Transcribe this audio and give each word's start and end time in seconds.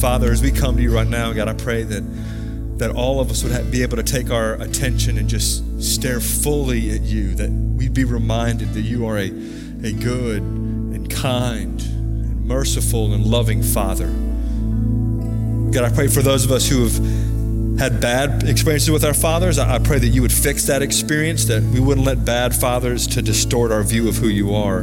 Father, 0.00 0.32
as 0.32 0.40
we 0.40 0.50
come 0.50 0.76
to 0.76 0.82
you 0.82 0.94
right 0.94 1.06
now, 1.06 1.30
God, 1.34 1.46
I 1.46 1.52
pray 1.52 1.82
that 1.82 2.02
that 2.78 2.90
all 2.92 3.20
of 3.20 3.30
us 3.30 3.42
would 3.42 3.52
have, 3.52 3.70
be 3.70 3.82
able 3.82 3.98
to 3.98 4.02
take 4.02 4.30
our 4.30 4.54
attention 4.54 5.18
and 5.18 5.28
just 5.28 5.62
stare 5.82 6.18
fully 6.18 6.92
at 6.92 7.02
you, 7.02 7.34
that 7.34 7.50
we'd 7.50 7.92
be 7.92 8.04
reminded 8.04 8.72
that 8.72 8.80
you 8.80 9.06
are 9.06 9.18
a, 9.18 9.26
a 9.84 9.92
good 9.92 10.40
and 10.40 11.10
kind 11.10 11.78
and 11.82 12.46
merciful 12.46 13.12
and 13.12 13.26
loving 13.26 13.62
Father. 13.62 14.06
God, 15.70 15.84
I 15.84 15.94
pray 15.94 16.08
for 16.08 16.22
those 16.22 16.46
of 16.46 16.50
us 16.50 16.66
who 16.66 16.84
have 16.84 17.78
had 17.78 18.00
bad 18.00 18.48
experiences 18.48 18.90
with 18.90 19.04
our 19.04 19.12
fathers. 19.12 19.58
I, 19.58 19.74
I 19.74 19.78
pray 19.78 19.98
that 19.98 20.08
you 20.08 20.22
would 20.22 20.32
fix 20.32 20.66
that 20.68 20.80
experience, 20.80 21.44
that 21.44 21.62
we 21.62 21.80
wouldn't 21.80 22.06
let 22.06 22.24
bad 22.24 22.54
fathers 22.54 23.06
to 23.08 23.20
distort 23.20 23.70
our 23.70 23.82
view 23.82 24.08
of 24.08 24.16
who 24.16 24.28
you 24.28 24.54
are. 24.54 24.82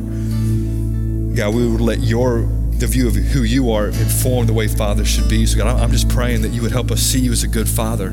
God, 1.35 1.55
we 1.55 1.67
would 1.67 1.81
let 1.81 2.01
your 2.01 2.47
the 2.79 2.87
view 2.87 3.07
of 3.07 3.15
who 3.15 3.41
you 3.43 3.71
are 3.71 3.87
inform 3.87 4.45
the 4.45 4.53
way 4.53 4.67
fathers 4.67 5.07
should 5.07 5.27
be. 5.27 5.45
So, 5.45 5.57
God, 5.57 5.79
I'm 5.79 5.91
just 5.91 6.09
praying 6.09 6.41
that 6.43 6.49
you 6.49 6.61
would 6.61 6.71
help 6.71 6.91
us 6.91 7.01
see 7.01 7.19
you 7.19 7.31
as 7.31 7.43
a 7.43 7.47
good 7.47 7.67
father. 7.67 8.09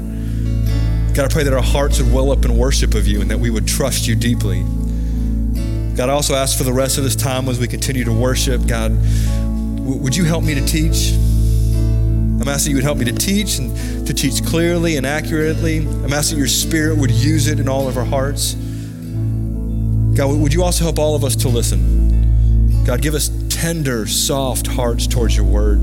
God, 1.14 1.26
I 1.26 1.28
pray 1.28 1.44
that 1.44 1.52
our 1.52 1.62
hearts 1.62 2.00
would 2.00 2.12
well 2.12 2.32
up 2.32 2.44
in 2.44 2.56
worship 2.56 2.94
of 2.94 3.06
you 3.06 3.20
and 3.20 3.30
that 3.30 3.38
we 3.38 3.50
would 3.50 3.68
trust 3.68 4.08
you 4.08 4.16
deeply. 4.16 4.62
God, 5.94 6.08
I 6.08 6.12
also 6.12 6.34
ask 6.34 6.58
for 6.58 6.64
the 6.64 6.72
rest 6.72 6.98
of 6.98 7.04
this 7.04 7.14
time 7.14 7.48
as 7.48 7.60
we 7.60 7.68
continue 7.68 8.04
to 8.04 8.12
worship. 8.12 8.66
God, 8.66 8.96
w- 9.76 9.96
would 9.98 10.16
you 10.16 10.24
help 10.24 10.42
me 10.42 10.54
to 10.54 10.64
teach? 10.66 11.12
I'm 11.12 12.48
asking 12.48 12.70
you 12.70 12.76
would 12.78 12.84
help 12.84 12.98
me 12.98 13.04
to 13.04 13.12
teach 13.12 13.58
and 13.58 14.06
to 14.06 14.12
teach 14.12 14.44
clearly 14.44 14.96
and 14.96 15.06
accurately. 15.06 15.78
I'm 15.78 16.12
asking 16.12 16.38
your 16.38 16.48
spirit 16.48 16.98
would 16.98 17.12
use 17.12 17.46
it 17.46 17.60
in 17.60 17.68
all 17.68 17.86
of 17.86 17.96
our 17.96 18.04
hearts. 18.04 18.54
God, 20.14 20.36
would 20.36 20.52
you 20.52 20.64
also 20.64 20.84
help 20.84 20.98
all 20.98 21.14
of 21.14 21.22
us 21.22 21.36
to 21.36 21.48
listen? 21.48 22.84
God, 22.84 23.00
give 23.00 23.14
us 23.14 23.30
tender, 23.64 24.06
soft 24.06 24.66
hearts 24.66 25.06
towards 25.06 25.34
your 25.34 25.46
word. 25.46 25.78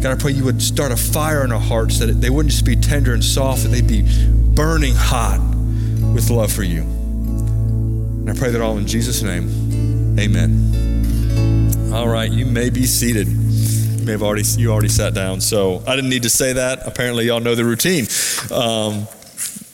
God, 0.00 0.12
I 0.12 0.14
pray 0.14 0.30
you 0.30 0.44
would 0.44 0.62
start 0.62 0.92
a 0.92 0.96
fire 0.96 1.44
in 1.44 1.50
our 1.50 1.58
hearts 1.58 1.98
that 1.98 2.06
they 2.06 2.30
wouldn't 2.30 2.52
just 2.52 2.64
be 2.64 2.76
tender 2.76 3.14
and 3.14 3.24
soft, 3.24 3.64
that 3.64 3.70
they'd 3.70 3.84
be 3.84 4.02
burning 4.54 4.94
hot 4.94 5.40
with 6.14 6.30
love 6.30 6.52
for 6.52 6.62
you. 6.62 6.82
And 6.82 8.30
I 8.30 8.34
pray 8.34 8.52
that 8.52 8.60
all 8.60 8.78
in 8.78 8.86
Jesus' 8.86 9.22
name. 9.22 9.48
Amen. 10.20 11.92
All 11.92 12.06
right, 12.06 12.30
you 12.30 12.46
may 12.46 12.70
be 12.70 12.86
seated. 12.86 13.26
You 13.26 14.06
may 14.06 14.12
have 14.12 14.22
already 14.22 14.44
you 14.56 14.70
already 14.70 14.88
sat 14.88 15.12
down, 15.12 15.40
so 15.40 15.82
I 15.88 15.96
didn't 15.96 16.10
need 16.10 16.22
to 16.22 16.30
say 16.30 16.52
that. 16.52 16.86
Apparently, 16.86 17.26
y'all 17.26 17.40
know 17.40 17.56
the 17.56 17.64
routine. 17.64 18.06
Um, 18.52 19.08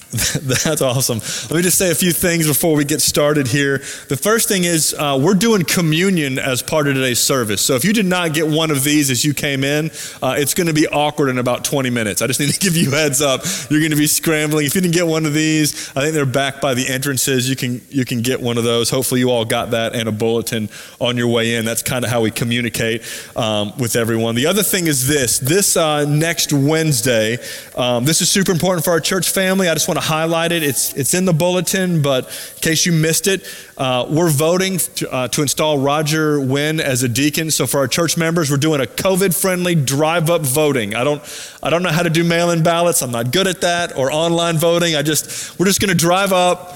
That's 0.40 0.82
awesome. 0.82 1.18
Let 1.50 1.56
me 1.56 1.62
just 1.62 1.78
say 1.78 1.90
a 1.90 1.94
few 1.94 2.12
things 2.12 2.46
before 2.46 2.76
we 2.76 2.84
get 2.84 3.00
started 3.00 3.48
here. 3.48 3.78
The 4.08 4.16
first 4.16 4.48
thing 4.48 4.62
is 4.62 4.94
uh, 4.94 5.18
we're 5.20 5.34
doing 5.34 5.64
communion 5.64 6.38
as 6.38 6.62
part 6.62 6.86
of 6.86 6.94
today's 6.94 7.18
service. 7.18 7.60
So 7.60 7.74
if 7.74 7.84
you 7.84 7.92
did 7.92 8.06
not 8.06 8.32
get 8.32 8.46
one 8.46 8.70
of 8.70 8.84
these 8.84 9.10
as 9.10 9.24
you 9.24 9.34
came 9.34 9.64
in, 9.64 9.90
uh, 10.22 10.36
it's 10.38 10.54
going 10.54 10.68
to 10.68 10.72
be 10.72 10.86
awkward 10.86 11.28
in 11.28 11.38
about 11.38 11.64
20 11.64 11.90
minutes. 11.90 12.22
I 12.22 12.28
just 12.28 12.38
need 12.46 12.50
to 12.50 12.60
give 12.60 12.76
you 12.76 12.92
heads 12.92 13.20
up. 13.20 13.42
You're 13.68 13.80
going 13.80 13.90
to 13.90 13.96
be 13.96 14.06
scrambling. 14.06 14.64
If 14.64 14.76
you 14.76 14.80
didn't 14.80 14.94
get 14.94 15.08
one 15.08 15.26
of 15.26 15.34
these, 15.34 15.90
I 15.96 16.02
think 16.02 16.14
they're 16.14 16.24
back 16.24 16.60
by 16.60 16.74
the 16.74 16.86
entrances. 16.86 17.50
You 17.50 17.56
can 17.56 17.80
you 17.90 18.04
can 18.04 18.22
get 18.22 18.40
one 18.40 18.58
of 18.58 18.64
those. 18.64 18.90
Hopefully 18.90 19.18
you 19.18 19.30
all 19.30 19.44
got 19.44 19.72
that 19.72 19.96
and 19.96 20.08
a 20.08 20.12
bulletin 20.12 20.68
on 21.00 21.16
your 21.16 21.28
way 21.28 21.56
in. 21.56 21.64
That's 21.64 21.82
kind 21.82 22.04
of 22.04 22.12
how 22.12 22.20
we 22.20 22.30
communicate 22.30 23.02
um, 23.34 23.76
with 23.76 23.96
everyone. 23.96 24.36
The 24.36 24.46
other 24.46 24.62
thing 24.62 24.86
is 24.86 25.08
this. 25.08 25.40
This 25.40 25.76
uh, 25.76 26.04
next 26.04 26.52
Wednesday, 26.52 27.38
um, 27.76 28.04
this 28.04 28.22
is 28.22 28.30
super 28.30 28.52
important 28.52 28.84
for 28.84 28.92
our 28.92 29.00
church 29.00 29.30
family. 29.30 29.68
I 29.68 29.74
just 29.74 29.88
want 29.88 29.95
want 29.96 30.04
to 30.04 30.12
highlight 30.12 30.52
it. 30.52 30.62
It's, 30.62 30.92
it's 30.94 31.14
in 31.14 31.24
the 31.24 31.32
bulletin, 31.32 32.02
but 32.02 32.26
in 32.26 32.60
case 32.60 32.86
you 32.86 32.92
missed 32.92 33.26
it, 33.26 33.46
uh, 33.78 34.06
we're 34.08 34.30
voting 34.30 34.78
to, 34.78 35.10
uh, 35.10 35.28
to, 35.28 35.42
install 35.42 35.78
Roger 35.78 36.40
Wynn 36.40 36.80
as 36.80 37.02
a 37.02 37.08
deacon. 37.08 37.50
So 37.50 37.66
for 37.66 37.78
our 37.78 37.88
church 37.88 38.16
members, 38.16 38.50
we're 38.50 38.56
doing 38.58 38.80
a 38.80 38.86
COVID-friendly 38.86 39.76
drive-up 39.76 40.42
voting. 40.42 40.94
I 40.94 41.04
don't, 41.04 41.22
I 41.62 41.70
don't 41.70 41.82
know 41.82 41.90
how 41.90 42.02
to 42.02 42.10
do 42.10 42.24
mail-in 42.24 42.62
ballots. 42.62 43.02
I'm 43.02 43.10
not 43.10 43.32
good 43.32 43.46
at 43.46 43.62
that, 43.62 43.96
or 43.96 44.10
online 44.10 44.58
voting. 44.58 44.96
I 44.96 45.02
just, 45.02 45.58
we're 45.58 45.66
just 45.66 45.80
going 45.80 45.88
to 45.88 45.96
drive 45.96 46.32
up, 46.32 46.74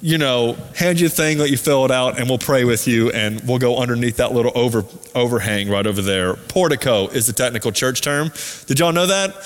you 0.00 0.18
know, 0.18 0.56
hand 0.74 1.00
you 1.00 1.08
a 1.08 1.10
thing, 1.10 1.38
let 1.38 1.50
you 1.50 1.58
fill 1.58 1.84
it 1.84 1.90
out, 1.90 2.18
and 2.18 2.28
we'll 2.28 2.38
pray 2.38 2.64
with 2.64 2.86
you, 2.86 3.10
and 3.10 3.40
we'll 3.42 3.58
go 3.58 3.76
underneath 3.78 4.16
that 4.16 4.32
little 4.32 4.52
over, 4.54 4.84
overhang 5.14 5.68
right 5.68 5.86
over 5.86 6.00
there. 6.00 6.34
Portico 6.34 7.08
is 7.08 7.26
the 7.26 7.32
technical 7.32 7.72
church 7.72 8.00
term. 8.00 8.30
Did 8.66 8.78
y'all 8.78 8.92
know 8.92 9.06
that? 9.06 9.44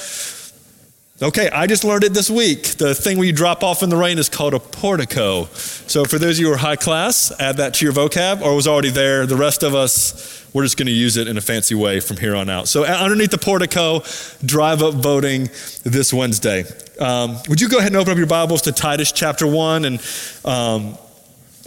Okay, 1.22 1.48
I 1.48 1.66
just 1.66 1.82
learned 1.82 2.04
it 2.04 2.12
this 2.12 2.28
week. 2.28 2.76
The 2.76 2.94
thing 2.94 3.16
where 3.16 3.26
you 3.26 3.32
drop 3.32 3.64
off 3.64 3.82
in 3.82 3.88
the 3.88 3.96
rain 3.96 4.18
is 4.18 4.28
called 4.28 4.52
a 4.52 4.58
portico. 4.58 5.46
So, 5.46 6.04
for 6.04 6.18
those 6.18 6.36
of 6.36 6.40
you 6.40 6.48
who 6.48 6.52
are 6.52 6.58
high 6.58 6.76
class, 6.76 7.32
add 7.40 7.56
that 7.56 7.72
to 7.74 7.86
your 7.86 7.94
vocab, 7.94 8.42
or 8.42 8.54
was 8.54 8.66
already 8.66 8.90
there. 8.90 9.24
The 9.24 9.36
rest 9.36 9.62
of 9.62 9.74
us, 9.74 10.46
we're 10.52 10.64
just 10.64 10.76
going 10.76 10.88
to 10.88 10.92
use 10.92 11.16
it 11.16 11.26
in 11.26 11.38
a 11.38 11.40
fancy 11.40 11.74
way 11.74 12.00
from 12.00 12.18
here 12.18 12.36
on 12.36 12.50
out. 12.50 12.68
So, 12.68 12.84
underneath 12.84 13.30
the 13.30 13.38
portico, 13.38 14.02
drive 14.44 14.82
up 14.82 14.92
voting 14.92 15.48
this 15.84 16.12
Wednesday. 16.12 16.64
Um, 17.00 17.38
would 17.48 17.62
you 17.62 17.70
go 17.70 17.78
ahead 17.78 17.92
and 17.92 17.96
open 17.96 18.12
up 18.12 18.18
your 18.18 18.26
Bibles 18.26 18.60
to 18.62 18.72
Titus 18.72 19.10
chapter 19.10 19.46
1? 19.46 19.86
And 19.86 20.00
um, 20.44 20.98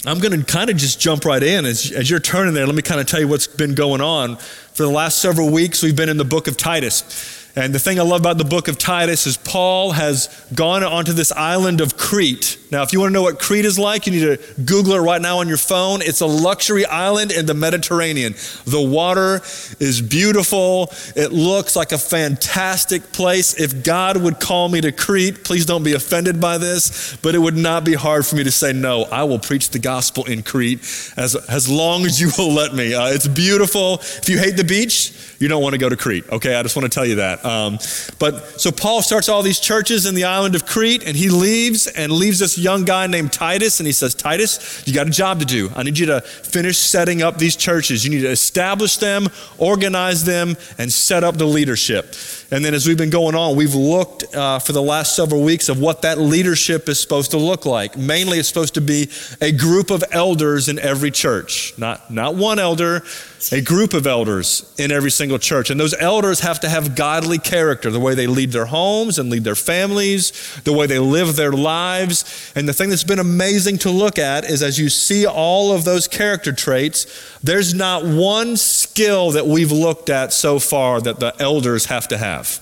I'm 0.06 0.20
going 0.20 0.40
to 0.40 0.46
kind 0.46 0.70
of 0.70 0.78
just 0.78 1.00
jump 1.00 1.26
right 1.26 1.42
in. 1.42 1.66
As, 1.66 1.92
as 1.92 2.08
you're 2.08 2.20
turning 2.20 2.54
there, 2.54 2.68
let 2.68 2.76
me 2.76 2.84
kind 2.84 3.02
of 3.02 3.08
tell 3.08 3.20
you 3.20 3.28
what's 3.28 3.48
been 3.48 3.74
going 3.74 4.02
on. 4.02 4.36
For 4.36 4.84
the 4.84 4.92
last 4.92 5.24
several 5.24 5.52
weeks, 5.52 5.82
we've 5.82 5.96
been 5.96 6.10
in 6.10 6.18
the 6.18 6.24
book 6.24 6.48
of 6.48 6.56
Titus. 6.56 7.39
And 7.56 7.74
the 7.74 7.80
thing 7.80 8.00
I 8.00 8.04
love 8.04 8.22
about 8.22 8.38
the 8.38 8.46
book 8.46 8.68
of 8.68 8.78
Titus 8.78 9.26
is 9.26 9.38
Paul 9.38 9.92
has 9.94 10.28
gone 10.54 10.84
onto 10.84 11.14
this 11.14 11.32
island 11.32 11.82
of 11.82 11.98
Crete. 11.98 12.58
Now, 12.72 12.84
if 12.84 12.94
you 12.94 13.00
want 13.00 13.10
to 13.10 13.14
know 13.14 13.24
what 13.24 13.40
Crete 13.40 13.66
is 13.66 13.80
like, 13.80 14.06
you 14.06 14.12
need 14.12 14.38
to 14.38 14.62
Google 14.62 14.94
it 14.94 15.00
right 15.00 15.22
now 15.22 15.40
on 15.40 15.48
your 15.48 15.58
phone. 15.58 16.02
It's 16.04 16.22
a 16.22 16.28
luxury 16.28 16.86
island 16.86 17.32
in 17.32 17.48
the 17.48 17.56
Mediterranean. 17.56 18.36
The 18.66 18.82
water 18.82 19.42
is 19.80 20.02
beautiful. 20.02 20.92
It 21.16 21.32
looks 21.32 21.76
like 21.76 21.92
a 21.92 21.98
fantastic 21.98 23.12
place. 23.12 23.60
If 23.60 23.84
God 23.84 24.18
would 24.18 24.40
call 24.40 24.70
me 24.70 24.82
to 24.82 24.92
Crete, 24.92 25.44
please 25.44 25.66
don't 25.66 25.84
be 25.84 25.94
offended 25.94 26.40
by 26.40 26.60
this, 26.60 27.18
but 27.24 27.34
it 27.34 27.40
would 27.40 27.58
not 27.58 27.84
be 27.84 27.96
hard 27.96 28.26
for 28.26 28.36
me 28.36 28.44
to 28.44 28.52
say, 28.52 28.72
no, 28.72 29.04
I 29.06 29.24
will 29.24 29.40
preach 29.40 29.72
the 29.72 29.80
gospel 29.80 30.26
in 30.26 30.44
Crete 30.44 30.80
as, 31.18 31.36
as 31.36 31.68
long 31.68 32.06
as 32.06 32.22
you 32.22 32.30
will 32.38 32.54
let 32.54 32.76
me. 32.76 32.94
Uh, 32.94 33.08
it's 33.08 33.28
beautiful. 33.28 33.96
If 33.96 34.30
you 34.30 34.38
hate 34.38 34.58
the 34.58 34.64
beach, 34.64 35.12
you 35.40 35.48
don't 35.48 35.64
want 35.64 35.74
to 35.74 35.80
go 35.80 35.90
to 35.90 35.98
Crete. 35.98 36.30
Okay, 36.30 36.54
I 36.54 36.62
just 36.62 36.76
want 36.76 36.84
to 36.84 36.94
tell 36.94 37.06
you 37.06 37.16
that. 37.16 37.44
Um, 37.44 37.80
but 38.20 38.62
so 38.62 38.72
Paul 38.72 39.02
starts 39.02 39.28
all 39.28 39.42
these 39.42 39.60
churches 39.60 40.06
in 40.06 40.14
the 40.14 40.26
island 40.26 40.54
of 40.54 40.66
Crete, 40.66 41.04
and 41.08 41.16
he 41.16 41.30
leaves 41.30 41.88
and 41.88 42.12
leaves 42.12 42.40
this 42.40 42.59
young 42.60 42.86
guy 42.86 43.08
named 43.08 43.34
Titus, 43.34 43.80
and 43.80 43.88
he 43.88 43.94
says, 43.94 44.14
Titus, 44.14 44.84
you 44.86 44.94
got 44.94 45.08
a 45.08 45.12
job 45.12 45.40
to 45.40 45.46
do. 45.46 45.72
I 45.76 45.84
need 45.84 45.98
you 45.98 46.06
to 46.08 46.22
finish 46.22 46.78
setting 46.78 47.22
up 47.22 47.38
these 47.38 47.56
churches. 47.56 48.04
You 48.06 48.12
need 48.12 48.22
to 48.22 48.30
establish 48.30 48.98
them, 48.98 49.28
organize 49.58 50.26
them, 50.26 50.58
and 50.78 50.92
set 50.92 51.24
up 51.24 51.38
the 51.38 51.46
leadership. 51.46 52.14
And 52.52 52.66
then 52.66 52.74
as 52.74 52.88
we've 52.88 52.98
been 52.98 53.10
going 53.10 53.36
on, 53.36 53.56
we've 53.56 53.76
looked 53.76 54.36
uh, 54.36 54.60
for 54.60 54.74
the 54.74 54.82
last 54.82 55.16
several 55.16 55.44
weeks 55.44 55.70
of 55.70 55.80
what 55.80 56.02
that 56.02 56.18
leadership 56.18 56.90
is 56.90 57.00
supposed 57.00 57.32
to 57.32 57.38
look 57.38 57.66
like. 57.66 57.98
Mainly, 57.98 58.40
it's 58.40 58.48
supposed 58.48 58.74
to 58.76 58.82
be 58.82 59.10
a 59.42 59.52
group 59.52 59.92
of 59.92 60.04
elders 60.12 60.68
in 60.68 60.80
every 60.80 61.12
church, 61.12 61.74
not, 61.78 62.12
not 62.12 62.36
one 62.36 62.60
elder, 62.60 63.04
a 63.52 63.62
group 63.62 63.94
of 63.94 64.06
elders 64.06 64.74
in 64.78 64.92
every 64.92 65.12
single 65.12 65.40
church. 65.40 65.70
And 65.70 65.80
those 65.80 65.94
elders 65.94 66.42
have 66.42 66.60
to 66.60 66.70
have 66.70 66.96
godly 66.96 67.38
character, 67.38 67.90
the 67.90 68.00
way 68.00 68.14
they 68.14 68.28
lead 68.28 68.52
their 68.52 68.66
homes 68.66 69.18
and 69.18 69.30
lead 69.30 69.44
their 69.44 69.56
families, 69.56 70.62
the 70.66 70.74
way 70.74 70.88
they 70.88 71.00
live 71.00 71.36
their 71.36 71.52
lives. 71.52 72.52
And 72.56 72.68
the 72.68 72.74
thing 72.74 72.90
that's 72.90 73.04
been 73.04 73.20
amazing 73.20 73.78
to 73.80 73.90
look 73.90 74.20
at 74.20 74.44
is 74.44 74.62
as 74.62 74.78
you 74.78 74.90
see 74.90 75.26
all 75.26 75.72
of 75.72 75.86
those 75.86 76.08
character 76.08 76.52
traits, 76.52 77.40
there's 77.42 77.74
not 77.74 78.06
one 78.06 78.58
skill 78.58 79.32
that 79.32 79.48
we've 79.48 79.72
looked 79.72 80.10
at 80.10 80.34
so 80.34 80.60
far 80.60 81.00
that 81.02 81.20
the 81.20 81.34
elders 81.40 81.86
have 81.86 82.08
to 82.10 82.18
have. 82.18 82.60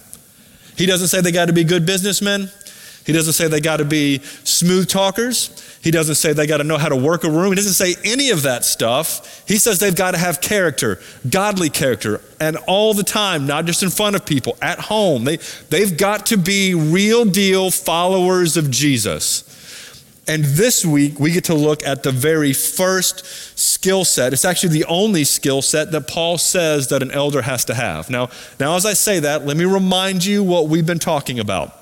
He 0.78 0.86
doesn't 0.86 1.08
say 1.08 1.22
they 1.22 1.32
got 1.32 1.48
to 1.48 1.54
be 1.54 1.64
good 1.64 1.86
businessmen. 1.86 2.52
He 3.06 3.14
doesn't 3.14 3.34
say 3.34 3.48
they 3.48 3.62
got 3.62 3.78
to 3.78 3.86
be 3.86 4.20
smooth 4.44 4.90
talkers. 4.90 5.77
He 5.88 5.92
doesn't 5.92 6.16
say 6.16 6.34
they 6.34 6.48
got 6.48 6.58
to 6.58 6.66
know 6.66 6.78
how 6.78 6.90
to 6.90 6.98
work 6.98 7.24
a 7.24 7.30
room. 7.30 7.48
He 7.48 7.56
doesn't 7.56 7.72
say 7.72 7.96
any 8.04 8.32
of 8.32 8.42
that 8.42 8.66
stuff. 8.66 9.42
He 9.48 9.56
says 9.56 9.80
they've 9.80 9.96
got 9.96 10.12
to 10.12 10.18
have 10.18 10.42
character, 10.42 11.00
godly 11.30 11.70
character, 11.70 12.20
and 12.42 12.58
all 12.68 12.94
the 12.94 13.06
time, 13.06 13.48
not 13.48 13.64
just 13.64 13.84
in 13.84 13.90
front 13.90 14.18
of 14.18 14.26
people, 14.26 14.58
at 14.62 14.80
home. 14.80 15.24
They, 15.24 15.38
they've 15.70 15.98
got 15.98 16.26
to 16.26 16.38
be 16.38 16.74
real 16.76 17.24
deal 17.24 17.72
followers 17.72 18.58
of 18.58 18.70
Jesus. 18.70 19.46
And 20.28 20.44
this 20.44 20.86
week, 20.86 21.22
we 21.22 21.32
get 21.32 21.46
to 21.46 21.56
look 21.56 21.88
at 21.88 22.04
the 22.04 22.12
very 22.12 22.52
first 22.52 23.26
skill 23.58 24.04
set. 24.04 24.34
It's 24.34 24.44
actually 24.44 24.74
the 24.74 24.86
only 24.90 25.24
skill 25.24 25.62
set 25.62 25.94
that 25.94 26.06
Paul 26.10 26.38
says 26.38 26.90
that 26.90 27.02
an 27.02 27.12
elder 27.12 27.44
has 27.44 27.64
to 27.64 27.74
have. 27.74 28.10
Now, 28.10 28.28
now, 28.60 28.76
as 28.76 28.86
I 28.86 28.92
say 28.92 29.22
that, 29.22 29.46
let 29.46 29.56
me 29.56 29.64
remind 29.64 30.26
you 30.26 30.44
what 30.44 30.68
we've 30.68 30.86
been 30.86 31.00
talking 31.00 31.40
about. 31.40 31.77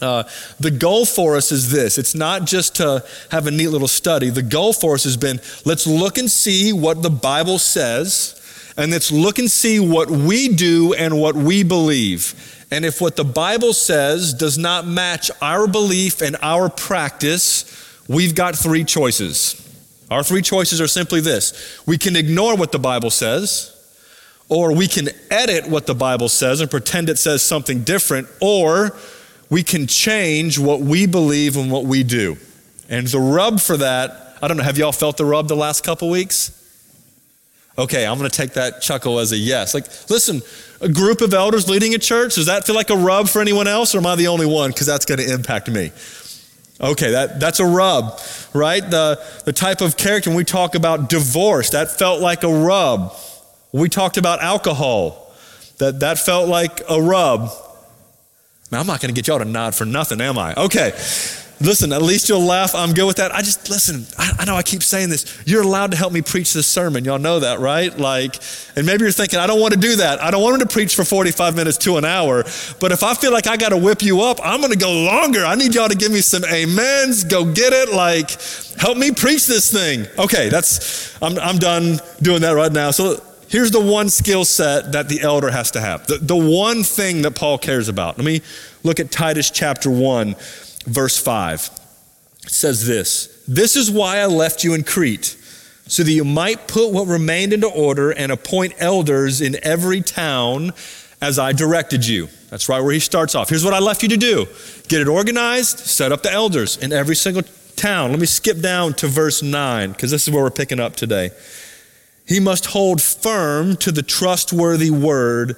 Uh, 0.00 0.24
the 0.60 0.70
goal 0.70 1.06
for 1.06 1.36
us 1.36 1.52
is 1.52 1.70
this 1.70 1.96
it's 1.96 2.14
not 2.14 2.44
just 2.44 2.76
to 2.76 3.04
have 3.30 3.46
a 3.46 3.50
neat 3.50 3.68
little 3.68 3.88
study. 3.88 4.30
The 4.30 4.42
goal 4.42 4.72
for 4.72 4.94
us 4.94 5.04
has 5.04 5.16
been 5.16 5.40
let's 5.64 5.86
look 5.86 6.18
and 6.18 6.30
see 6.30 6.72
what 6.72 7.02
the 7.02 7.10
Bible 7.10 7.58
says, 7.58 8.74
and 8.76 8.90
let's 8.90 9.10
look 9.10 9.38
and 9.38 9.50
see 9.50 9.80
what 9.80 10.10
we 10.10 10.48
do 10.48 10.94
and 10.94 11.18
what 11.18 11.34
we 11.34 11.62
believe. 11.62 12.64
And 12.70 12.84
if 12.84 13.00
what 13.00 13.16
the 13.16 13.24
Bible 13.24 13.72
says 13.72 14.34
does 14.34 14.58
not 14.58 14.86
match 14.86 15.30
our 15.40 15.66
belief 15.68 16.20
and 16.20 16.36
our 16.42 16.68
practice, 16.68 17.64
we've 18.08 18.34
got 18.34 18.56
three 18.56 18.84
choices. 18.84 19.62
Our 20.10 20.22
three 20.22 20.42
choices 20.42 20.80
are 20.80 20.86
simply 20.86 21.20
this 21.20 21.82
we 21.86 21.98
can 21.98 22.16
ignore 22.16 22.56
what 22.56 22.72
the 22.72 22.78
Bible 22.78 23.10
says, 23.10 23.72
or 24.48 24.72
we 24.72 24.88
can 24.88 25.08
edit 25.30 25.68
what 25.68 25.86
the 25.86 25.94
Bible 25.94 26.28
says 26.28 26.60
and 26.60 26.70
pretend 26.70 27.08
it 27.08 27.18
says 27.18 27.42
something 27.42 27.82
different, 27.82 28.28
or 28.40 28.96
we 29.48 29.62
can 29.62 29.86
change 29.86 30.58
what 30.58 30.80
we 30.80 31.06
believe 31.06 31.56
and 31.56 31.70
what 31.70 31.84
we 31.84 32.02
do. 32.02 32.36
And 32.88 33.06
the 33.06 33.20
rub 33.20 33.60
for 33.60 33.76
that, 33.76 34.36
I 34.42 34.48
don't 34.48 34.56
know, 34.56 34.62
have 34.62 34.78
y'all 34.78 34.92
felt 34.92 35.16
the 35.16 35.24
rub 35.24 35.48
the 35.48 35.56
last 35.56 35.84
couple 35.84 36.10
weeks? 36.10 36.52
Okay, 37.78 38.06
I'm 38.06 38.18
going 38.18 38.30
to 38.30 38.36
take 38.36 38.54
that 38.54 38.80
chuckle 38.80 39.18
as 39.18 39.32
a 39.32 39.36
yes. 39.36 39.74
Like, 39.74 39.84
listen, 40.08 40.40
a 40.80 40.88
group 40.88 41.20
of 41.20 41.34
elders 41.34 41.68
leading 41.68 41.94
a 41.94 41.98
church, 41.98 42.36
does 42.36 42.46
that 42.46 42.66
feel 42.66 42.74
like 42.74 42.90
a 42.90 42.96
rub 42.96 43.28
for 43.28 43.40
anyone 43.40 43.68
else, 43.68 43.94
or 43.94 43.98
am 43.98 44.06
I 44.06 44.16
the 44.16 44.28
only 44.28 44.46
one? 44.46 44.70
Because 44.70 44.86
that's 44.86 45.04
going 45.04 45.20
to 45.20 45.30
impact 45.32 45.68
me. 45.68 45.92
Okay, 46.80 47.10
that, 47.12 47.40
that's 47.40 47.60
a 47.60 47.66
rub, 47.66 48.18
right? 48.54 48.82
The, 48.82 49.22
the 49.44 49.52
type 49.52 49.80
of 49.80 49.96
character, 49.96 50.30
when 50.30 50.36
we 50.36 50.44
talk 50.44 50.74
about 50.74 51.08
divorce, 51.08 51.70
that 51.70 51.90
felt 51.90 52.20
like 52.20 52.44
a 52.44 52.52
rub. 52.52 53.14
We 53.72 53.88
talked 53.88 54.16
about 54.16 54.42
alcohol, 54.42 55.34
that, 55.78 56.00
that 56.00 56.18
felt 56.18 56.48
like 56.48 56.80
a 56.88 57.00
rub. 57.00 57.50
Now, 58.70 58.80
I'm 58.80 58.86
not 58.86 59.00
going 59.00 59.14
to 59.14 59.18
get 59.18 59.28
y'all 59.28 59.38
to 59.38 59.44
nod 59.44 59.74
for 59.74 59.84
nothing, 59.84 60.20
am 60.20 60.38
I? 60.38 60.54
Okay. 60.54 60.92
Listen, 61.58 61.90
at 61.92 62.02
least 62.02 62.28
you'll 62.28 62.44
laugh. 62.44 62.74
I'm 62.74 62.92
good 62.92 63.06
with 63.06 63.16
that. 63.16 63.34
I 63.34 63.40
just, 63.40 63.70
listen, 63.70 64.04
I, 64.18 64.40
I, 64.40 64.44
know 64.44 64.56
I 64.56 64.62
keep 64.62 64.82
saying 64.82 65.08
this. 65.08 65.42
You're 65.46 65.62
allowed 65.62 65.92
to 65.92 65.96
help 65.96 66.12
me 66.12 66.20
preach 66.20 66.52
this 66.52 66.66
sermon. 66.66 67.06
Y'all 67.06 67.18
know 67.18 67.40
that, 67.40 67.60
right? 67.60 67.96
Like, 67.96 68.36
and 68.76 68.84
maybe 68.84 69.04
you're 69.04 69.12
thinking, 69.12 69.38
I 69.38 69.46
don't 69.46 69.60
want 69.60 69.72
to 69.72 69.80
do 69.80 69.96
that. 69.96 70.22
I 70.22 70.30
don't 70.30 70.42
want 70.42 70.60
him 70.60 70.68
to 70.68 70.72
preach 70.72 70.94
for 70.94 71.02
45 71.02 71.56
minutes 71.56 71.78
to 71.78 71.96
an 71.96 72.04
hour. 72.04 72.44
But 72.78 72.92
if 72.92 73.02
I 73.02 73.14
feel 73.14 73.32
like 73.32 73.46
I 73.46 73.56
got 73.56 73.70
to 73.70 73.78
whip 73.78 74.02
you 74.02 74.20
up, 74.20 74.38
I'm 74.44 74.60
going 74.60 74.72
to 74.72 74.78
go 74.78 74.92
longer. 74.92 75.46
I 75.46 75.54
need 75.54 75.74
y'all 75.74 75.88
to 75.88 75.96
give 75.96 76.12
me 76.12 76.20
some 76.20 76.44
amens. 76.44 77.24
Go 77.24 77.50
get 77.50 77.72
it. 77.72 77.94
Like, 77.94 78.38
help 78.78 78.98
me 78.98 79.12
preach 79.12 79.46
this 79.46 79.72
thing. 79.72 80.06
Okay, 80.18 80.50
that's, 80.50 81.16
I'm, 81.22 81.38
I'm 81.38 81.56
done 81.56 82.00
doing 82.20 82.42
that 82.42 82.52
right 82.52 82.72
now. 82.72 82.90
So 82.90 83.22
here's 83.48 83.70
the 83.70 83.80
one 83.80 84.08
skill 84.08 84.44
set 84.44 84.92
that 84.92 85.08
the 85.08 85.20
elder 85.20 85.50
has 85.50 85.70
to 85.72 85.80
have. 85.80 86.06
The, 86.06 86.18
the 86.18 86.36
one 86.36 86.82
thing 86.82 87.22
that 87.22 87.34
Paul 87.34 87.58
cares 87.58 87.88
about. 87.88 88.18
Let 88.18 88.24
me 88.24 88.42
look 88.82 89.00
at 89.00 89.10
Titus 89.10 89.50
chapter 89.50 89.90
1 89.90 90.34
verse 90.86 91.18
5. 91.18 91.70
It 92.44 92.50
says 92.50 92.86
this 92.86 93.44
This 93.46 93.76
is 93.76 93.90
why 93.90 94.18
I 94.18 94.26
left 94.26 94.64
you 94.64 94.74
in 94.74 94.84
Crete, 94.84 95.36
so 95.86 96.02
that 96.02 96.10
you 96.10 96.24
might 96.24 96.68
put 96.68 96.92
what 96.92 97.06
remained 97.06 97.52
into 97.52 97.68
order 97.68 98.10
and 98.10 98.32
appoint 98.32 98.74
elders 98.78 99.40
in 99.40 99.56
every 99.62 100.00
town 100.00 100.72
as 101.20 101.38
I 101.38 101.52
directed 101.52 102.06
you. 102.06 102.28
That's 102.50 102.68
right 102.68 102.80
where 102.80 102.92
he 102.92 103.00
starts 103.00 103.34
off. 103.34 103.48
Here's 103.48 103.64
what 103.64 103.74
I 103.74 103.80
left 103.80 104.02
you 104.02 104.08
to 104.10 104.16
do 104.16 104.46
get 104.88 105.00
it 105.00 105.08
organized, 105.08 105.80
set 105.80 106.12
up 106.12 106.22
the 106.22 106.32
elders 106.32 106.76
in 106.76 106.92
every 106.92 107.16
single 107.16 107.42
town. 107.74 108.10
Let 108.10 108.20
me 108.20 108.26
skip 108.26 108.60
down 108.60 108.94
to 108.94 109.08
verse 109.08 109.42
9, 109.42 109.92
because 109.92 110.10
this 110.10 110.26
is 110.26 110.32
where 110.32 110.42
we're 110.42 110.50
picking 110.50 110.80
up 110.80 110.96
today. 110.96 111.30
He 112.26 112.40
must 112.40 112.66
hold 112.66 113.00
firm 113.00 113.76
to 113.76 113.92
the 113.92 114.02
trustworthy 114.02 114.90
word 114.90 115.56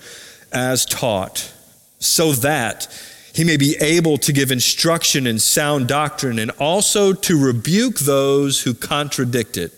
as 0.53 0.85
taught, 0.85 1.53
so 1.99 2.33
that 2.33 2.87
he 3.35 3.45
may 3.45 3.57
be 3.57 3.77
able 3.81 4.19
to 4.19 4.33
give 4.33 4.51
instruction 4.51 5.27
in 5.27 5.39
sound 5.39 5.87
doctrine 5.89 6.39
and 6.39 6.51
also 6.53 7.13
to 7.13 7.43
rebuke 7.43 8.01
those 8.01 8.63
who 8.63 8.75
contradict 8.75 9.57
it. 9.57 9.73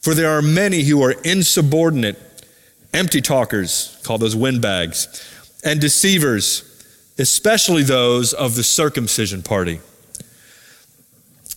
For 0.00 0.14
there 0.14 0.30
are 0.30 0.42
many 0.42 0.82
who 0.82 1.02
are 1.02 1.12
insubordinate, 1.24 2.18
empty 2.92 3.20
talkers, 3.20 4.00
call 4.02 4.18
those 4.18 4.34
windbags, 4.34 5.08
and 5.62 5.80
deceivers, 5.80 6.64
especially 7.18 7.82
those 7.82 8.32
of 8.32 8.54
the 8.54 8.64
circumcision 8.64 9.42
party. 9.42 9.80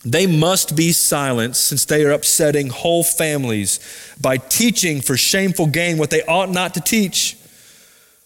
They 0.06 0.28
must 0.28 0.76
be 0.76 0.92
silenced 0.92 1.66
since 1.66 1.86
they 1.86 2.04
are 2.04 2.12
upsetting 2.12 2.70
whole 2.70 3.04
families 3.04 3.80
by 4.20 4.38
teaching 4.38 5.02
for 5.02 5.16
shameful 5.16 5.68
gain 5.68 5.98
what 5.98 6.10
they 6.10 6.24
ought 6.24 6.50
not 6.50 6.74
to 6.74 6.82
teach. 6.82 7.38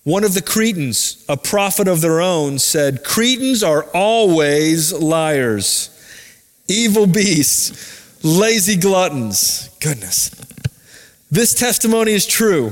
One 0.03 0.23
of 0.23 0.33
the 0.33 0.41
Cretans, 0.41 1.23
a 1.29 1.37
prophet 1.37 1.87
of 1.87 2.01
their 2.01 2.21
own, 2.21 2.59
said, 2.59 3.03
Cretans 3.03 3.61
are 3.61 3.83
always 3.93 4.93
liars, 4.93 5.89
evil 6.67 7.05
beasts, 7.05 8.23
lazy 8.23 8.77
gluttons. 8.77 9.69
Goodness. 9.79 10.31
This 11.29 11.53
testimony 11.53 12.13
is 12.13 12.25
true. 12.25 12.71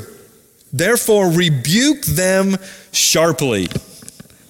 Therefore, 0.72 1.30
rebuke 1.30 2.04
them 2.06 2.58
sharply, 2.92 3.68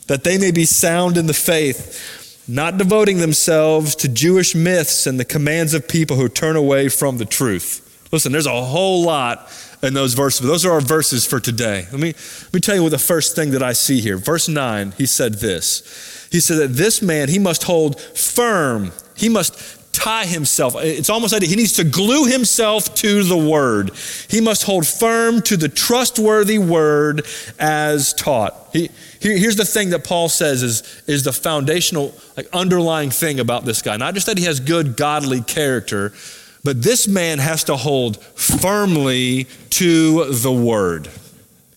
that 0.08 0.24
they 0.24 0.38
may 0.38 0.51
be 0.51 0.66
sound 0.66 1.18
in 1.18 1.25
the 1.25 1.34
faith, 1.34 2.25
not 2.48 2.78
devoting 2.78 3.20
themselves 3.20 3.96
to 3.96 4.08
Jewish 4.08 4.54
myths 4.54 5.08
and 5.08 5.20
the 5.20 5.26
commands 5.26 5.74
of 5.74 5.88
people 5.88 6.18
who 6.18 6.30
turn 6.30 6.56
away 6.56 6.90
from 6.90 7.18
the 7.18 7.26
truth. 7.26 7.82
Listen, 8.12 8.32
there's 8.32 8.46
a 8.46 8.64
whole 8.64 9.04
lot 9.04 9.52
in 9.82 9.94
those 9.94 10.14
verses. 10.14 10.46
Those 10.46 10.66
are 10.66 10.72
our 10.72 10.82
verses 10.82 11.26
for 11.26 11.40
today. 11.40 11.88
Let 11.92 12.00
me, 12.00 12.14
let 12.44 12.54
me 12.54 12.60
tell 12.60 12.76
you 12.76 12.84
what 12.84 12.92
the 12.92 12.98
first 12.98 13.36
thing 13.36 13.52
that 13.52 13.64
I 13.64 13.74
see 13.74 14.00
here. 14.00 14.18
Verse 14.18 14.48
9, 14.48 14.94
he 14.98 15.06
said 15.06 15.36
this. 15.36 16.28
He 16.32 16.40
said 16.40 16.58
that 16.58 16.74
this 16.74 17.02
man, 17.02 17.30
he 17.30 17.40
must 17.40 17.64
hold 17.64 18.00
firm, 18.00 18.92
he 19.16 19.30
must 19.30 19.56
tie 19.96 20.26
himself. 20.26 20.76
It's 20.78 21.10
almost 21.10 21.34
like 21.34 21.42
he 21.44 21.56
needs 21.56 21.74
to 21.74 21.84
glue 21.84 22.26
himself 22.26 22.94
to 22.96 23.24
the 23.24 23.38
word. 23.38 23.92
He 24.30 24.42
must 24.42 24.64
hold 24.64 24.86
firm 24.86 25.42
to 25.44 25.58
the 25.58 25.70
trustworthy 25.70 26.60
word 26.60 27.26
as 27.58 28.14
taught. 28.14 28.70
He, 28.74 28.90
here's 29.22 29.56
the 29.56 29.66
thing 29.66 29.92
that 29.92 30.04
Paul 30.04 30.28
says 30.30 30.62
is, 30.62 31.04
is 31.08 31.24
the 31.24 31.32
foundational, 31.32 32.14
like 32.36 32.48
underlying 32.54 33.10
thing 33.10 33.40
about 33.40 33.64
this 33.64 33.82
guy. 33.82 33.96
Not 33.98 34.14
just 34.14 34.26
that 34.28 34.38
he 34.38 34.46
has 34.46 34.60
good 34.60 34.98
godly 34.98 35.42
character, 35.42 36.12
but 36.64 36.82
this 36.82 37.08
man 37.08 37.40
has 37.40 37.64
to 37.66 37.76
hold 37.76 38.22
firmly 38.24 39.46
to 39.72 40.26
the 40.26 40.52
word. 40.52 41.10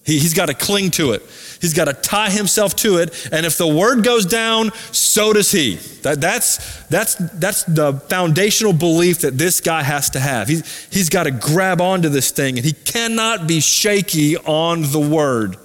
He, 0.05 0.19
has 0.21 0.33
got 0.33 0.47
to 0.47 0.55
cling 0.55 0.91
to 0.93 1.13
it. 1.13 1.23
He's 1.61 1.75
got 1.75 1.87
to 1.87 1.93
tie 1.93 2.31
himself 2.31 2.77
to 2.77 2.99
it. 2.99 3.29
And 3.33 3.45
if 3.45 3.59
the 3.59 3.67
word 3.67 4.05
goes 4.05 4.25
down, 4.25 4.73
so 4.93 5.33
does 5.33 5.51
he. 5.51 5.77
That, 6.03 6.21
that's, 6.21 6.85
that's, 6.87 7.17
that's 7.17 7.65
the 7.65 7.95
foundational 8.09 8.73
belief 8.73 9.21
that 9.21 9.37
this 9.37 9.61
guy 9.61 9.83
has 9.83 10.11
to 10.11 10.21
have. 10.21 10.49
He's, 10.49 10.87
he's 10.93 11.09
got 11.09 11.25
to 11.25 11.31
grab 11.31 11.81
onto 11.81 12.09
this 12.09 12.31
thing, 12.31 12.57
and 12.57 12.65
he 12.65 12.73
cannot 12.73 13.47
be 13.47 13.61
shaky 13.61 14.37
on 14.37 14.83
the 14.93 15.01
word. 15.01 15.57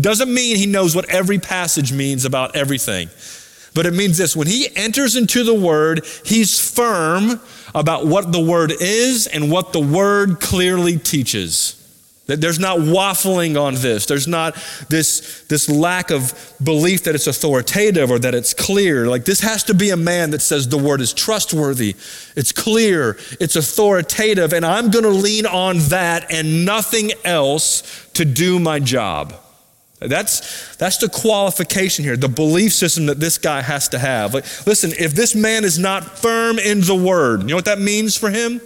Doesn't 0.00 0.32
mean 0.32 0.56
he 0.56 0.66
knows 0.66 0.94
what 0.94 1.08
every 1.10 1.38
passage 1.38 1.92
means 1.92 2.24
about 2.24 2.56
everything. 2.56 3.08
But 3.74 3.86
it 3.86 3.94
means 3.94 4.18
this 4.18 4.36
when 4.36 4.46
he 4.46 4.68
enters 4.76 5.16
into 5.16 5.44
the 5.44 5.54
word, 5.54 6.04
he's 6.24 6.58
firm 6.58 7.40
about 7.74 8.06
what 8.06 8.32
the 8.32 8.40
word 8.40 8.72
is 8.80 9.26
and 9.26 9.50
what 9.50 9.72
the 9.72 9.80
word 9.80 10.40
clearly 10.40 10.98
teaches. 10.98 11.81
There's 12.26 12.60
not 12.60 12.78
waffling 12.78 13.60
on 13.60 13.74
this. 13.74 14.06
There's 14.06 14.28
not 14.28 14.54
this, 14.88 15.42
this 15.48 15.68
lack 15.68 16.12
of 16.12 16.54
belief 16.62 17.02
that 17.04 17.16
it's 17.16 17.26
authoritative 17.26 18.12
or 18.12 18.18
that 18.20 18.32
it's 18.32 18.54
clear. 18.54 19.08
Like, 19.08 19.24
this 19.24 19.40
has 19.40 19.64
to 19.64 19.74
be 19.74 19.90
a 19.90 19.96
man 19.96 20.30
that 20.30 20.40
says 20.40 20.68
the 20.68 20.78
word 20.78 21.00
is 21.00 21.12
trustworthy, 21.12 21.96
it's 22.36 22.52
clear, 22.52 23.18
it's 23.40 23.56
authoritative, 23.56 24.52
and 24.52 24.64
I'm 24.64 24.90
going 24.90 25.04
to 25.04 25.10
lean 25.10 25.46
on 25.46 25.78
that 25.88 26.30
and 26.30 26.64
nothing 26.64 27.10
else 27.24 28.08
to 28.14 28.24
do 28.24 28.60
my 28.60 28.78
job. 28.78 29.34
That's, 29.98 30.76
that's 30.76 30.98
the 30.98 31.08
qualification 31.08 32.04
here, 32.04 32.16
the 32.16 32.28
belief 32.28 32.72
system 32.72 33.06
that 33.06 33.20
this 33.20 33.38
guy 33.38 33.62
has 33.62 33.88
to 33.90 33.98
have. 33.98 34.34
Like, 34.34 34.44
listen, 34.66 34.92
if 34.98 35.12
this 35.14 35.34
man 35.34 35.64
is 35.64 35.78
not 35.78 36.18
firm 36.18 36.58
in 36.58 36.80
the 36.80 36.94
word, 36.94 37.42
you 37.42 37.48
know 37.48 37.56
what 37.56 37.66
that 37.66 37.80
means 37.80 38.16
for 38.16 38.30
him? 38.30 38.60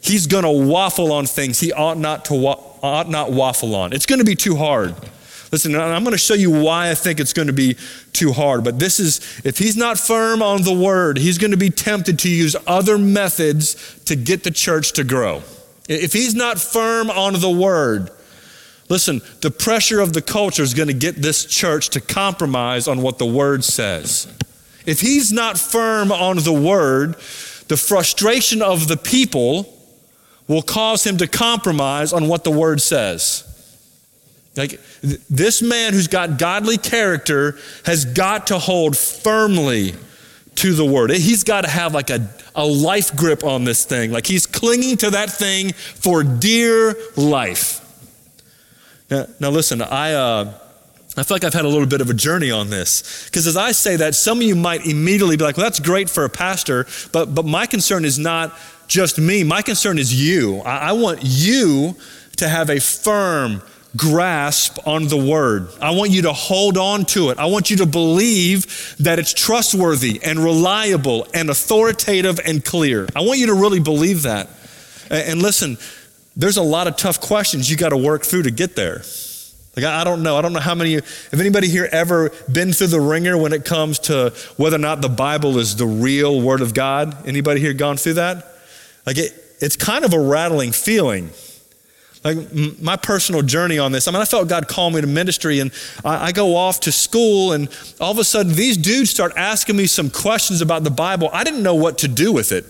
He's 0.00 0.26
going 0.26 0.44
to 0.44 0.50
waffle 0.50 1.12
on 1.12 1.26
things 1.26 1.60
he 1.60 1.72
ought 1.72 1.98
not 1.98 2.24
to 2.26 2.34
wa- 2.34 2.60
ought 2.82 3.08
not 3.08 3.32
waffle 3.32 3.74
on. 3.74 3.92
It's 3.92 4.06
going 4.06 4.18
to 4.18 4.24
be 4.24 4.34
too 4.34 4.56
hard. 4.56 4.94
Listen, 5.52 5.74
I'm 5.76 6.02
going 6.02 6.12
to 6.12 6.18
show 6.18 6.34
you 6.34 6.50
why 6.50 6.90
I 6.90 6.94
think 6.94 7.20
it's 7.20 7.34
going 7.34 7.48
to 7.48 7.52
be 7.52 7.76
too 8.14 8.32
hard. 8.32 8.64
But 8.64 8.78
this 8.78 8.98
is, 8.98 9.20
if 9.44 9.58
he's 9.58 9.76
not 9.76 9.98
firm 9.98 10.42
on 10.42 10.62
the 10.62 10.72
word, 10.72 11.18
he's 11.18 11.36
going 11.36 11.50
to 11.50 11.58
be 11.58 11.68
tempted 11.68 12.18
to 12.20 12.30
use 12.30 12.56
other 12.66 12.96
methods 12.96 14.00
to 14.06 14.16
get 14.16 14.44
the 14.44 14.50
church 14.50 14.92
to 14.94 15.04
grow. 15.04 15.42
If 15.88 16.14
he's 16.14 16.34
not 16.34 16.58
firm 16.58 17.10
on 17.10 17.34
the 17.34 17.50
word, 17.50 18.10
Listen, 18.92 19.22
the 19.40 19.50
pressure 19.50 20.00
of 20.00 20.12
the 20.12 20.20
culture 20.20 20.62
is 20.62 20.74
going 20.74 20.88
to 20.88 20.92
get 20.92 21.16
this 21.16 21.46
church 21.46 21.88
to 21.88 21.98
compromise 21.98 22.86
on 22.86 23.00
what 23.00 23.16
the 23.16 23.24
word 23.24 23.64
says. 23.64 24.30
If 24.84 25.00
he's 25.00 25.32
not 25.32 25.56
firm 25.56 26.12
on 26.12 26.36
the 26.36 26.52
word, 26.52 27.14
the 27.68 27.78
frustration 27.78 28.60
of 28.60 28.88
the 28.88 28.98
people 28.98 29.81
will 30.48 30.62
cause 30.62 31.04
him 31.04 31.18
to 31.18 31.26
compromise 31.26 32.12
on 32.12 32.28
what 32.28 32.44
the 32.44 32.50
word 32.50 32.80
says. 32.80 33.48
Like 34.56 34.80
this 35.30 35.62
man 35.62 35.94
who's 35.94 36.08
got 36.08 36.38
godly 36.38 36.76
character 36.76 37.56
has 37.86 38.04
got 38.04 38.48
to 38.48 38.58
hold 38.58 38.96
firmly 38.96 39.94
to 40.56 40.74
the 40.74 40.84
word. 40.84 41.10
He's 41.10 41.44
got 41.44 41.62
to 41.62 41.70
have 41.70 41.94
like 41.94 42.10
a, 42.10 42.28
a 42.54 42.64
life 42.64 43.16
grip 43.16 43.44
on 43.44 43.64
this 43.64 43.84
thing. 43.84 44.12
Like 44.12 44.26
he's 44.26 44.46
clinging 44.46 44.98
to 44.98 45.10
that 45.10 45.30
thing 45.30 45.72
for 45.72 46.22
dear 46.22 46.94
life. 47.16 47.78
Now, 49.10 49.26
now 49.40 49.50
listen, 49.50 49.80
I, 49.80 50.12
uh, 50.12 50.52
I 51.16 51.22
feel 51.22 51.34
like 51.34 51.44
I've 51.44 51.54
had 51.54 51.64
a 51.64 51.68
little 51.68 51.86
bit 51.86 52.00
of 52.00 52.10
a 52.10 52.14
journey 52.14 52.50
on 52.50 52.68
this. 52.68 53.26
Because 53.26 53.46
as 53.46 53.56
I 53.56 53.72
say 53.72 53.96
that, 53.96 54.14
some 54.14 54.38
of 54.38 54.44
you 54.44 54.56
might 54.56 54.86
immediately 54.86 55.36
be 55.36 55.44
like, 55.44 55.56
well, 55.56 55.64
that's 55.64 55.80
great 55.80 56.10
for 56.10 56.24
a 56.24 56.30
pastor, 56.30 56.86
but, 57.12 57.34
but 57.34 57.46
my 57.46 57.66
concern 57.66 58.04
is 58.04 58.18
not 58.18 58.56
just 58.92 59.18
me. 59.18 59.42
My 59.42 59.62
concern 59.62 59.98
is 59.98 60.12
you. 60.12 60.58
I, 60.60 60.90
I 60.90 60.92
want 60.92 61.20
you 61.22 61.96
to 62.36 62.48
have 62.48 62.68
a 62.68 62.78
firm 62.78 63.62
grasp 63.96 64.86
on 64.86 65.08
the 65.08 65.16
word. 65.16 65.68
I 65.80 65.90
want 65.92 66.10
you 66.10 66.22
to 66.22 66.32
hold 66.32 66.76
on 66.76 67.04
to 67.06 67.30
it. 67.30 67.38
I 67.38 67.46
want 67.46 67.70
you 67.70 67.78
to 67.78 67.86
believe 67.86 68.96
that 69.00 69.18
it's 69.18 69.32
trustworthy 69.32 70.20
and 70.22 70.38
reliable 70.38 71.26
and 71.32 71.50
authoritative 71.50 72.38
and 72.44 72.64
clear. 72.64 73.08
I 73.16 73.22
want 73.22 73.38
you 73.38 73.46
to 73.46 73.54
really 73.54 73.80
believe 73.80 74.22
that. 74.22 74.48
And 75.10 75.42
listen, 75.42 75.78
there's 76.36 76.56
a 76.56 76.62
lot 76.62 76.86
of 76.86 76.96
tough 76.96 77.20
questions 77.20 77.70
you 77.70 77.76
got 77.76 77.90
to 77.90 77.98
work 77.98 78.22
through 78.22 78.44
to 78.44 78.50
get 78.50 78.76
there. 78.76 79.02
Like, 79.74 79.86
I 79.86 80.04
don't 80.04 80.22
know. 80.22 80.36
I 80.36 80.42
don't 80.42 80.52
know 80.52 80.60
how 80.60 80.74
many, 80.74 80.94
have 80.94 81.40
anybody 81.40 81.68
here 81.68 81.88
ever 81.90 82.30
been 82.50 82.74
through 82.74 82.88
the 82.88 83.00
ringer 83.00 83.38
when 83.38 83.54
it 83.54 83.64
comes 83.64 83.98
to 84.00 84.34
whether 84.58 84.76
or 84.76 84.80
not 84.80 85.00
the 85.00 85.08
Bible 85.08 85.58
is 85.58 85.76
the 85.76 85.86
real 85.86 86.42
Word 86.42 86.60
of 86.60 86.74
God? 86.74 87.26
Anybody 87.26 87.60
here 87.60 87.72
gone 87.72 87.96
through 87.96 88.14
that? 88.14 88.51
Like, 89.06 89.18
it, 89.18 89.32
it's 89.60 89.76
kind 89.76 90.04
of 90.04 90.12
a 90.12 90.20
rattling 90.20 90.72
feeling. 90.72 91.30
Like, 92.24 92.52
my 92.80 92.96
personal 92.96 93.42
journey 93.42 93.78
on 93.78 93.90
this, 93.90 94.06
I 94.06 94.12
mean, 94.12 94.20
I 94.20 94.24
felt 94.24 94.48
God 94.48 94.68
call 94.68 94.90
me 94.90 95.00
to 95.00 95.06
ministry, 95.06 95.58
and 95.58 95.72
I, 96.04 96.26
I 96.26 96.32
go 96.32 96.54
off 96.54 96.80
to 96.80 96.92
school, 96.92 97.52
and 97.52 97.68
all 98.00 98.12
of 98.12 98.18
a 98.18 98.24
sudden, 98.24 98.52
these 98.52 98.76
dudes 98.76 99.10
start 99.10 99.32
asking 99.36 99.76
me 99.76 99.86
some 99.86 100.08
questions 100.08 100.60
about 100.60 100.84
the 100.84 100.90
Bible. 100.90 101.30
I 101.32 101.42
didn't 101.42 101.62
know 101.62 101.74
what 101.74 101.98
to 101.98 102.08
do 102.08 102.32
with 102.32 102.52
it. 102.52 102.64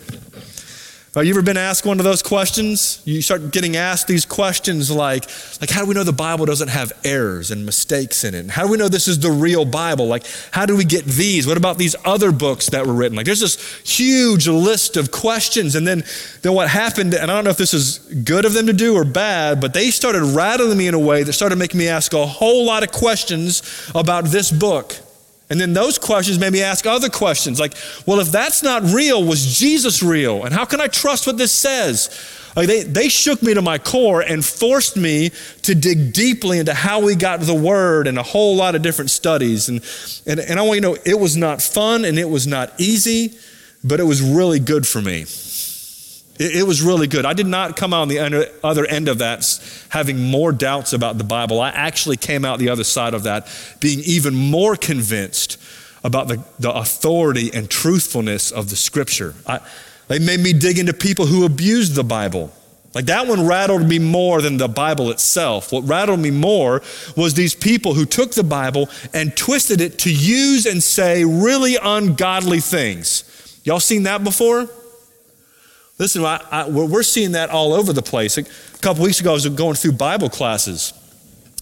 Have 1.15 1.27
you 1.27 1.35
ever 1.35 1.43
been 1.43 1.59
asked 1.59 1.85
one 1.85 2.01
of 2.01 2.05
those 2.05 2.23
questions? 2.23 3.03
You 3.05 3.21
start 3.21 3.51
getting 3.51 3.77
asked 3.77 4.07
these 4.07 4.25
questions 4.25 4.91
like, 4.91 5.27
like 5.61 5.69
how 5.69 5.83
do 5.83 5.87
we 5.87 5.93
know 5.93 6.05
the 6.05 6.13
Bible 6.13 6.47
doesn't 6.47 6.69
have 6.69 6.91
errors 7.05 7.51
and 7.51 7.67
mistakes 7.67 8.25
in 8.25 8.35
it? 8.35 8.39
And 8.39 8.51
how 8.51 8.65
do 8.65 8.71
we 8.71 8.79
know 8.79 8.89
this 8.89 9.09
is 9.09 9.19
the 9.19 9.31
real 9.31 9.67
Bible? 9.67 10.07
Like, 10.07 10.25
how 10.53 10.65
do 10.65 10.75
we 10.75 10.87
get 10.87 11.05
these? 11.05 11.47
What 11.47 11.59
about 11.59 11.77
these 11.77 11.95
other 12.07 12.33
books 12.33 12.71
that 12.71 12.87
were 12.87 12.95
written? 12.95 13.15
Like, 13.15 13.27
there's 13.27 13.41
this 13.41 13.83
huge 13.85 14.49
list 14.49 14.97
of 14.97 15.11
questions. 15.11 15.75
And 15.75 15.87
then, 15.87 16.03
then 16.41 16.55
what 16.55 16.71
happened, 16.71 17.13
and 17.13 17.31
I 17.31 17.35
don't 17.35 17.45
know 17.45 17.51
if 17.51 17.59
this 17.59 17.75
is 17.75 17.99
good 17.99 18.47
of 18.47 18.55
them 18.55 18.67
to 18.69 18.73
do 18.73 18.95
or 18.95 19.05
bad, 19.05 19.61
but 19.61 19.75
they 19.75 19.91
started 19.91 20.23
rattling 20.23 20.79
me 20.79 20.87
in 20.87 20.95
a 20.95 20.99
way 20.99 21.25
that 21.25 21.35
started 21.35 21.57
making 21.57 21.77
me 21.77 21.89
ask 21.89 22.15
a 22.15 22.25
whole 22.25 22.65
lot 22.65 22.85
of 22.85 22.91
questions 22.91 23.63
about 23.95 24.25
this 24.25 24.51
book. 24.51 24.95
And 25.53 25.61
then 25.61 25.75
those 25.75 25.99
questions 25.99 26.39
made 26.39 26.55
me 26.55 26.63
ask 26.63 26.87
other 26.87 27.11
questions 27.11 27.61
like, 27.61 27.75
well, 28.07 28.21
if 28.21 28.33
that's 28.33 28.63
not 28.63 28.83
real, 28.85 29.23
was 29.23 29.59
Jesus 29.59 30.03
real? 30.03 30.45
And 30.45 30.55
how 30.55 30.65
can 30.65 30.81
I 30.81 30.87
trust 30.87 31.27
what 31.27 31.37
this 31.37 31.53
says? 31.53 32.09
Like 32.57 32.69
they, 32.69 32.85
they 32.85 33.11
shook 33.11 33.43
me 33.43 33.53
to 33.53 33.61
my 33.61 33.77
core 33.77 34.23
and 34.23 34.43
forced 34.43 34.97
me 34.97 35.31
to 35.65 35.75
dig 35.75 36.15
deeply 36.15 36.59
into 36.59 36.73
how 36.73 37.03
we 37.03 37.15
got 37.17 37.41
the 37.41 37.55
word 37.55 38.07
and 38.07 38.19
a 38.19 38.23
whole 38.23 38.57
lot 38.57 38.75
of 38.75 38.81
different 38.81 39.11
studies. 39.11 39.69
And, 39.69 39.85
and, 40.27 40.41
and 40.41 40.59
I 40.59 40.63
want 40.63 40.77
you 40.77 40.81
to 40.81 40.89
know 40.89 40.97
it 41.05 41.21
was 41.21 41.37
not 41.37 41.61
fun 41.61 42.07
and 42.07 42.19
it 42.19 42.31
was 42.31 42.47
not 42.47 42.73
easy, 42.79 43.37
but 43.85 44.01
it 44.01 44.05
was 44.05 44.23
really 44.23 44.59
good 44.59 44.87
for 44.87 45.03
me. 45.03 45.27
It, 46.39 46.57
it 46.57 46.67
was 46.67 46.83
really 46.83 47.07
good. 47.07 47.25
I 47.25 47.33
did 47.33 47.47
not 47.47 47.77
come 47.77 47.93
out 47.93 48.03
on 48.03 48.09
the 48.09 48.51
other 48.63 48.87
end 48.87 49.09
of 49.09 49.19
that 49.19 49.45
having 49.91 50.19
more 50.19 50.53
doubts 50.53 50.93
about 50.93 51.19
the 51.19 51.25
Bible. 51.25 51.61
I 51.61 51.71
actually 51.71 52.17
came 52.17 52.45
out 52.45 52.59
the 52.59 52.69
other 52.69 52.85
side 52.85 53.15
of 53.15 53.25
that 53.25 53.47
being 53.81 54.01
even 54.01 54.35
more 54.35 54.77
convinced 54.77 55.61
about 56.05 56.29
the, 56.29 56.45
the 56.59 56.73
authority 56.73 57.51
and 57.53 57.71
truthfulness 57.71 58.51
of 58.51 58.71
the 58.71 58.77
scripture. 58.77 59.35
I, 59.47 59.61
they 60.09 60.19
made 60.19 60.41
me 60.41 60.53
dig 60.53 60.79
into 60.79 60.93
people 60.93 61.27
who 61.27 61.45
abused 61.45 61.95
the 61.95 62.05
Bible. 62.05 62.53
Like 62.95 63.07
that 63.07 63.27
one 63.27 63.47
rattled 63.47 63.89
me 63.89 63.99
more 63.99 64.43
than 64.43 64.59
the 64.59 64.69
Bible 64.69 65.11
itself. 65.11 65.73
What 65.73 65.89
rattled 65.89 66.21
me 66.21 66.31
more 66.31 66.83
was 67.17 67.35
these 67.35 67.55
people 67.55 67.95
who 67.95 68.05
took 68.05 68.33
the 68.33 68.45
Bible 68.45 68.91
and 69.15 69.35
twisted 69.37 69.81
it 69.81 69.99
to 70.01 70.13
use 70.13 70.67
and 70.67 70.83
say 70.83 71.25
really 71.25 71.77
ungodly 71.83 72.61
things. 72.61 73.25
Y'all 73.65 73.81
seen 73.81 74.03
that 74.03 74.25
before? 74.25 74.69
Listen, 76.03 76.25
I, 76.25 76.45
I, 76.51 76.69
we're 76.69 77.05
seeing 77.05 77.31
that 77.33 77.51
all 77.51 77.73
over 77.73 77.93
the 77.93 78.03
place. 78.03 78.37
A 78.37 78.43
couple 78.81 79.05
weeks 79.05 79.21
ago, 79.21 79.31
I 79.31 79.35
was 79.35 79.49
going 79.49 79.77
through 79.77 79.93
Bible 79.93 80.29
classes 80.29 80.93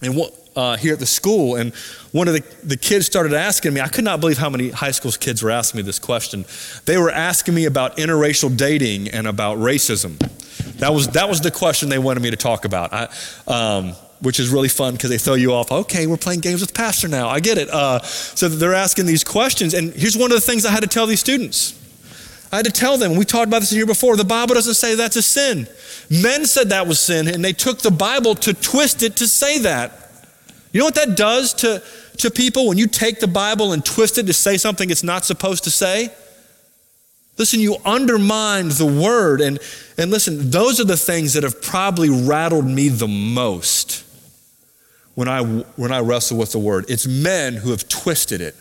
and 0.01 0.19
uh, 0.55 0.77
here 0.77 0.93
at 0.93 0.99
the 0.99 1.05
school, 1.05 1.57
and 1.57 1.75
one 2.11 2.27
of 2.27 2.33
the, 2.33 2.43
the 2.63 2.75
kids 2.75 3.05
started 3.05 3.33
asking 3.33 3.71
me, 3.71 3.81
I 3.81 3.87
could 3.87 4.03
not 4.03 4.19
believe 4.19 4.39
how 4.39 4.49
many 4.49 4.71
high 4.71 4.89
school 4.89 5.11
kids 5.11 5.43
were 5.43 5.51
asking 5.51 5.77
me 5.77 5.83
this 5.83 5.99
question. 5.99 6.43
They 6.85 6.97
were 6.97 7.11
asking 7.11 7.53
me 7.53 7.65
about 7.65 7.97
interracial 7.97 8.57
dating 8.57 9.09
and 9.09 9.27
about 9.27 9.59
racism. 9.59 10.17
That 10.79 10.91
was, 10.91 11.09
that 11.09 11.29
was 11.29 11.41
the 11.41 11.51
question 11.51 11.89
they 11.89 11.99
wanted 11.99 12.23
me 12.23 12.31
to 12.31 12.35
talk 12.35 12.65
about. 12.65 12.91
I, 12.91 13.09
um, 13.45 13.93
which 14.21 14.39
is 14.39 14.49
really 14.49 14.69
fun 14.69 14.93
because 14.93 15.11
they 15.11 15.19
throw 15.19 15.35
you 15.35 15.53
off. 15.53 15.71
Okay, 15.71 16.07
we're 16.07 16.17
playing 16.17 16.39
games 16.39 16.61
with 16.61 16.73
Pastor 16.73 17.07
now. 17.07 17.29
I 17.29 17.41
get 17.41 17.59
it. 17.59 17.69
Uh, 17.69 18.01
so 18.01 18.49
they're 18.49 18.73
asking 18.73 19.05
these 19.05 19.23
questions. 19.23 19.75
And 19.75 19.93
here's 19.93 20.17
one 20.17 20.31
of 20.31 20.35
the 20.35 20.41
things 20.41 20.65
I 20.65 20.71
had 20.71 20.81
to 20.81 20.89
tell 20.89 21.05
these 21.05 21.19
students 21.19 21.77
I 22.51 22.57
had 22.57 22.65
to 22.65 22.71
tell 22.71 22.97
them, 22.97 23.15
we 23.15 23.23
talked 23.23 23.47
about 23.47 23.59
this 23.59 23.69
here 23.69 23.85
before, 23.85 24.17
the 24.17 24.25
Bible 24.25 24.55
doesn't 24.55 24.73
say 24.73 24.95
that's 24.95 25.15
a 25.15 25.21
sin. 25.21 25.67
Men 26.09 26.45
said 26.45 26.69
that 26.69 26.85
was 26.85 26.99
sin, 26.99 27.27
and 27.27 27.43
they 27.43 27.53
took 27.53 27.79
the 27.79 27.91
Bible 27.91 28.35
to 28.35 28.53
twist 28.53 29.03
it 29.03 29.15
to 29.17 29.27
say 29.27 29.59
that. 29.59 29.93
You 30.73 30.79
know 30.79 30.85
what 30.85 30.95
that 30.95 31.15
does 31.15 31.53
to, 31.55 31.81
to 32.17 32.29
people 32.29 32.67
when 32.67 32.77
you 32.77 32.87
take 32.87 33.19
the 33.19 33.27
Bible 33.27 33.71
and 33.71 33.83
twist 33.83 34.17
it 34.17 34.27
to 34.27 34.33
say 34.33 34.57
something 34.57 34.89
it's 34.89 35.03
not 35.03 35.23
supposed 35.23 35.63
to 35.63 35.71
say? 35.71 36.09
Listen, 37.37 37.59
you 37.59 37.77
undermine 37.85 38.69
the 38.69 38.85
word. 38.85 39.41
And, 39.41 39.59
and 39.97 40.11
listen, 40.11 40.51
those 40.51 40.79
are 40.79 40.85
the 40.85 40.97
things 40.97 41.33
that 41.33 41.43
have 41.43 41.61
probably 41.61 42.09
rattled 42.09 42.65
me 42.65 42.89
the 42.89 43.07
most 43.07 44.05
when 45.15 45.27
I, 45.27 45.43
when 45.43 45.91
I 45.91 45.99
wrestle 45.99 46.37
with 46.37 46.51
the 46.51 46.59
word. 46.59 46.85
It's 46.89 47.07
men 47.07 47.55
who 47.55 47.71
have 47.71 47.87
twisted 47.87 48.41
it. 48.41 48.55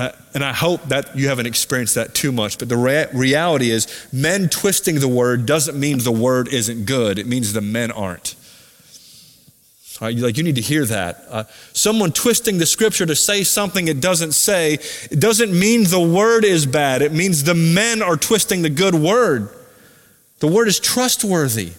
Uh, 0.00 0.12
and 0.32 0.42
I 0.42 0.54
hope 0.54 0.82
that 0.84 1.14
you 1.14 1.28
haven't 1.28 1.44
experienced 1.44 1.96
that 1.96 2.14
too 2.14 2.32
much, 2.32 2.56
but 2.56 2.70
the 2.70 2.76
rea- 2.78 3.08
reality 3.12 3.70
is, 3.70 4.08
men 4.10 4.48
twisting 4.48 4.98
the 4.98 5.06
word 5.06 5.44
doesn't 5.44 5.78
mean 5.78 5.98
the 5.98 6.10
word 6.10 6.48
isn't 6.48 6.86
good. 6.86 7.18
It 7.18 7.26
means 7.26 7.52
the 7.52 7.60
men 7.60 7.90
aren't. 7.90 8.34
Right, 10.00 10.16
like 10.16 10.38
you 10.38 10.42
need 10.42 10.54
to 10.54 10.62
hear 10.62 10.86
that. 10.86 11.26
Uh, 11.28 11.44
someone 11.74 12.12
twisting 12.12 12.56
the 12.56 12.64
scripture 12.64 13.04
to 13.04 13.14
say 13.14 13.44
something 13.44 13.88
it 13.88 14.00
doesn't 14.00 14.32
say, 14.32 14.78
it 15.10 15.20
doesn't 15.20 15.52
mean 15.52 15.84
the 15.84 16.00
word 16.00 16.46
is 16.46 16.64
bad. 16.64 17.02
It 17.02 17.12
means 17.12 17.44
the 17.44 17.54
men 17.54 18.00
are 18.00 18.16
twisting 18.16 18.62
the 18.62 18.70
good 18.70 18.94
word. 18.94 19.50
The 20.38 20.48
word 20.48 20.66
is 20.68 20.80
trustworthy. 20.80 21.72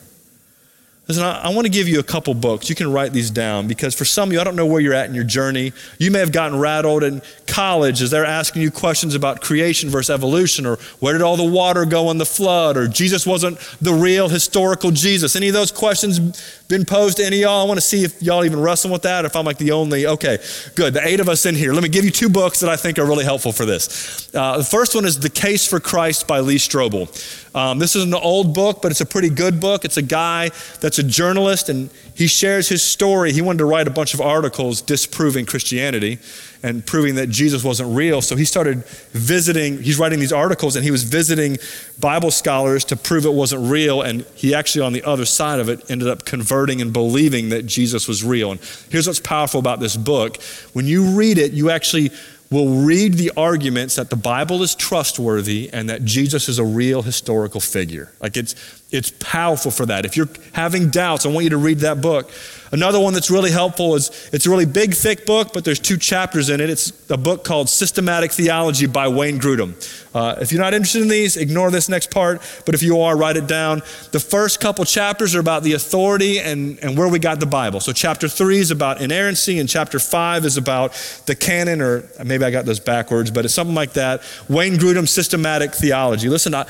Listen, 1.11 1.25
I, 1.25 1.41
I 1.41 1.49
want 1.49 1.65
to 1.65 1.69
give 1.69 1.89
you 1.89 1.99
a 1.99 2.03
couple 2.03 2.33
books. 2.33 2.69
You 2.69 2.75
can 2.75 2.89
write 2.89 3.11
these 3.11 3.29
down 3.29 3.67
because 3.67 3.93
for 3.93 4.05
some 4.05 4.29
of 4.29 4.33
you, 4.33 4.39
I 4.39 4.45
don't 4.45 4.55
know 4.55 4.65
where 4.65 4.79
you're 4.79 4.93
at 4.93 5.09
in 5.09 5.13
your 5.13 5.25
journey. 5.25 5.73
You 5.97 6.09
may 6.09 6.19
have 6.19 6.31
gotten 6.31 6.57
rattled 6.57 7.03
in 7.03 7.21
college 7.47 8.01
as 8.01 8.11
they're 8.11 8.23
asking 8.23 8.61
you 8.61 8.71
questions 8.71 9.13
about 9.13 9.41
creation 9.41 9.89
versus 9.89 10.09
evolution, 10.09 10.65
or 10.65 10.77
where 11.01 11.11
did 11.11 11.21
all 11.21 11.35
the 11.35 11.43
water 11.43 11.83
go 11.83 12.11
in 12.11 12.17
the 12.17 12.25
flood, 12.25 12.77
or 12.77 12.87
Jesus 12.87 13.27
wasn't 13.27 13.59
the 13.81 13.91
real 13.93 14.29
historical 14.29 14.89
Jesus. 14.91 15.35
Any 15.35 15.49
of 15.49 15.53
those 15.53 15.69
questions 15.69 16.60
been 16.71 16.85
posed 16.85 17.17
to 17.17 17.25
any 17.25 17.37
of 17.37 17.41
y'all? 17.41 17.61
I 17.61 17.67
want 17.67 17.77
to 17.77 17.85
see 17.85 18.03
if 18.03 18.21
y'all 18.23 18.45
even 18.45 18.59
wrestle 18.59 18.91
with 18.91 19.03
that, 19.03 19.25
if 19.25 19.35
I'm 19.35 19.45
like 19.45 19.57
the 19.57 19.71
only. 19.71 20.07
Okay, 20.07 20.39
good. 20.75 20.93
The 20.93 21.05
eight 21.05 21.19
of 21.19 21.29
us 21.29 21.45
in 21.45 21.53
here. 21.53 21.73
Let 21.73 21.83
me 21.83 21.89
give 21.89 22.05
you 22.05 22.11
two 22.11 22.29
books 22.29 22.61
that 22.61 22.69
I 22.69 22.77
think 22.77 22.97
are 22.97 23.05
really 23.05 23.25
helpful 23.25 23.51
for 23.51 23.65
this. 23.65 24.33
Uh, 24.33 24.57
the 24.57 24.63
first 24.63 24.95
one 24.95 25.05
is 25.05 25.19
The 25.19 25.29
Case 25.29 25.67
for 25.67 25.79
Christ 25.79 26.27
by 26.27 26.39
Lee 26.39 26.55
Strobel. 26.55 27.09
Um, 27.53 27.79
this 27.79 27.97
is 27.97 28.03
an 28.05 28.13
old 28.13 28.53
book, 28.53 28.81
but 28.81 28.91
it's 28.91 29.01
a 29.01 29.05
pretty 29.05 29.29
good 29.29 29.59
book. 29.59 29.83
It's 29.83 29.97
a 29.97 30.01
guy 30.01 30.51
that's 30.79 30.99
a 30.99 31.03
journalist, 31.03 31.67
and 31.67 31.89
he 32.15 32.27
shares 32.27 32.69
his 32.69 32.81
story. 32.81 33.33
He 33.33 33.41
wanted 33.41 33.59
to 33.59 33.65
write 33.65 33.87
a 33.87 33.91
bunch 33.91 34.13
of 34.13 34.21
articles 34.21 34.81
disproving 34.81 35.45
Christianity 35.45 36.19
and 36.63 36.85
proving 36.85 37.15
that 37.15 37.27
Jesus 37.27 37.63
wasn't 37.63 37.95
real. 37.95 38.21
So 38.21 38.35
he 38.35 38.45
started 38.45 38.85
visiting, 39.11 39.81
he's 39.81 39.99
writing 39.99 40.19
these 40.19 40.31
articles, 40.31 40.75
and 40.75 40.85
he 40.85 40.91
was 40.91 41.03
visiting 41.03 41.57
Bible 41.99 42.31
scholars 42.31 42.85
to 42.85 42.95
prove 42.95 43.25
it 43.25 43.33
wasn't 43.33 43.69
real. 43.69 44.01
And 44.01 44.21
he 44.35 44.53
actually, 44.53 44.85
on 44.85 44.93
the 44.93 45.03
other 45.03 45.25
side 45.25 45.59
of 45.59 45.67
it, 45.67 45.89
ended 45.89 46.07
up 46.07 46.23
converting 46.23 46.60
and 46.69 46.93
believing 46.93 47.49
that 47.49 47.65
Jesus 47.65 48.07
was 48.07 48.23
real. 48.23 48.51
And 48.51 48.59
here's 48.89 49.07
what's 49.07 49.19
powerful 49.19 49.59
about 49.59 49.79
this 49.79 49.95
book 49.95 50.41
when 50.73 50.85
you 50.85 51.17
read 51.17 51.37
it, 51.37 51.53
you 51.53 51.69
actually 51.71 52.11
will 52.51 52.83
read 52.83 53.13
the 53.13 53.31
arguments 53.37 53.95
that 53.95 54.09
the 54.09 54.15
Bible 54.15 54.61
is 54.61 54.75
trustworthy 54.75 55.69
and 55.71 55.89
that 55.89 56.03
Jesus 56.03 56.49
is 56.49 56.59
a 56.59 56.65
real 56.65 57.01
historical 57.01 57.61
figure. 57.61 58.11
Like 58.21 58.35
it's 58.35 58.53
it's 58.91 59.11
powerful 59.19 59.71
for 59.71 59.85
that. 59.85 60.05
If 60.05 60.17
you're 60.17 60.29
having 60.53 60.89
doubts, 60.89 61.25
I 61.25 61.29
want 61.29 61.45
you 61.45 61.51
to 61.51 61.57
read 61.57 61.79
that 61.79 62.01
book. 62.01 62.29
Another 62.73 62.99
one 62.99 63.13
that's 63.13 63.29
really 63.29 63.51
helpful 63.51 63.95
is 63.95 64.29
it's 64.31 64.45
a 64.45 64.49
really 64.49 64.65
big, 64.65 64.93
thick 64.93 65.25
book, 65.25 65.51
but 65.53 65.65
there's 65.65 65.79
two 65.79 65.97
chapters 65.97 66.49
in 66.49 66.61
it. 66.61 66.69
It's 66.69 67.09
a 67.11 67.17
book 67.17 67.43
called 67.43 67.69
Systematic 67.69 68.31
Theology 68.31 68.85
by 68.85 69.09
Wayne 69.09 69.39
Grudem. 69.39 69.73
Uh, 70.15 70.35
if 70.39 70.51
you're 70.51 70.61
not 70.61 70.73
interested 70.73 71.01
in 71.01 71.09
these, 71.09 71.35
ignore 71.35 71.69
this 71.69 71.89
next 71.89 72.11
part, 72.11 72.41
but 72.65 72.73
if 72.73 72.81
you 72.81 73.01
are, 73.01 73.17
write 73.17 73.35
it 73.35 73.47
down. 73.47 73.81
The 74.11 74.19
first 74.21 74.61
couple 74.61 74.85
chapters 74.85 75.35
are 75.35 75.39
about 75.39 75.63
the 75.63 75.73
authority 75.73 76.39
and, 76.39 76.79
and 76.79 76.97
where 76.97 77.09
we 77.09 77.19
got 77.19 77.41
the 77.41 77.45
Bible. 77.45 77.81
So, 77.81 77.91
chapter 77.91 78.29
three 78.29 78.59
is 78.59 78.71
about 78.71 79.01
inerrancy, 79.01 79.59
and 79.59 79.67
chapter 79.67 79.99
five 79.99 80.45
is 80.45 80.57
about 80.57 80.93
the 81.25 81.35
canon, 81.35 81.81
or 81.81 82.09
maybe 82.23 82.45
I 82.45 82.51
got 82.51 82.65
those 82.65 82.79
backwards, 82.79 83.31
but 83.31 83.43
it's 83.43 83.53
something 83.53 83.75
like 83.75 83.93
that. 83.93 84.21
Wayne 84.49 84.75
Grudem, 84.75 85.07
Systematic 85.07 85.73
Theology. 85.73 86.29
Listen, 86.29 86.53
I, 86.55 86.63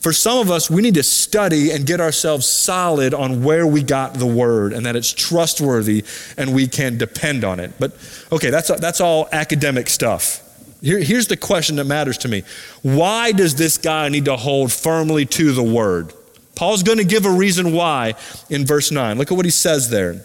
for 0.00 0.12
some 0.12 0.38
of 0.38 0.50
us, 0.50 0.70
we 0.70 0.82
need 0.82 0.94
to 0.94 1.02
study 1.02 1.57
and 1.72 1.86
get 1.86 2.00
ourselves 2.00 2.46
solid 2.46 3.14
on 3.14 3.42
where 3.42 3.66
we 3.66 3.82
got 3.82 4.14
the 4.14 4.26
Word 4.26 4.72
and 4.72 4.86
that 4.86 4.96
it's 4.96 5.12
trustworthy 5.12 6.04
and 6.36 6.54
we 6.54 6.66
can 6.66 6.98
depend 6.98 7.44
on 7.44 7.60
it. 7.60 7.72
But 7.78 7.92
okay, 8.32 8.50
that's, 8.50 8.68
that's 8.80 9.00
all 9.00 9.28
academic 9.32 9.88
stuff. 9.88 10.44
Here, 10.80 11.00
here's 11.00 11.26
the 11.26 11.36
question 11.36 11.76
that 11.76 11.84
matters 11.84 12.18
to 12.18 12.28
me 12.28 12.44
Why 12.82 13.32
does 13.32 13.54
this 13.56 13.78
guy 13.78 14.08
need 14.08 14.26
to 14.26 14.36
hold 14.36 14.72
firmly 14.72 15.26
to 15.26 15.52
the 15.52 15.62
word? 15.62 16.12
Paul's 16.54 16.82
going 16.82 16.98
to 16.98 17.04
give 17.04 17.24
a 17.24 17.30
reason 17.30 17.72
why 17.72 18.14
in 18.50 18.66
verse 18.66 18.90
9. 18.90 19.16
Look 19.16 19.30
at 19.30 19.36
what 19.36 19.44
he 19.44 19.50
says 19.50 19.90
there. 19.90 20.24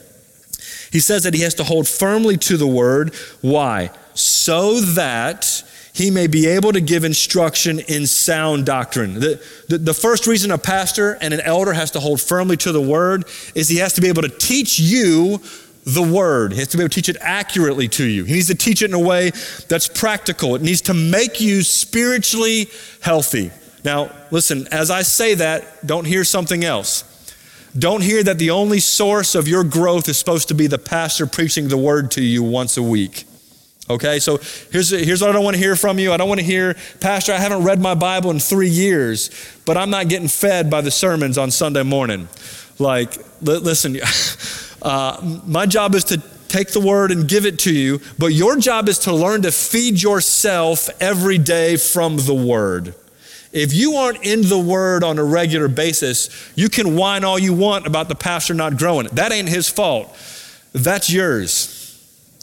He 0.92 1.00
says 1.00 1.24
that 1.24 1.34
he 1.34 1.42
has 1.42 1.56
to 1.56 1.64
hold 1.64 1.88
firmly 1.88 2.38
to 2.38 2.58
the 2.58 2.68
word. 2.68 3.14
Why? 3.42 3.92
So 4.14 4.80
that 4.82 5.64
he 5.94 6.10
may 6.10 6.26
be 6.26 6.48
able 6.48 6.74
to 6.74 6.82
give 6.82 7.04
instruction 7.04 7.80
in 7.80 8.08
sound 8.08 8.66
doctrine. 8.66 9.14
The, 9.16 9.42
the, 9.70 9.78
the, 9.78 9.94
first 9.94 10.26
reason 10.26 10.50
a 10.50 10.58
pastor 10.58 11.20
and 11.22 11.34
an 11.34 11.42
elder 11.42 11.72
has 11.72 11.92
to 11.92 12.00
hold 12.00 12.20
firmly 12.20 12.58
to 12.58 12.72
the 12.72 12.82
word 12.82 13.26
is 13.54 13.70
he 13.70 13.78
has 13.78 13.94
to 13.94 14.02
be 14.02 14.08
able 14.08 14.24
to 14.24 14.30
teach 14.30 14.80
you 14.80 15.40
the 15.86 16.02
word. 16.02 16.54
He 16.54 16.60
has 16.60 16.70
to 16.70 16.78
be 16.78 16.84
able 16.84 16.90
to 16.90 16.96
teach 16.96 17.10
it 17.10 17.18
accurately 17.22 17.88
to 17.90 18.06
you. 18.06 18.24
He 18.24 18.34
needs 18.34 18.48
to 18.48 18.56
teach 18.56 18.82
it 18.82 18.86
in 18.86 18.96
a 18.96 19.00
way 19.00 19.32
that's 19.68 19.88
practical. 19.88 20.56
It 20.56 20.64
needs 20.64 20.82
to 20.82 20.96
make 20.96 21.40
you 21.40 21.62
spiritually 21.62 22.70
healthy. 23.02 23.52
Now, 23.84 24.10
listen, 24.32 24.68
as 24.72 24.90
I 24.90 25.04
say 25.04 25.36
that, 25.36 25.86
don't 25.86 26.06
hear 26.06 26.24
something 26.24 26.64
else. 26.64 27.10
Don't 27.78 28.02
hear 28.02 28.24
that 28.24 28.40
the 28.40 28.52
only 28.52 28.80
source 28.80 29.36
of 29.36 29.48
your 29.48 29.64
growth 29.64 30.10
is 30.10 30.18
supposed 30.18 30.48
to 30.48 30.54
be 30.56 30.68
the 30.68 30.78
pastor 30.80 31.28
preaching 31.28 31.68
the 31.68 31.78
word 31.78 32.12
to 32.12 32.24
you 32.24 32.42
once 32.42 32.78
a 32.78 32.84
week. 32.84 33.26
Okay, 33.94 34.18
so 34.18 34.38
here's, 34.72 34.90
here's 34.90 35.22
what 35.22 35.30
I 35.30 35.34
don't 35.34 35.44
want 35.44 35.56
to 35.56 35.62
hear 35.62 35.76
from 35.76 36.00
you. 36.00 36.12
I 36.14 36.18
don't 36.18 36.28
want 36.28 36.40
to 36.40 36.46
hear, 36.46 36.76
Pastor, 37.00 37.32
I 37.32 37.38
haven't 37.38 37.64
read 37.64 37.80
my 37.80 37.94
Bible 37.94 38.32
in 38.32 38.40
three 38.40 38.70
years, 38.70 39.30
but 39.66 39.78
I'm 39.78 39.92
not 39.92 40.08
getting 40.08 40.28
fed 40.28 40.72
by 40.72 40.82
the 40.82 40.90
sermons 40.90 41.38
on 41.38 41.52
Sunday 41.52 41.84
morning. 41.84 42.28
Like, 42.80 43.16
li- 43.42 43.60
listen, 43.60 44.00
uh, 44.82 45.40
my 45.46 45.68
job 45.68 45.94
is 45.94 46.06
to 46.06 46.18
take 46.48 46.70
the 46.70 46.80
word 46.80 47.12
and 47.12 47.28
give 47.28 47.46
it 47.46 47.60
to 47.60 47.74
you, 47.74 48.02
but 48.18 48.28
your 48.28 48.58
job 48.58 48.90
is 48.90 48.98
to 49.00 49.14
learn 49.14 49.44
to 49.44 49.52
feed 49.52 50.02
yourself 50.02 50.90
every 51.00 51.38
day 51.38 51.78
from 51.78 52.18
the 52.18 52.34
word. 52.34 52.96
If 53.52 53.74
you 53.74 53.94
aren't 53.94 54.26
in 54.26 54.42
the 54.42 54.58
word 54.58 55.04
on 55.04 55.20
a 55.20 55.24
regular 55.24 55.68
basis, 55.68 56.52
you 56.56 56.68
can 56.68 56.96
whine 56.96 57.24
all 57.24 57.38
you 57.38 57.54
want 57.54 57.86
about 57.86 58.08
the 58.08 58.16
pastor 58.16 58.56
not 58.56 58.76
growing. 58.78 59.08
That 59.14 59.32
ain't 59.32 59.50
his 59.50 59.70
fault. 59.70 60.18
That's 60.74 61.12
yours. 61.12 61.80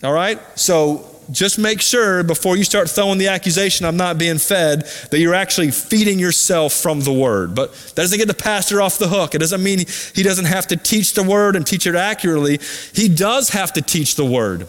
All 0.05 0.13
right? 0.13 0.41
So 0.57 1.10
just 1.31 1.59
make 1.59 1.81
sure 1.81 2.23
before 2.23 2.57
you 2.57 2.65
start 2.65 2.91
throwing 2.91 3.19
the 3.19 3.29
accusation, 3.29 3.87
I'm 3.87 3.97
not 3.97 4.19
being 4.19 4.39
fed, 4.39 4.83
that 5.11 5.19
you're 5.19 5.35
actually 5.35 5.71
feeding 5.71 6.19
yourself 6.19 6.73
from 6.73 7.01
the 7.01 7.13
word. 7.13 7.55
But 7.55 7.73
that 7.73 8.03
doesn't 8.03 8.19
get 8.19 8.29
the 8.29 8.35
pastor 8.35 8.81
off 8.81 8.99
the 8.99 9.09
hook. 9.09 9.35
It 9.35 9.39
doesn't 9.39 9.63
mean 9.63 9.81
he 10.15 10.23
doesn't 10.23 10.47
have 10.47 10.67
to 10.69 10.77
teach 10.77 11.15
the 11.15 11.23
word 11.23 11.57
and 11.57 11.67
teach 11.67 11.87
it 11.87 11.95
accurately. 11.95 12.59
He 12.95 13.09
does 13.09 13.51
have 13.51 13.73
to 13.75 13.83
teach 13.83 14.17
the 14.17 14.25
word. 14.25 14.67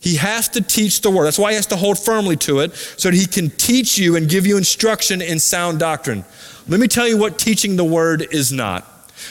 He 0.00 0.16
has 0.16 0.48
to 0.50 0.62
teach 0.62 1.02
the 1.02 1.10
word. 1.10 1.26
That's 1.26 1.38
why 1.38 1.50
he 1.50 1.56
has 1.56 1.66
to 1.66 1.76
hold 1.76 1.98
firmly 1.98 2.36
to 2.36 2.60
it 2.60 2.74
so 2.74 3.10
that 3.10 3.16
he 3.16 3.26
can 3.26 3.50
teach 3.50 3.98
you 3.98 4.16
and 4.16 4.28
give 4.28 4.46
you 4.46 4.56
instruction 4.56 5.20
in 5.20 5.38
sound 5.38 5.78
doctrine. 5.78 6.24
Let 6.68 6.80
me 6.80 6.88
tell 6.88 7.06
you 7.06 7.18
what 7.18 7.38
teaching 7.38 7.76
the 7.76 7.84
word 7.84 8.26
is 8.32 8.50
not. 8.50 8.89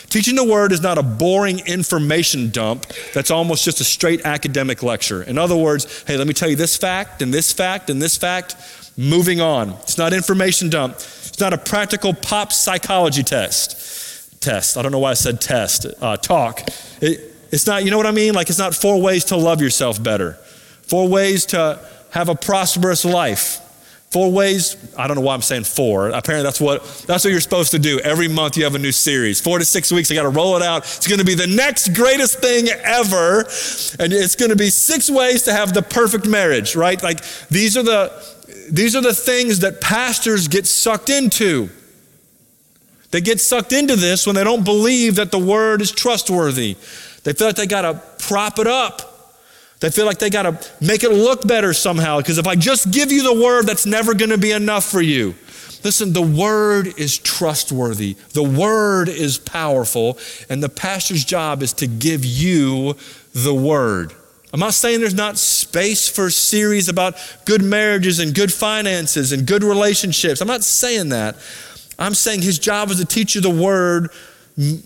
Teaching 0.10 0.36
the 0.36 0.44
word 0.44 0.72
is 0.72 0.82
not 0.82 0.98
a 0.98 1.04
boring 1.04 1.60
information 1.68 2.50
dump 2.50 2.86
that's 3.14 3.32
almost 3.32 3.66
just 3.66 3.82
a 3.82 3.84
straight 3.84 4.26
academic 4.26 4.84
lecture. 4.84 5.24
In 5.24 5.38
other 5.38 5.56
words, 5.56 6.04
hey, 6.08 6.18
let 6.18 6.28
me 6.28 6.34
tell 6.34 6.50
you 6.50 6.56
this 6.56 6.78
fact 6.78 7.22
and 7.22 7.34
this 7.34 7.52
fact 7.52 7.90
and 7.90 8.02
this 8.02 8.18
fact, 8.18 8.56
moving 8.98 9.42
on. 9.42 9.72
It's 9.84 9.98
not 9.98 10.14
information 10.14 10.70
dump. 10.70 10.96
It's 10.96 11.40
not 11.40 11.54
a 11.54 11.58
practical 11.58 12.14
pop 12.14 12.52
psychology 12.52 13.24
test. 13.24 14.42
Test. 14.42 14.78
I 14.78 14.82
don't 14.82 14.92
know 14.92 15.00
why 15.00 15.12
I 15.12 15.16
said 15.16 15.42
test. 15.42 15.86
Uh, 16.02 16.18
talk. 16.18 16.62
It, 17.02 17.36
it's 17.52 17.66
not, 17.66 17.84
you 17.84 17.92
know 17.92 17.98
what 17.98 18.06
I 18.06 18.12
mean? 18.12 18.34
Like 18.34 18.50
it's 18.50 18.60
not 18.60 18.76
four 18.76 19.02
ways 19.02 19.26
to 19.26 19.36
love 19.36 19.62
yourself 19.62 20.02
better, 20.02 20.34
four 20.84 21.08
ways 21.08 21.46
to 21.48 21.80
have 22.12 22.30
a 22.30 22.36
prosperous 22.36 23.06
life. 23.06 23.60
Four 24.12 24.32
ways, 24.32 24.76
I 24.98 25.08
don't 25.08 25.16
know 25.16 25.22
why 25.22 25.36
I'm 25.36 25.44
saying 25.44 25.66
four. 25.66 26.10
Apparently 26.10 26.42
that's 26.42 26.60
what 26.60 26.84
that's 27.06 27.24
what 27.24 27.30
you're 27.30 27.42
supposed 27.42 27.70
to 27.72 27.80
do. 27.80 28.00
Every 28.00 28.28
month 28.28 28.58
you 28.58 28.64
have 28.64 28.74
a 28.74 28.80
new 28.80 28.92
series. 28.92 29.40
Four 29.40 29.60
to 29.60 29.66
six 29.66 29.92
weeks, 29.92 30.10
I 30.10 30.16
gotta 30.16 30.30
roll 30.30 30.56
it 30.56 30.64
out. 30.64 30.84
It's 30.84 31.06
gonna 31.06 31.24
be 31.24 31.36
the 31.36 31.46
next 31.46 31.90
greatest 31.90 32.40
thing 32.40 32.70
ever. 32.70 33.42
And 34.00 34.12
it's 34.12 34.36
gonna 34.36 34.56
be 34.56 34.72
six 34.72 35.12
ways 35.12 35.44
to 35.44 35.54
have 35.54 35.74
the 35.74 35.84
perfect 35.84 36.28
marriage, 36.28 36.76
right? 36.76 37.02
Like 37.04 37.20
these 37.50 37.78
are 37.78 37.84
the 37.84 38.12
these 38.72 38.96
are 38.96 39.02
the 39.02 39.14
things 39.14 39.60
that 39.60 39.80
pastors 39.80 40.48
get 40.48 40.66
sucked 40.66 41.12
into. 41.12 41.70
They 43.12 43.22
get 43.22 43.40
sucked 43.40 43.74
into 43.74 43.96
this 43.96 44.26
when 44.26 44.36
they 44.36 44.44
don't 44.44 44.64
believe 44.64 45.16
that 45.16 45.30
the 45.30 45.40
word 45.40 45.82
is 45.82 45.92
trustworthy. 45.92 46.78
They 47.24 47.34
feel 47.34 47.48
like 47.48 47.58
they 47.58 47.68
gotta 47.68 48.02
prop 48.18 48.58
it 48.58 48.66
up. 48.66 49.19
They 49.80 49.90
feel 49.90 50.06
like 50.06 50.20
they 50.20 50.30
got 50.30 50.44
to 50.44 50.86
make 50.86 51.04
it 51.04 51.12
look 51.12 51.48
better 51.48 51.74
somehow 51.74 52.18
because 52.18 52.38
if 52.38 52.48
I 52.48 52.56
just 52.56 52.92
give 52.92 53.12
you 53.12 53.24
the 53.24 53.42
word, 53.42 53.66
that's 53.66 53.86
never 53.86 54.14
going 54.14 54.32
to 54.32 54.38
be 54.38 54.52
enough 54.52 54.86
for 54.86 55.02
you. 55.02 55.36
Listen, 55.84 56.12
the 56.12 56.22
word 56.22 57.00
is 57.00 57.18
trustworthy, 57.18 58.16
the 58.34 58.44
word 58.44 59.08
is 59.08 59.38
powerful, 59.38 60.18
and 60.50 60.62
the 60.62 60.68
pastor's 60.68 61.24
job 61.24 61.64
is 61.64 61.72
to 61.74 61.88
give 61.88 62.26
you 62.26 62.98
the 63.34 63.54
word. 63.54 64.14
I'm 64.52 64.60
not 64.60 64.74
saying 64.74 65.00
there's 65.00 65.14
not 65.14 65.38
space 65.38 66.10
for 66.10 66.30
series 66.30 66.90
about 66.90 67.16
good 67.46 67.62
marriages 67.62 68.20
and 68.20 68.34
good 68.34 68.52
finances 68.52 69.32
and 69.32 69.48
good 69.48 69.64
relationships. 69.64 70.42
I'm 70.42 70.48
not 70.48 70.64
saying 70.64 71.10
that. 71.10 71.36
I'm 71.98 72.16
saying 72.16 72.42
his 72.42 72.60
job 72.60 72.90
is 72.90 72.98
to 72.98 73.06
teach 73.06 73.36
you 73.36 73.42
the 73.42 73.50
word 73.50 74.10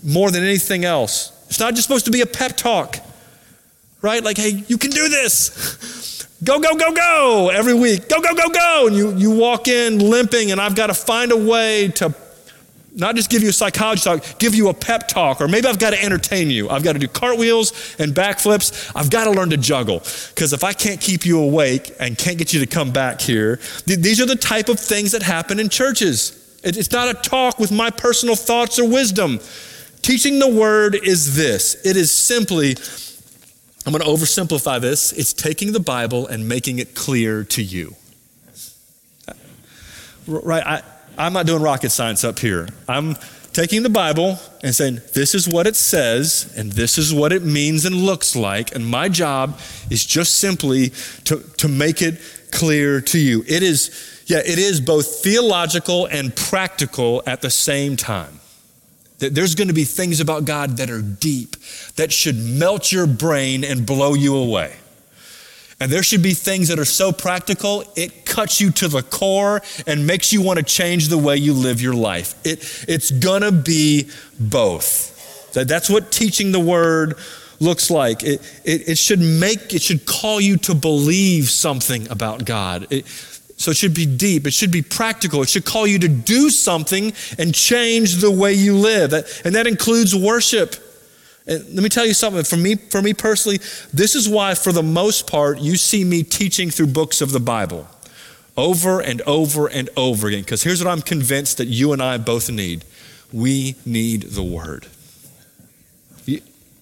more 0.04 0.30
than 0.30 0.44
anything 0.44 0.84
else. 0.84 1.32
It's 1.48 1.58
not 1.58 1.74
just 1.74 1.88
supposed 1.88 2.04
to 2.04 2.10
be 2.10 2.20
a 2.20 2.26
pep 2.26 2.56
talk 2.56 2.98
right? 4.04 4.22
Like, 4.22 4.36
hey, 4.36 4.62
you 4.68 4.76
can 4.76 4.90
do 4.90 5.08
this. 5.08 6.28
Go, 6.44 6.60
go, 6.60 6.76
go, 6.76 6.92
go 6.92 7.48
every 7.48 7.72
week. 7.72 8.06
Go, 8.10 8.20
go, 8.20 8.34
go, 8.34 8.50
go. 8.50 8.86
And 8.86 8.94
you, 8.94 9.16
you 9.16 9.30
walk 9.30 9.66
in 9.66 9.98
limping, 9.98 10.52
and 10.52 10.60
I've 10.60 10.76
got 10.76 10.88
to 10.88 10.94
find 10.94 11.32
a 11.32 11.36
way 11.36 11.88
to 11.88 12.14
not 12.94 13.16
just 13.16 13.30
give 13.30 13.42
you 13.42 13.48
a 13.48 13.52
psychology 13.52 14.02
talk, 14.02 14.38
give 14.38 14.54
you 14.54 14.68
a 14.68 14.74
pep 14.74 15.08
talk, 15.08 15.40
or 15.40 15.48
maybe 15.48 15.66
I've 15.66 15.78
got 15.78 15.90
to 15.90 16.04
entertain 16.04 16.50
you. 16.50 16.68
I've 16.68 16.84
got 16.84 16.92
to 16.92 16.98
do 16.98 17.08
cartwheels 17.08 17.96
and 17.98 18.12
backflips. 18.12 18.92
I've 18.94 19.08
got 19.08 19.24
to 19.24 19.30
learn 19.30 19.48
to 19.50 19.56
juggle. 19.56 20.00
Because 20.34 20.52
if 20.52 20.64
I 20.64 20.74
can't 20.74 21.00
keep 21.00 21.24
you 21.24 21.40
awake 21.40 21.90
and 21.98 22.18
can't 22.18 22.36
get 22.36 22.52
you 22.52 22.60
to 22.60 22.66
come 22.66 22.92
back 22.92 23.22
here, 23.22 23.56
th- 23.86 24.00
these 24.00 24.20
are 24.20 24.26
the 24.26 24.36
type 24.36 24.68
of 24.68 24.78
things 24.78 25.12
that 25.12 25.22
happen 25.22 25.58
in 25.58 25.70
churches. 25.70 26.60
It, 26.62 26.76
it's 26.76 26.92
not 26.92 27.08
a 27.08 27.14
talk 27.14 27.58
with 27.58 27.72
my 27.72 27.88
personal 27.88 28.36
thoughts 28.36 28.78
or 28.78 28.86
wisdom. 28.86 29.40
Teaching 30.02 30.40
the 30.40 30.50
word 30.50 30.94
is 30.94 31.36
this 31.36 31.74
it 31.86 31.96
is 31.96 32.12
simply 32.12 32.76
I'm 33.86 33.92
going 33.92 34.02
to 34.02 34.08
oversimplify 34.08 34.80
this. 34.80 35.12
It's 35.12 35.32
taking 35.32 35.72
the 35.72 35.80
Bible 35.80 36.26
and 36.26 36.48
making 36.48 36.78
it 36.78 36.94
clear 36.94 37.44
to 37.44 37.62
you. 37.62 37.96
Right? 40.26 40.66
I, 40.66 40.82
I'm 41.18 41.34
not 41.34 41.46
doing 41.46 41.62
rocket 41.62 41.90
science 41.90 42.24
up 42.24 42.38
here. 42.38 42.68
I'm 42.88 43.16
taking 43.52 43.82
the 43.82 43.90
Bible 43.90 44.38
and 44.62 44.74
saying, 44.74 45.00
this 45.12 45.34
is 45.34 45.48
what 45.48 45.66
it 45.66 45.76
says, 45.76 46.52
and 46.56 46.72
this 46.72 46.98
is 46.98 47.12
what 47.12 47.32
it 47.32 47.42
means 47.42 47.84
and 47.84 47.94
looks 47.94 48.34
like. 48.34 48.74
And 48.74 48.86
my 48.86 49.08
job 49.08 49.60
is 49.90 50.04
just 50.04 50.38
simply 50.38 50.90
to, 51.24 51.40
to 51.58 51.68
make 51.68 52.00
it 52.00 52.20
clear 52.50 53.00
to 53.02 53.18
you. 53.18 53.44
It 53.46 53.62
is, 53.62 54.24
yeah, 54.26 54.38
it 54.38 54.58
is 54.58 54.80
both 54.80 55.22
theological 55.22 56.06
and 56.06 56.34
practical 56.34 57.22
at 57.26 57.42
the 57.42 57.50
same 57.50 57.96
time. 57.96 58.40
There's 59.18 59.54
going 59.54 59.68
to 59.68 59.74
be 59.74 59.84
things 59.84 60.20
about 60.20 60.44
God 60.44 60.78
that 60.78 60.90
are 60.90 61.00
deep, 61.00 61.56
that 61.96 62.12
should 62.12 62.36
melt 62.36 62.90
your 62.90 63.06
brain 63.06 63.64
and 63.64 63.86
blow 63.86 64.14
you 64.14 64.36
away. 64.36 64.74
And 65.80 65.90
there 65.90 66.02
should 66.02 66.22
be 66.22 66.34
things 66.34 66.68
that 66.68 66.78
are 66.78 66.84
so 66.84 67.12
practical, 67.12 67.84
it 67.96 68.24
cuts 68.24 68.60
you 68.60 68.70
to 68.72 68.88
the 68.88 69.02
core 69.02 69.60
and 69.86 70.06
makes 70.06 70.32
you 70.32 70.40
want 70.40 70.58
to 70.58 70.64
change 70.64 71.08
the 71.08 71.18
way 71.18 71.36
you 71.36 71.52
live 71.52 71.80
your 71.80 71.94
life. 71.94 72.34
It, 72.44 72.86
it's 72.88 73.10
going 73.10 73.42
to 73.42 73.52
be 73.52 74.08
both. 74.38 75.52
That's 75.52 75.90
what 75.90 76.10
teaching 76.10 76.52
the 76.52 76.60
word 76.60 77.14
looks 77.60 77.90
like. 77.90 78.22
It, 78.22 78.40
it, 78.64 78.88
it, 78.88 78.98
should 78.98 79.20
make, 79.20 79.72
it 79.74 79.82
should 79.82 80.06
call 80.06 80.40
you 80.40 80.56
to 80.58 80.74
believe 80.74 81.50
something 81.50 82.10
about 82.10 82.44
God. 82.44 82.86
It, 82.90 83.06
so 83.56 83.70
it 83.70 83.76
should 83.76 83.94
be 83.94 84.06
deep, 84.06 84.46
it 84.46 84.52
should 84.52 84.72
be 84.72 84.82
practical, 84.82 85.42
it 85.42 85.48
should 85.48 85.64
call 85.64 85.86
you 85.86 85.98
to 86.00 86.08
do 86.08 86.50
something 86.50 87.12
and 87.38 87.54
change 87.54 88.16
the 88.16 88.30
way 88.30 88.52
you 88.52 88.76
live. 88.76 89.12
And 89.44 89.54
that 89.54 89.66
includes 89.66 90.14
worship. 90.14 90.76
And 91.46 91.62
let 91.74 91.82
me 91.82 91.88
tell 91.88 92.06
you 92.06 92.14
something, 92.14 92.42
for 92.42 92.56
me, 92.56 92.76
for 92.76 93.02
me 93.02 93.14
personally, 93.14 93.58
this 93.92 94.14
is 94.14 94.28
why, 94.28 94.54
for 94.54 94.72
the 94.72 94.82
most 94.82 95.26
part, 95.26 95.58
you 95.58 95.76
see 95.76 96.04
me 96.04 96.22
teaching 96.22 96.70
through 96.70 96.88
books 96.88 97.20
of 97.20 97.32
the 97.32 97.40
Bible 97.40 97.86
over 98.56 99.00
and 99.00 99.20
over 99.22 99.66
and 99.66 99.90
over 99.96 100.28
again. 100.28 100.40
Because 100.40 100.62
here's 100.62 100.82
what 100.82 100.90
I'm 100.90 101.02
convinced 101.02 101.58
that 101.58 101.66
you 101.66 101.92
and 101.92 102.02
I 102.02 102.18
both 102.18 102.50
need 102.50 102.84
we 103.32 103.74
need 103.84 104.22
the 104.22 104.44
Word. 104.44 104.86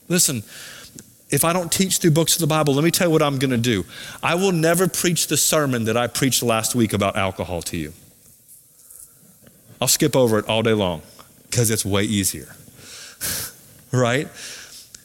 listen, 0.08 0.42
if 1.32 1.44
I 1.44 1.52
don't 1.52 1.72
teach 1.72 1.98
through 1.98 2.12
books 2.12 2.34
of 2.34 2.40
the 2.40 2.46
Bible, 2.46 2.74
let 2.74 2.84
me 2.84 2.90
tell 2.90 3.08
you 3.08 3.10
what 3.10 3.22
I'm 3.22 3.38
going 3.38 3.50
to 3.50 3.56
do. 3.56 3.84
I 4.22 4.34
will 4.34 4.52
never 4.52 4.86
preach 4.86 5.26
the 5.26 5.36
sermon 5.36 5.84
that 5.84 5.96
I 5.96 6.06
preached 6.06 6.42
last 6.42 6.74
week 6.74 6.92
about 6.92 7.16
alcohol 7.16 7.62
to 7.62 7.76
you. 7.76 7.94
I'll 9.80 9.88
skip 9.88 10.14
over 10.14 10.38
it 10.38 10.48
all 10.48 10.62
day 10.62 10.74
long 10.74 11.02
because 11.50 11.70
it's 11.70 11.84
way 11.84 12.04
easier. 12.04 12.54
right? 13.92 14.28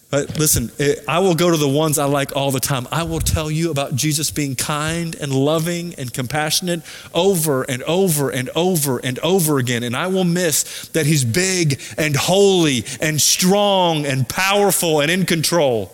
But 0.09 0.37
listen, 0.37 0.71
it, 0.77 1.03
I 1.07 1.19
will 1.19 1.35
go 1.35 1.51
to 1.51 1.57
the 1.57 1.67
ones 1.67 1.97
I 1.97 2.05
like 2.05 2.35
all 2.35 2.51
the 2.51 2.61
time. 2.61 2.87
I 2.91 3.03
will 3.03 3.19
tell 3.19 3.51
you 3.51 3.71
about 3.71 3.95
Jesus 3.95 4.31
being 4.31 4.55
kind 4.55 5.15
and 5.15 5.33
loving 5.33 5.95
and 5.95 6.13
compassionate 6.13 6.81
over 7.13 7.63
and 7.63 7.83
over 7.83 8.29
and 8.29 8.49
over 8.55 8.99
and 8.99 9.19
over 9.19 9.59
again. 9.59 9.83
And 9.83 9.97
I 9.97 10.07
will 10.07 10.23
miss 10.23 10.87
that 10.89 11.05
he's 11.05 11.25
big 11.25 11.81
and 11.97 12.15
holy 12.15 12.85
and 13.01 13.21
strong 13.21 14.05
and 14.05 14.27
powerful 14.27 15.01
and 15.01 15.11
in 15.11 15.25
control. 15.25 15.91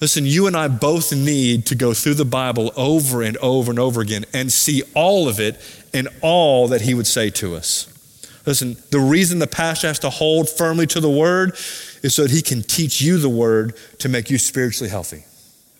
Listen, 0.00 0.24
you 0.24 0.46
and 0.46 0.56
I 0.56 0.68
both 0.68 1.12
need 1.12 1.66
to 1.66 1.74
go 1.74 1.92
through 1.92 2.14
the 2.14 2.24
Bible 2.24 2.72
over 2.76 3.22
and 3.22 3.36
over 3.38 3.70
and 3.70 3.78
over 3.80 4.00
again 4.00 4.24
and 4.32 4.52
see 4.52 4.82
all 4.94 5.28
of 5.28 5.40
it 5.40 5.60
and 5.92 6.08
all 6.22 6.68
that 6.68 6.82
he 6.82 6.94
would 6.94 7.06
say 7.06 7.30
to 7.30 7.56
us. 7.56 7.92
Listen, 8.46 8.76
the 8.90 9.00
reason 9.00 9.40
the 9.40 9.46
pastor 9.46 9.88
has 9.88 9.98
to 9.98 10.10
hold 10.10 10.48
firmly 10.48 10.86
to 10.86 11.00
the 11.00 11.10
word 11.10 11.50
is 12.02 12.14
so 12.14 12.22
that 12.22 12.30
he 12.30 12.42
can 12.42 12.62
teach 12.62 13.00
you 13.00 13.18
the 13.18 13.28
word 13.28 13.76
to 13.98 14.08
make 14.08 14.30
you 14.30 14.38
spiritually 14.38 14.88
healthy. 14.88 15.24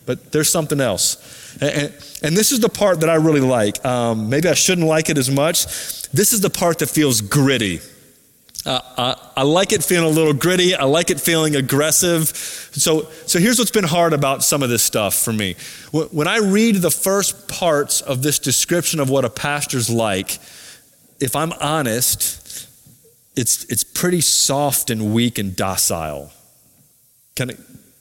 But 0.05 0.31
there's 0.31 0.49
something 0.49 0.81
else. 0.81 1.55
And, 1.61 1.93
and 2.21 2.35
this 2.35 2.51
is 2.51 2.59
the 2.59 2.69
part 2.69 2.99
that 2.99 3.09
I 3.09 3.15
really 3.15 3.41
like. 3.41 3.83
Um, 3.85 4.29
maybe 4.29 4.49
I 4.49 4.53
shouldn't 4.53 4.87
like 4.87 5.09
it 5.09 5.17
as 5.17 5.31
much. 5.31 5.65
This 6.11 6.33
is 6.33 6.41
the 6.41 6.49
part 6.49 6.79
that 6.79 6.89
feels 6.89 7.21
gritty. 7.21 7.79
Uh, 8.65 8.81
I, 8.97 9.41
I, 9.41 9.43
like 9.43 9.71
it 9.71 9.83
feeling 9.83 10.05
a 10.05 10.13
little 10.13 10.33
gritty. 10.33 10.75
I 10.75 10.83
like 10.83 11.09
it 11.09 11.19
feeling 11.19 11.55
aggressive. 11.55 12.27
So, 12.27 13.09
so 13.25 13.39
here's 13.39 13.57
what's 13.57 13.71
been 13.71 13.85
hard 13.85 14.11
about 14.11 14.43
some 14.43 14.63
of 14.63 14.69
this 14.69 14.83
stuff 14.83 15.15
for 15.15 15.31
me. 15.31 15.55
When 15.91 16.27
I 16.27 16.39
read 16.39 16.75
the 16.75 16.91
first 16.91 17.47
parts 17.47 18.01
of 18.01 18.21
this 18.21 18.37
description 18.37 18.99
of 18.99 19.09
what 19.09 19.23
a 19.23 19.29
pastor's 19.29 19.89
like, 19.89 20.39
if 21.21 21.35
I'm 21.35 21.53
honest, 21.53 22.67
it's, 23.35 23.63
it's 23.65 23.83
pretty 23.83 24.21
soft 24.21 24.89
and 24.89 25.13
weak 25.13 25.37
and 25.37 25.55
docile. 25.55 26.31
Can 27.35 27.51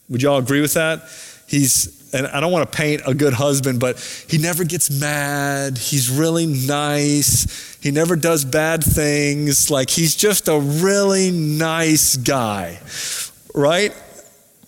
would 0.09 0.23
y'all 0.23 0.39
agree 0.39 0.61
with 0.61 0.75
that? 0.75 1.09
He's, 1.47 1.98
and 2.13 2.27
I 2.27 2.41
don't 2.41 2.53
want 2.53 2.71
to 2.71 2.77
paint 2.77 3.03
a 3.07 3.15
good 3.15 3.35
husband, 3.35 3.81
but 3.81 3.99
he 4.29 4.39
never 4.39 4.65
gets 4.65 4.91
mad. 4.91 5.79
He's 5.79 6.11
really 6.11 6.47
nice. 6.47 7.79
He 7.83 7.91
never 7.91 8.17
does 8.17 8.45
bad 8.45 8.83
things. 8.83 9.71
Like 9.71 9.91
he's 9.91 10.17
just 10.17 10.49
a 10.49 10.59
really 10.59 11.31
nice 11.31 12.17
guy, 12.17 12.81
right? 13.55 13.95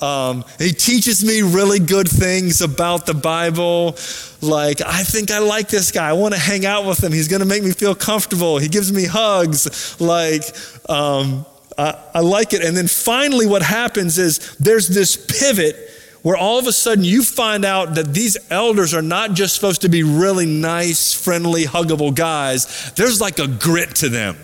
Um, 0.00 0.44
he 0.58 0.72
teaches 0.72 1.24
me 1.24 1.42
really 1.42 1.78
good 1.78 2.08
things 2.08 2.62
about 2.62 3.04
the 3.04 3.14
Bible. 3.14 3.98
Like, 4.40 4.80
I 4.80 5.02
think 5.02 5.30
I 5.30 5.40
like 5.40 5.68
this 5.68 5.92
guy. 5.92 6.08
I 6.08 6.14
want 6.14 6.32
to 6.32 6.40
hang 6.40 6.64
out 6.64 6.86
with 6.86 7.04
him. 7.04 7.12
He's 7.12 7.28
going 7.28 7.40
to 7.40 7.46
make 7.46 7.62
me 7.62 7.72
feel 7.72 7.94
comfortable. 7.94 8.56
He 8.56 8.68
gives 8.68 8.90
me 8.90 9.04
hugs. 9.04 10.00
Like, 10.00 10.44
um, 10.88 11.44
I, 11.76 11.98
I 12.14 12.20
like 12.20 12.54
it. 12.54 12.64
And 12.64 12.74
then 12.74 12.88
finally, 12.88 13.46
what 13.46 13.62
happens 13.62 14.18
is 14.18 14.56
there's 14.56 14.88
this 14.88 15.16
pivot 15.16 15.76
where 16.22 16.36
all 16.36 16.58
of 16.58 16.66
a 16.66 16.72
sudden 16.72 17.04
you 17.04 17.22
find 17.22 17.64
out 17.64 17.94
that 17.94 18.12
these 18.12 18.36
elders 18.50 18.94
are 18.94 19.02
not 19.02 19.32
just 19.32 19.54
supposed 19.54 19.82
to 19.82 19.88
be 19.88 20.02
really 20.02 20.46
nice, 20.46 21.14
friendly, 21.14 21.64
huggable 21.64 22.14
guys. 22.14 22.92
There's 22.92 23.20
like 23.20 23.38
a 23.38 23.46
grit 23.46 23.94
to 23.96 24.08
them, 24.08 24.36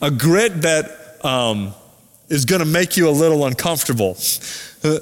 a 0.00 0.10
grit 0.10 0.62
that. 0.62 1.24
Um, 1.24 1.74
is 2.28 2.44
going 2.44 2.60
to 2.60 2.66
make 2.66 2.96
you 2.96 3.08
a 3.08 3.10
little 3.10 3.46
uncomfortable. 3.46 4.16
Uh, 4.82 4.98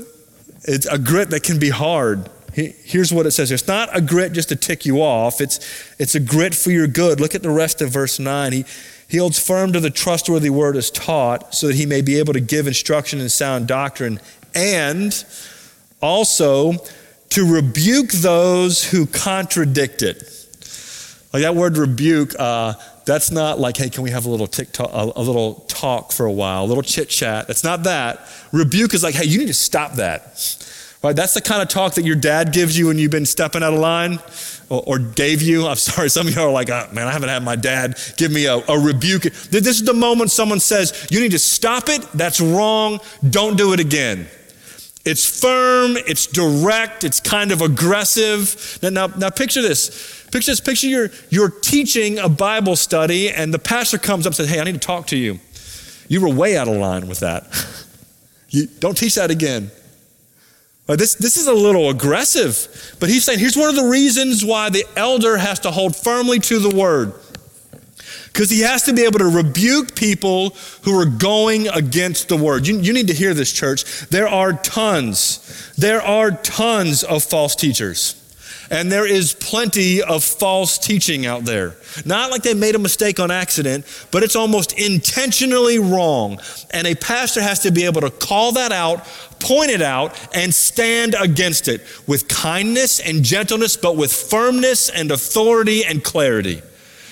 it's 0.67 0.87
a 0.87 0.99
grit 0.99 1.31
that 1.31 1.43
can 1.43 1.59
be 1.59 1.71
hard. 1.71 2.29
Here's 2.55 3.13
what 3.13 3.27
it 3.27 3.33
says 3.33 3.51
it's 3.51 3.67
not 3.67 3.95
a 3.97 4.01
grit 4.01 4.33
just 4.33 4.51
to 4.51 4.57
tick 4.57 4.87
you 4.87 5.03
off, 5.03 5.41
it's, 5.41 5.59
it's 5.99 6.15
a 6.15 6.21
grit 6.21 6.55
for 6.55 6.71
your 6.71 6.87
good. 6.87 7.21
Look 7.21 7.35
at 7.35 7.43
the 7.43 7.51
rest 7.51 7.83
of 7.83 7.91
verse 7.91 8.19
9. 8.19 8.53
He, 8.53 8.65
he 9.09 9.17
holds 9.19 9.45
firm 9.45 9.73
to 9.73 9.81
the 9.81 9.91
trustworthy 9.91 10.51
word 10.51 10.77
as 10.77 10.91
taught, 10.91 11.55
so 11.55 11.67
that 11.67 11.77
he 11.77 11.85
may 11.85 12.01
be 12.01 12.19
able 12.19 12.33
to 12.33 12.41
give 12.41 12.67
instruction 12.67 13.21
in 13.21 13.29
sound 13.29 13.67
doctrine, 13.67 14.21
and 14.55 15.13
also 16.05 16.75
to 17.31 17.51
rebuke 17.51 18.13
those 18.13 18.85
who 18.85 19.07
contradict 19.07 20.03
it. 20.03 20.23
Like 21.33 21.43
that 21.43 21.57
word 21.57 21.79
rebuke, 21.79 22.35
uh, 22.39 22.75
that's 23.07 23.31
not 23.31 23.59
like, 23.59 23.77
hey, 23.77 23.89
can 23.89 24.03
we 24.03 24.11
have 24.11 24.27
a 24.27 24.31
little 24.31 24.47
TikTok, 24.47 24.91
a, 24.93 25.13
a 25.17 25.23
little 25.23 25.55
talk 25.67 26.13
for 26.13 26.27
a 26.27 26.33
while, 26.33 26.65
a 26.65 26.67
little 26.67 26.83
chit 26.83 27.09
chat. 27.09 27.49
That's 27.49 27.65
not 27.65 27.85
that. 27.85 28.21
Rebuke 28.53 28.95
is 28.95 29.03
like, 29.03 29.15
hey, 29.15 29.25
you 29.25 29.39
need 29.39 29.49
to 29.49 29.55
stop 29.55 29.95
that. 29.95 30.59
Right? 31.03 31.17
That's 31.17 31.35
the 31.35 31.41
kind 31.41 31.61
of 31.61 31.69
talk 31.69 31.95
that 31.95 32.05
your 32.05 32.17
dad 32.17 32.53
gives 32.53 32.79
you 32.79 32.87
when 32.87 32.99
you've 32.99 33.11
been 33.11 33.27
stepping 33.27 33.63
out 33.63 33.73
of 33.73 33.81
line 33.81 34.21
or, 34.69 34.83
or 34.87 34.99
gave 34.99 35.43
you. 35.43 35.67
I'm 35.67 35.77
sorry, 35.77 36.09
some 36.09 36.29
of 36.29 36.35
you 36.35 36.41
are 36.41 36.51
like, 36.51 36.71
oh, 36.71 36.89
man, 36.93 37.09
I 37.09 37.13
haven't 37.13 37.31
had 37.31 37.43
my 37.43 37.57
dad 37.57 37.99
give 38.17 38.31
me 38.31 38.47
a, 38.47 38.57
a 38.57 38.79
rebuke. 38.79 39.23
This 39.23 39.67
is 39.67 39.85
the 39.85 39.95
moment 39.95 40.31
someone 40.31 40.61
says, 40.61 41.09
you 41.11 41.21
need 41.21 41.33
to 41.33 41.39
stop 41.39 41.89
it. 41.89 42.03
That's 42.13 42.41
wrong. 42.41 43.01
Don't 43.29 43.57
do 43.57 43.73
it 43.73 43.81
again. 43.81 44.29
It's 45.05 45.41
firm, 45.41 45.97
it's 46.07 46.27
direct, 46.27 47.05
it's 47.05 47.21
kind 47.21 47.53
of 47.53 47.61
aggressive. 47.61 48.79
Now, 48.83 48.89
now, 48.89 49.07
now 49.09 49.31
picture 49.31 49.61
this. 49.61 50.27
Picture 50.33 50.51
this, 50.51 50.61
picture 50.61 50.87
you're, 50.87 51.11
you're 51.29 51.51
teaching 51.51 52.19
a 52.19 52.29
Bible 52.29 52.75
study 52.75 53.29
and 53.31 53.53
the 53.53 53.59
pastor 53.59 53.99
comes 53.99 54.27
up 54.27 54.31
and 54.31 54.37
says, 54.37 54.49
Hey, 54.49 54.61
I 54.61 54.65
need 54.65 54.73
to 54.73 54.79
talk 54.79 55.07
to 55.09 55.17
you. 55.17 55.41
You 56.09 56.23
were 56.23 56.31
way 56.31 56.57
out 56.57 56.69
of 56.69 56.77
line 56.77 57.07
with 57.07 57.21
that. 57.21 57.45
you, 58.49 58.67
don't 58.67 58.97
teach 58.97 59.17
that 59.17 59.31
again. 59.31 59.71
this, 60.87 61.15
this 61.17 61.37
is 61.37 61.47
a 61.47 61.55
little 61.55 61.91
aggressive, 61.91 62.97
but 62.99 63.11
he's 63.11 63.25
saying 63.25 63.39
here's 63.39 63.57
one 63.57 63.69
of 63.69 63.77
the 63.77 63.85
reasons 63.85 64.43
why 64.43 64.71
the 64.71 64.85
elder 64.97 65.37
has 65.37 65.61
to 65.61 65.71
hold 65.71 65.95
firmly 65.95 66.39
to 66.41 66.59
the 66.59 66.75
word 66.75 67.13
because 68.35 68.51
he 68.51 68.63
has 68.63 68.83
to 68.83 68.93
be 68.93 69.05
able 69.05 69.21
to 69.21 69.29
rebuke 69.29 69.95
people 69.95 70.51
who 70.83 70.99
are 70.99 71.07
going 71.07 71.69
against 71.69 72.29
the 72.29 72.37
word. 72.37 72.67
You, 72.67 72.81
you 72.81 72.93
need 72.93 73.07
to 73.07 73.15
hear 73.15 73.33
this, 73.33 73.53
church. 73.53 74.09
There 74.09 74.27
are 74.27 74.53
tons, 74.53 75.73
there 75.79 76.03
are 76.03 76.33
tons 76.33 77.05
of 77.05 77.23
false 77.23 77.55
teachers. 77.55 78.21
And 78.71 78.91
there 78.91 79.07
is 79.07 79.35
plenty 79.35 80.03
of 80.03 80.25
false 80.25 80.79
teaching 80.79 81.27
out 81.27 81.45
there. 81.45 81.77
Not 82.05 82.31
like 82.31 82.43
they 82.43 82.55
made 82.55 82.75
a 82.75 82.79
mistake 82.79 83.21
on 83.21 83.31
accident, 83.31 83.85
but 84.11 84.23
it's 84.23 84.35
almost 84.35 84.73
intentionally 84.73 85.79
wrong. 85.79 86.41
And 86.71 86.87
a 86.87 86.95
pastor 86.95 87.43
has 87.43 87.61
to 87.61 87.71
be 87.71 87.85
able 87.85 88.01
to 88.01 88.11
call 88.11 88.53
that 88.53 88.73
out, 88.73 89.07
point 89.39 89.71
it 89.71 89.83
out, 89.83 90.19
and 90.35 90.53
stand 90.53 91.15
against 91.21 91.69
it 91.69 91.83
with 92.09 92.27
kindness 92.27 92.99
and 93.01 93.23
gentleness, 93.23 93.77
but 93.77 93.97
with 93.97 94.13
firmness 94.13 94.89
and 94.89 95.11
authority 95.13 95.85
and 95.85 96.03
clarity. 96.03 96.63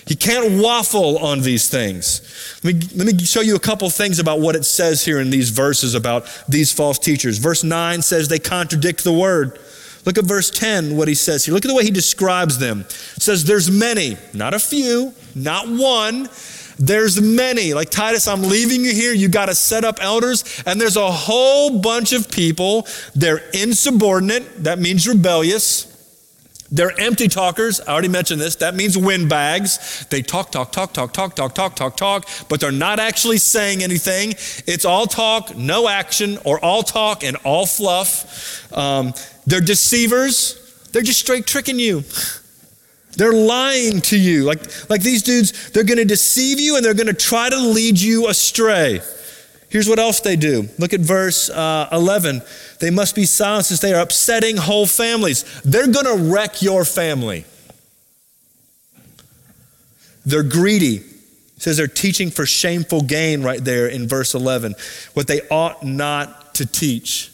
He 0.07 0.17
can't 0.17 0.61
waffle 0.61 1.19
on 1.19 1.43
these 1.43 1.69
things. 1.69 2.21
Let 2.65 2.75
me, 2.75 2.81
let 2.97 3.07
me 3.07 3.25
show 3.25 3.41
you 3.41 3.55
a 3.55 3.61
couple 3.61 3.89
things 3.89 4.19
about 4.19 4.41
what 4.41 4.57
it 4.57 4.65
says 4.65 5.05
here 5.05 5.21
in 5.21 5.31
these 5.31 5.51
verses 5.51 5.95
about 5.95 6.27
these 6.49 6.73
false 6.73 6.99
teachers. 6.99 7.39
Verse 7.39 7.63
9 7.63 8.03
says 8.03 8.29
they 8.29 8.39
contradict 8.39 9.05
the 9.05 9.13
word. 9.13 9.59
Look 10.05 10.19
at 10.19 10.25
verse 10.25 10.51
10, 10.51 10.97
what 10.97 11.07
he 11.07 11.15
says 11.15 11.45
here. 11.45 11.55
Look 11.55 11.65
at 11.65 11.69
the 11.69 11.75
way 11.75 11.85
he 11.85 11.91
describes 11.91 12.59
them. 12.59 12.81
It 12.81 13.23
says, 13.23 13.45
There's 13.45 13.71
many, 13.71 14.17
not 14.35 14.55
a 14.55 14.59
few, 14.59 15.15
not 15.35 15.69
one. 15.69 16.29
There's 16.79 17.21
many. 17.21 17.75
Like 17.75 17.91
Titus, 17.91 18.27
I'm 18.27 18.43
leaving 18.43 18.85
you 18.85 18.93
here. 18.93 19.13
You 19.13 19.29
got 19.29 19.47
to 19.47 19.55
set 19.55 19.85
up 19.85 19.99
elders. 20.01 20.63
And 20.67 20.81
there's 20.81 20.97
a 20.97 21.11
whole 21.11 21.79
bunch 21.79 22.13
of 22.13 22.29
people. 22.29 22.89
They're 23.15 23.43
insubordinate. 23.53 24.65
That 24.65 24.81
means 24.81 25.07
rebellious. 25.07 25.92
They're 26.75 26.99
empty 26.99 27.29
talkers. 27.29 27.81
I 27.81 27.93
already 27.93 28.09
mentioned 28.09 28.41
this. 28.41 28.57
That 28.57 28.75
means 28.75 28.97
windbags. 28.97 30.07
They 30.07 30.23
talk, 30.23 30.51
talk, 30.51 30.73
talk, 30.73 30.95
talk, 30.95 31.13
talk, 31.13 31.37
talk, 31.37 31.55
talk, 31.55 31.77
talk, 31.77 31.97
talk, 31.99 32.27
but 32.49 32.61
they're 32.61 32.73
not 32.73 32.99
actually 32.99 33.37
saying 33.37 33.83
anything. 33.83 34.31
It's 34.67 34.87
all 34.87 35.07
talk, 35.07 35.55
no 35.55 35.87
action, 35.87 36.39
or 36.47 36.59
all 36.65 36.83
talk 36.83 37.25
and 37.25 37.37
all 37.45 37.67
fluff. 37.67 38.73
Um, 38.73 39.13
they're 39.47 39.61
deceivers. 39.61 40.59
They're 40.93 41.03
just 41.03 41.21
straight 41.21 41.47
tricking 41.47 41.79
you. 41.79 42.05
They're 43.17 43.35
lying 43.35 44.01
to 44.03 44.19
you. 44.19 44.45
Like, 44.45 44.89
like 44.89 45.03
these 45.03 45.23
dudes, 45.23 45.71
they're 45.73 45.85
going 45.85 45.99
to 45.99 46.07
deceive 46.07 46.59
you 46.59 46.77
and 46.77 46.85
they're 46.85 46.95
going 46.95 47.07
to 47.07 47.13
try 47.13 47.51
to 47.51 47.59
lead 47.59 48.01
you 48.01 48.29
astray. 48.29 49.03
Here's 49.73 49.89
what 49.89 49.99
else 49.99 50.21
they 50.21 50.37
do. 50.37 50.69
Look 50.79 50.93
at 50.93 51.01
verse 51.01 51.49
uh, 51.49 51.89
11. 51.91 52.43
They 52.81 52.91
must 52.91 53.15
be 53.15 53.25
silenced 53.25 53.69
since 53.69 53.81
they 53.81 53.95
are 53.95 54.03
upsetting 54.03 54.59
whole 54.59 54.85
families. 54.85 55.47
They're 55.63 55.91
going 55.91 56.05
to 56.05 56.31
wreck 56.31 56.61
your 56.61 56.85
family. 56.85 57.47
They're 60.27 60.43
greedy. 60.43 60.97
It 60.97 61.63
says 61.63 61.79
they're 61.79 61.87
teaching 61.87 62.31
for 62.31 62.45
shameful 62.45 63.01
gain 63.01 63.43
right 63.43 63.65
there 63.65 63.87
in 63.87 64.07
verse 64.07 64.35
11, 64.35 64.75
what 65.15 65.27
they 65.27 65.41
ought 65.49 65.83
not 65.83 66.55
to 66.57 66.67
teach. 66.67 67.33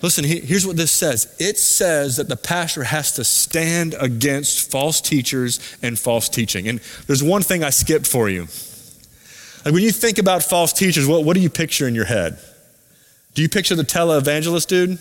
Listen, 0.00 0.24
here's 0.24 0.66
what 0.66 0.78
this 0.78 0.90
says 0.90 1.36
it 1.38 1.58
says 1.58 2.16
that 2.16 2.30
the 2.30 2.36
pastor 2.36 2.84
has 2.84 3.12
to 3.16 3.24
stand 3.24 3.94
against 4.00 4.70
false 4.70 5.02
teachers 5.02 5.60
and 5.82 5.98
false 5.98 6.30
teaching. 6.30 6.68
And 6.68 6.80
there's 7.06 7.22
one 7.22 7.42
thing 7.42 7.62
I 7.62 7.68
skipped 7.68 8.06
for 8.06 8.30
you. 8.30 8.48
Like 9.64 9.74
when 9.74 9.82
you 9.82 9.92
think 9.92 10.18
about 10.18 10.42
false 10.42 10.72
teachers, 10.72 11.06
what, 11.06 11.24
what 11.24 11.34
do 11.34 11.40
you 11.40 11.50
picture 11.50 11.86
in 11.86 11.94
your 11.94 12.06
head? 12.06 12.38
Do 13.34 13.42
you 13.42 13.48
picture 13.48 13.74
the 13.74 13.84
televangelist 13.84 14.66
dude? 14.66 14.98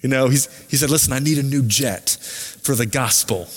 You 0.00 0.08
know, 0.08 0.28
he's, 0.28 0.46
he 0.68 0.76
said, 0.76 0.90
Listen, 0.90 1.12
I 1.12 1.18
need 1.18 1.38
a 1.38 1.42
new 1.42 1.62
jet 1.62 2.10
for 2.10 2.74
the 2.74 2.86
gospel, 2.86 3.48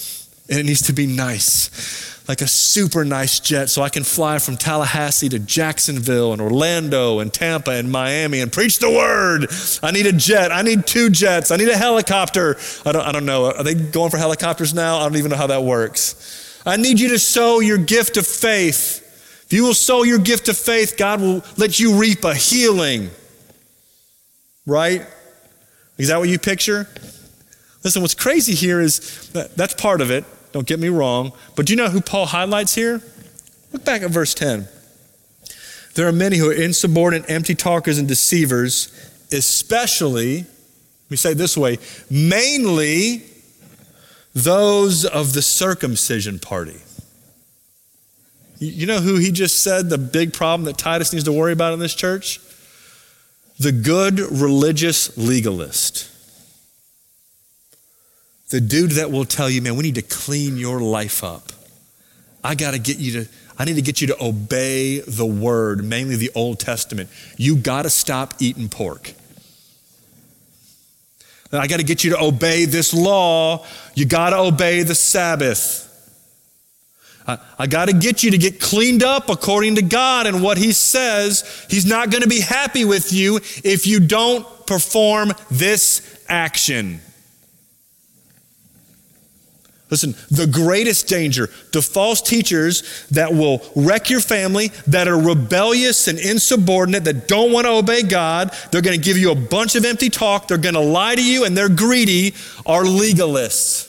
and 0.49 0.59
it 0.59 0.63
needs 0.63 0.83
to 0.83 0.93
be 0.93 1.07
nice. 1.07 2.13
like 2.27 2.41
a 2.41 2.47
super 2.47 3.05
nice 3.05 3.39
jet 3.39 3.69
so 3.69 3.81
I 3.81 3.89
can 3.89 4.03
fly 4.03 4.39
from 4.39 4.57
Tallahassee 4.57 5.29
to 5.29 5.39
Jacksonville 5.39 6.33
and 6.33 6.41
Orlando 6.41 7.19
and 7.19 7.31
Tampa 7.31 7.71
and 7.71 7.91
Miami 7.91 8.39
and 8.39 8.51
preach 8.51 8.79
the 8.79 8.89
word. 8.89 9.47
I 9.83 9.91
need 9.91 10.07
a 10.07 10.11
jet. 10.11 10.51
I 10.51 10.61
need 10.61 10.87
two 10.87 11.09
jets. 11.09 11.51
I 11.51 11.57
need 11.57 11.69
a 11.69 11.77
helicopter. 11.77 12.57
I 12.85 12.91
don't, 12.91 13.05
I 13.05 13.11
don't 13.11 13.25
know. 13.25 13.45
Are 13.51 13.63
they 13.63 13.75
going 13.75 14.09
for 14.09 14.17
helicopters 14.17 14.73
now? 14.73 14.97
I 14.97 15.03
don't 15.03 15.17
even 15.17 15.31
know 15.31 15.37
how 15.37 15.47
that 15.47 15.63
works. 15.63 16.61
I 16.65 16.77
need 16.77 16.99
you 16.99 17.09
to 17.09 17.19
sow 17.19 17.59
your 17.59 17.77
gift 17.77 18.17
of 18.17 18.25
faith. 18.25 19.01
If 19.45 19.53
you 19.53 19.63
will 19.63 19.73
sow 19.73 20.03
your 20.03 20.19
gift 20.19 20.49
of 20.49 20.57
faith, 20.57 20.97
God 20.97 21.21
will 21.21 21.43
let 21.57 21.79
you 21.79 21.99
reap 21.99 22.23
a 22.23 22.33
healing. 22.33 23.11
Right? 24.65 25.05
Is 25.97 26.07
that 26.07 26.17
what 26.17 26.29
you 26.29 26.39
picture? 26.39 26.87
Listen, 27.83 28.01
what's 28.01 28.15
crazy 28.15 28.55
here 28.55 28.81
is 28.81 29.29
that 29.29 29.55
that's 29.55 29.75
part 29.75 30.01
of 30.01 30.09
it. 30.09 30.25
Don't 30.51 30.65
get 30.65 30.79
me 30.79 30.89
wrong. 30.89 31.33
But 31.55 31.67
do 31.67 31.73
you 31.73 31.77
know 31.77 31.89
who 31.89 32.01
Paul 32.01 32.25
highlights 32.25 32.73
here? 32.73 33.01
Look 33.71 33.85
back 33.85 34.01
at 34.01 34.09
verse 34.09 34.33
10. 34.33 34.67
There 35.93 36.07
are 36.07 36.11
many 36.11 36.37
who 36.37 36.49
are 36.49 36.53
insubordinate, 36.53 37.29
empty 37.29 37.55
talkers, 37.55 37.97
and 37.97 38.07
deceivers, 38.07 38.91
especially, 39.31 40.37
let 40.37 41.11
me 41.11 41.17
say 41.17 41.31
it 41.31 41.37
this 41.37 41.55
way, 41.55 41.77
mainly 42.09 43.23
those 44.33 45.05
of 45.05 45.33
the 45.33 45.41
circumcision 45.41 46.39
party. 46.39 46.81
You 48.65 48.85
know 48.85 48.99
who 48.99 49.15
he 49.17 49.31
just 49.31 49.61
said 49.61 49.89
the 49.89 49.97
big 49.97 50.33
problem 50.33 50.65
that 50.65 50.77
Titus 50.77 51.13
needs 51.13 51.25
to 51.25 51.31
worry 51.31 51.53
about 51.53 51.73
in 51.73 51.79
this 51.79 51.95
church? 51.95 52.39
The 53.59 53.71
good 53.71 54.19
religious 54.19 55.17
legalist. 55.17 56.11
The 58.49 58.61
dude 58.61 58.91
that 58.91 59.11
will 59.11 59.25
tell 59.25 59.49
you, 59.49 59.61
man, 59.61 59.75
we 59.75 59.83
need 59.83 59.95
to 59.95 60.01
clean 60.01 60.57
your 60.57 60.79
life 60.79 61.23
up. 61.23 61.51
I 62.43 62.55
got 62.55 62.71
to 62.71 62.79
get 62.79 62.97
you 62.97 63.23
to, 63.23 63.29
I 63.57 63.65
need 63.65 63.75
to 63.75 63.81
get 63.81 64.01
you 64.01 64.07
to 64.07 64.23
obey 64.23 64.99
the 64.99 65.25
word, 65.25 65.83
mainly 65.83 66.15
the 66.15 66.31
Old 66.35 66.59
Testament. 66.59 67.09
You 67.37 67.55
got 67.55 67.83
to 67.83 67.89
stop 67.89 68.35
eating 68.39 68.69
pork. 68.69 69.13
I 71.51 71.67
got 71.67 71.77
to 71.77 71.85
get 71.85 72.03
you 72.03 72.11
to 72.11 72.19
obey 72.19 72.65
this 72.65 72.93
law. 72.93 73.65
You 73.93 74.05
got 74.05 74.31
to 74.31 74.37
obey 74.37 74.83
the 74.83 74.95
Sabbath. 74.95 75.84
I, 77.27 77.37
I 77.57 77.67
got 77.67 77.87
to 77.87 77.93
get 77.93 78.23
you 78.23 78.31
to 78.31 78.37
get 78.37 78.59
cleaned 78.59 79.03
up 79.03 79.29
according 79.29 79.75
to 79.75 79.81
God 79.81 80.27
and 80.27 80.43
what 80.43 80.57
He 80.57 80.71
says. 80.71 81.65
He's 81.69 81.85
not 81.85 82.11
going 82.11 82.23
to 82.23 82.29
be 82.29 82.41
happy 82.41 82.85
with 82.85 83.11
you 83.11 83.37
if 83.63 83.87
you 83.87 83.99
don't 83.99 84.45
perform 84.67 85.33
this 85.49 86.23
action. 86.27 87.01
Listen, 89.91 90.15
the 90.31 90.47
greatest 90.47 91.07
danger, 91.07 91.49
the 91.71 91.81
false 91.81 92.19
teachers 92.19 93.05
that 93.11 93.31
will 93.31 93.61
wreck 93.75 94.09
your 94.09 94.19
family, 94.19 94.69
that 94.87 95.07
are 95.07 95.19
rebellious 95.19 96.07
and 96.07 96.17
insubordinate, 96.17 97.03
that 97.03 97.27
don't 97.27 97.51
want 97.51 97.65
to 97.65 97.71
obey 97.71 98.01
God, 98.01 98.51
they're 98.71 98.81
going 98.81 98.99
to 98.99 99.03
give 99.03 99.17
you 99.17 99.31
a 99.31 99.35
bunch 99.35 99.75
of 99.75 99.85
empty 99.85 100.09
talk, 100.09 100.47
they're 100.47 100.57
going 100.57 100.73
to 100.73 100.81
lie 100.81 101.13
to 101.13 101.23
you, 101.23 101.45
and 101.45 101.55
they're 101.55 101.69
greedy, 101.69 102.33
are 102.65 102.83
legalists. 102.83 103.84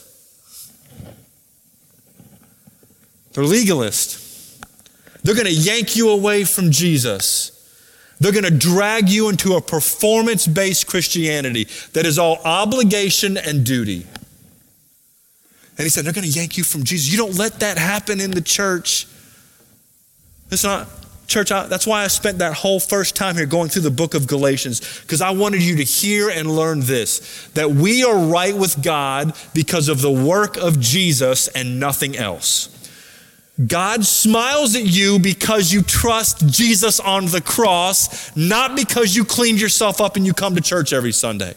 They're 3.37 3.45
legalists. 3.45 4.57
They're 5.21 5.35
going 5.35 5.45
to 5.45 5.53
yank 5.53 5.95
you 5.95 6.09
away 6.09 6.43
from 6.43 6.71
Jesus. 6.71 7.51
They're 8.19 8.31
going 8.31 8.45
to 8.45 8.49
drag 8.49 9.09
you 9.09 9.29
into 9.29 9.53
a 9.53 9.61
performance 9.61 10.47
based 10.47 10.87
Christianity 10.87 11.67
that 11.93 12.07
is 12.07 12.17
all 12.17 12.39
obligation 12.43 13.37
and 13.37 13.63
duty. 13.63 14.07
And 15.77 15.83
he 15.83 15.89
said, 15.89 16.03
they're 16.03 16.13
going 16.13 16.25
to 16.25 16.31
yank 16.31 16.57
you 16.57 16.63
from 16.63 16.83
Jesus. 16.83 17.11
You 17.11 17.19
don't 17.19 17.37
let 17.37 17.59
that 17.59 17.77
happen 17.77 18.19
in 18.19 18.31
the 18.31 18.41
church. 18.41 19.05
It's 20.49 20.63
not, 20.63 20.87
church, 21.27 21.51
I, 21.51 21.67
that's 21.67 21.85
why 21.85 22.03
I 22.03 22.07
spent 22.07 22.39
that 22.39 22.55
whole 22.55 22.79
first 22.79 23.15
time 23.15 23.35
here 23.35 23.45
going 23.45 23.69
through 23.69 23.83
the 23.83 23.91
book 23.91 24.15
of 24.15 24.25
Galatians, 24.25 25.01
because 25.01 25.21
I 25.21 25.29
wanted 25.29 25.61
you 25.61 25.75
to 25.75 25.83
hear 25.83 26.31
and 26.31 26.49
learn 26.55 26.79
this 26.79 27.47
that 27.49 27.69
we 27.69 28.03
are 28.03 28.17
right 28.17 28.57
with 28.57 28.81
God 28.81 29.35
because 29.53 29.89
of 29.89 30.01
the 30.01 30.09
work 30.11 30.57
of 30.57 30.79
Jesus 30.79 31.49
and 31.49 31.79
nothing 31.79 32.17
else. 32.17 32.73
God 33.65 34.05
smiles 34.05 34.75
at 34.75 34.83
you 34.83 35.17
because 35.17 35.73
you 35.73 35.81
trust 35.81 36.47
Jesus 36.47 36.99
on 36.99 37.25
the 37.25 37.41
cross, 37.41 38.35
not 38.35 38.75
because 38.75 39.15
you 39.15 39.25
cleaned 39.25 39.59
yourself 39.59 39.99
up 39.99 40.15
and 40.15 40.25
you 40.25 40.33
come 40.33 40.55
to 40.55 40.61
church 40.61 40.93
every 40.93 41.11
Sunday. 41.11 41.55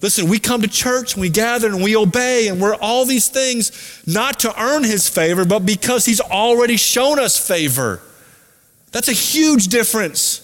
Listen, 0.00 0.28
we 0.28 0.38
come 0.38 0.62
to 0.62 0.68
church 0.68 1.14
and 1.14 1.20
we 1.20 1.28
gather 1.28 1.68
and 1.68 1.82
we 1.82 1.96
obey 1.96 2.48
and 2.48 2.60
we're 2.60 2.74
all 2.76 3.04
these 3.04 3.28
things 3.28 4.02
not 4.06 4.40
to 4.40 4.62
earn 4.62 4.84
his 4.84 5.08
favor, 5.08 5.44
but 5.44 5.60
because 5.60 6.06
he's 6.06 6.20
already 6.20 6.76
shown 6.76 7.18
us 7.18 7.38
favor. 7.38 8.00
That's 8.92 9.08
a 9.08 9.12
huge 9.12 9.68
difference. 9.68 10.42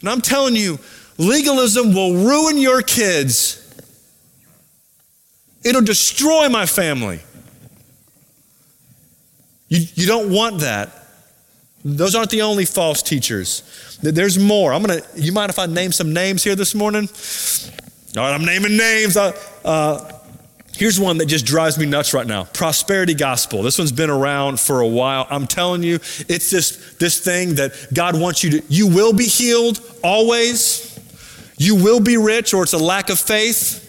And 0.00 0.08
I'm 0.08 0.20
telling 0.20 0.54
you, 0.54 0.78
legalism 1.18 1.92
will 1.92 2.14
ruin 2.14 2.58
your 2.58 2.82
kids, 2.82 3.64
it'll 5.64 5.82
destroy 5.82 6.48
my 6.48 6.66
family. 6.66 7.20
You, 9.68 9.86
you 9.94 10.06
don't 10.06 10.32
want 10.32 10.60
that. 10.60 10.90
Those 11.84 12.14
aren't 12.14 12.30
the 12.30 12.42
only 12.42 12.64
false 12.64 13.02
teachers. 13.02 13.98
There's 14.02 14.38
more. 14.38 14.72
I'm 14.72 14.82
gonna. 14.82 15.00
You 15.14 15.32
mind 15.32 15.50
if 15.50 15.58
I 15.58 15.66
name 15.66 15.92
some 15.92 16.12
names 16.12 16.42
here 16.42 16.56
this 16.56 16.74
morning? 16.74 17.08
All 18.16 18.22
right, 18.24 18.34
I'm 18.34 18.44
naming 18.44 18.76
names. 18.76 19.16
Uh, 19.16 19.32
uh, 19.64 20.12
here's 20.76 20.98
one 20.98 21.18
that 21.18 21.26
just 21.26 21.46
drives 21.46 21.78
me 21.78 21.86
nuts 21.86 22.12
right 22.14 22.26
now 22.26 22.44
prosperity 22.44 23.14
gospel. 23.14 23.62
This 23.62 23.78
one's 23.78 23.92
been 23.92 24.10
around 24.10 24.58
for 24.58 24.80
a 24.80 24.88
while. 24.88 25.26
I'm 25.30 25.46
telling 25.46 25.82
you, 25.82 25.96
it's 25.96 26.50
this, 26.50 26.96
this 26.98 27.20
thing 27.20 27.56
that 27.56 27.72
God 27.94 28.18
wants 28.18 28.42
you 28.42 28.60
to, 28.60 28.62
you 28.68 28.88
will 28.88 29.12
be 29.12 29.26
healed 29.26 29.80
always. 30.02 30.86
You 31.60 31.74
will 31.74 32.00
be 32.00 32.16
rich, 32.16 32.54
or 32.54 32.62
it's 32.62 32.72
a 32.72 32.78
lack 32.78 33.10
of 33.10 33.18
faith 33.18 33.87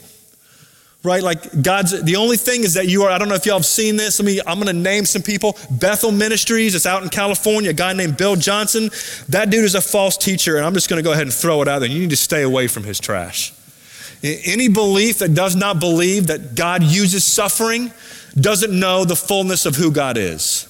right? 1.03 1.23
Like 1.23 1.61
God's, 1.61 2.03
the 2.03 2.17
only 2.17 2.37
thing 2.37 2.63
is 2.63 2.73
that 2.73 2.87
you 2.87 3.03
are, 3.03 3.09
I 3.09 3.17
don't 3.17 3.29
know 3.29 3.35
if 3.35 3.45
y'all 3.45 3.57
have 3.57 3.65
seen 3.65 3.95
this. 3.95 4.19
Let 4.19 4.25
me, 4.25 4.39
I'm 4.45 4.59
going 4.59 4.67
to 4.67 4.73
name 4.73 5.05
some 5.05 5.21
people. 5.21 5.57
Bethel 5.71 6.11
Ministries, 6.11 6.75
it's 6.75 6.85
out 6.85 7.03
in 7.03 7.09
California, 7.09 7.69
a 7.69 7.73
guy 7.73 7.93
named 7.93 8.17
Bill 8.17 8.35
Johnson. 8.35 8.89
That 9.29 9.49
dude 9.49 9.65
is 9.65 9.75
a 9.75 9.81
false 9.81 10.17
teacher, 10.17 10.57
and 10.57 10.65
I'm 10.65 10.73
just 10.73 10.89
going 10.89 11.01
to 11.01 11.03
go 11.03 11.13
ahead 11.13 11.23
and 11.23 11.33
throw 11.33 11.61
it 11.61 11.67
out 11.67 11.79
there. 11.79 11.89
You 11.89 11.99
need 11.99 12.09
to 12.09 12.17
stay 12.17 12.41
away 12.41 12.67
from 12.67 12.83
his 12.83 12.99
trash. 12.99 13.53
Any 14.21 14.67
belief 14.67 15.19
that 15.19 15.33
does 15.33 15.55
not 15.55 15.79
believe 15.79 16.27
that 16.27 16.55
God 16.55 16.83
uses 16.83 17.23
suffering 17.23 17.91
doesn't 18.35 18.77
know 18.77 19.05
the 19.05 19.15
fullness 19.15 19.65
of 19.65 19.75
who 19.75 19.91
God 19.91 20.17
is. 20.17 20.68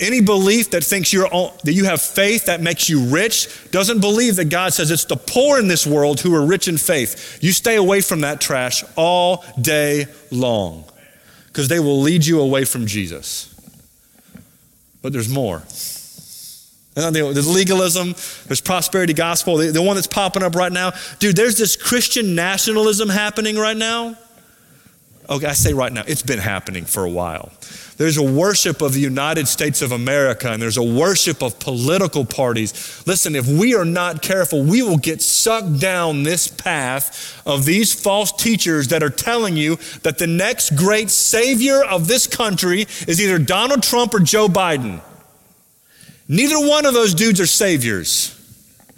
Any 0.00 0.22
belief 0.22 0.70
that 0.70 0.82
thinks 0.82 1.12
you're 1.12 1.28
all, 1.28 1.54
that 1.64 1.74
you 1.74 1.84
have 1.84 2.00
faith 2.00 2.46
that 2.46 2.62
makes 2.62 2.88
you 2.88 3.04
rich 3.04 3.48
doesn't 3.70 4.00
believe 4.00 4.36
that 4.36 4.46
God 4.46 4.72
says 4.72 4.90
it's 4.90 5.04
the 5.04 5.16
poor 5.16 5.58
in 5.58 5.68
this 5.68 5.86
world 5.86 6.20
who 6.20 6.34
are 6.34 6.44
rich 6.44 6.68
in 6.68 6.78
faith. 6.78 7.38
You 7.42 7.52
stay 7.52 7.76
away 7.76 8.00
from 8.00 8.22
that 8.22 8.40
trash 8.40 8.82
all 8.96 9.44
day 9.60 10.06
long 10.30 10.84
because 11.48 11.68
they 11.68 11.80
will 11.80 12.00
lead 12.00 12.24
you 12.24 12.40
away 12.40 12.64
from 12.64 12.86
Jesus. 12.86 13.54
But 15.02 15.12
there's 15.12 15.28
more. 15.28 15.62
There's 16.94 17.48
legalism, 17.48 18.14
there's 18.46 18.60
prosperity 18.60 19.12
gospel, 19.12 19.56
the, 19.56 19.70
the 19.70 19.82
one 19.82 19.96
that's 19.96 20.06
popping 20.06 20.42
up 20.42 20.54
right 20.54 20.72
now. 20.72 20.92
Dude, 21.18 21.36
there's 21.36 21.56
this 21.56 21.76
Christian 21.76 22.34
nationalism 22.34 23.08
happening 23.08 23.56
right 23.56 23.76
now. 23.76 24.16
Okay, 25.30 25.46
I 25.46 25.52
say 25.52 25.72
right 25.72 25.92
now, 25.92 26.02
it's 26.08 26.22
been 26.22 26.40
happening 26.40 26.84
for 26.84 27.04
a 27.04 27.10
while. 27.10 27.52
There's 27.98 28.16
a 28.16 28.22
worship 28.22 28.82
of 28.82 28.94
the 28.94 29.00
United 29.00 29.46
States 29.46 29.80
of 29.80 29.92
America 29.92 30.50
and 30.50 30.60
there's 30.60 30.76
a 30.76 30.82
worship 30.82 31.40
of 31.40 31.60
political 31.60 32.24
parties. 32.24 33.04
Listen, 33.06 33.36
if 33.36 33.46
we 33.46 33.76
are 33.76 33.84
not 33.84 34.22
careful, 34.22 34.64
we 34.64 34.82
will 34.82 34.96
get 34.96 35.22
sucked 35.22 35.78
down 35.78 36.24
this 36.24 36.48
path 36.48 37.40
of 37.46 37.64
these 37.64 37.94
false 37.94 38.32
teachers 38.32 38.88
that 38.88 39.04
are 39.04 39.10
telling 39.10 39.56
you 39.56 39.76
that 40.02 40.18
the 40.18 40.26
next 40.26 40.74
great 40.74 41.10
savior 41.10 41.84
of 41.84 42.08
this 42.08 42.26
country 42.26 42.82
is 43.06 43.20
either 43.20 43.38
Donald 43.38 43.84
Trump 43.84 44.14
or 44.14 44.20
Joe 44.20 44.48
Biden. 44.48 45.00
Neither 46.26 46.58
one 46.58 46.86
of 46.86 46.94
those 46.94 47.14
dudes 47.14 47.40
are 47.40 47.46
saviors, 47.46 48.36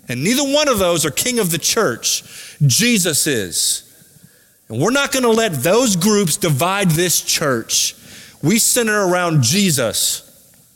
and 0.09 0.23
neither 0.23 0.45
one 0.45 0.69
of 0.69 0.79
those 0.79 1.05
are 1.05 1.11
king 1.11 1.39
of 1.39 1.51
the 1.51 1.59
church. 1.59 2.23
Jesus 2.67 3.27
is. 3.27 3.92
And 4.69 4.81
we're 4.81 4.91
not 4.91 5.13
going 5.13 5.25
to 5.25 5.31
let 5.31 5.53
those 5.55 5.97
groups 5.97 6.37
divide 6.37 6.91
this 6.91 7.21
church. 7.21 7.95
We 8.43 8.59
center 8.59 9.07
around 9.07 9.43
Jesus. 9.43 10.29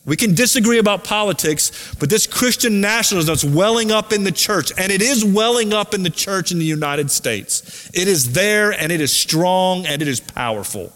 We 0.05 0.17
can 0.17 0.37
disagree 0.37 0.79
about 0.79 1.03
politics, 1.03 1.95
but 1.99 2.09
this 2.09 2.29
Christian 2.29 2.81
nationalism 2.81 3.27
that's 3.27 3.45
welling 3.45 3.91
up 3.91 4.13
in 4.13 4.23
the 4.23 4.31
church, 4.31 4.71
and 4.79 4.93
it 4.93 5.03
is 5.03 5.25
welling 5.25 5.73
up 5.73 5.95
in 5.95 6.05
the 6.05 6.11
church 6.11 6.53
in 6.53 6.61
the 6.61 6.65
United 6.65 7.11
States. 7.11 7.91
It 7.93 8.07
is 8.07 8.33
there 8.33 8.71
and 8.71 8.93
it 8.93 9.01
is 9.01 9.13
strong 9.13 9.85
and 9.85 10.01
it 10.01 10.07
is 10.07 10.21
powerful. 10.21 10.93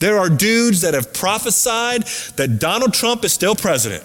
There 0.00 0.18
are 0.18 0.28
dudes 0.28 0.80
that 0.80 0.94
have 0.94 1.14
prophesied 1.14 2.02
that 2.36 2.58
Donald 2.58 2.94
Trump 2.94 3.24
is 3.24 3.32
still 3.32 3.54
president. 3.54 4.04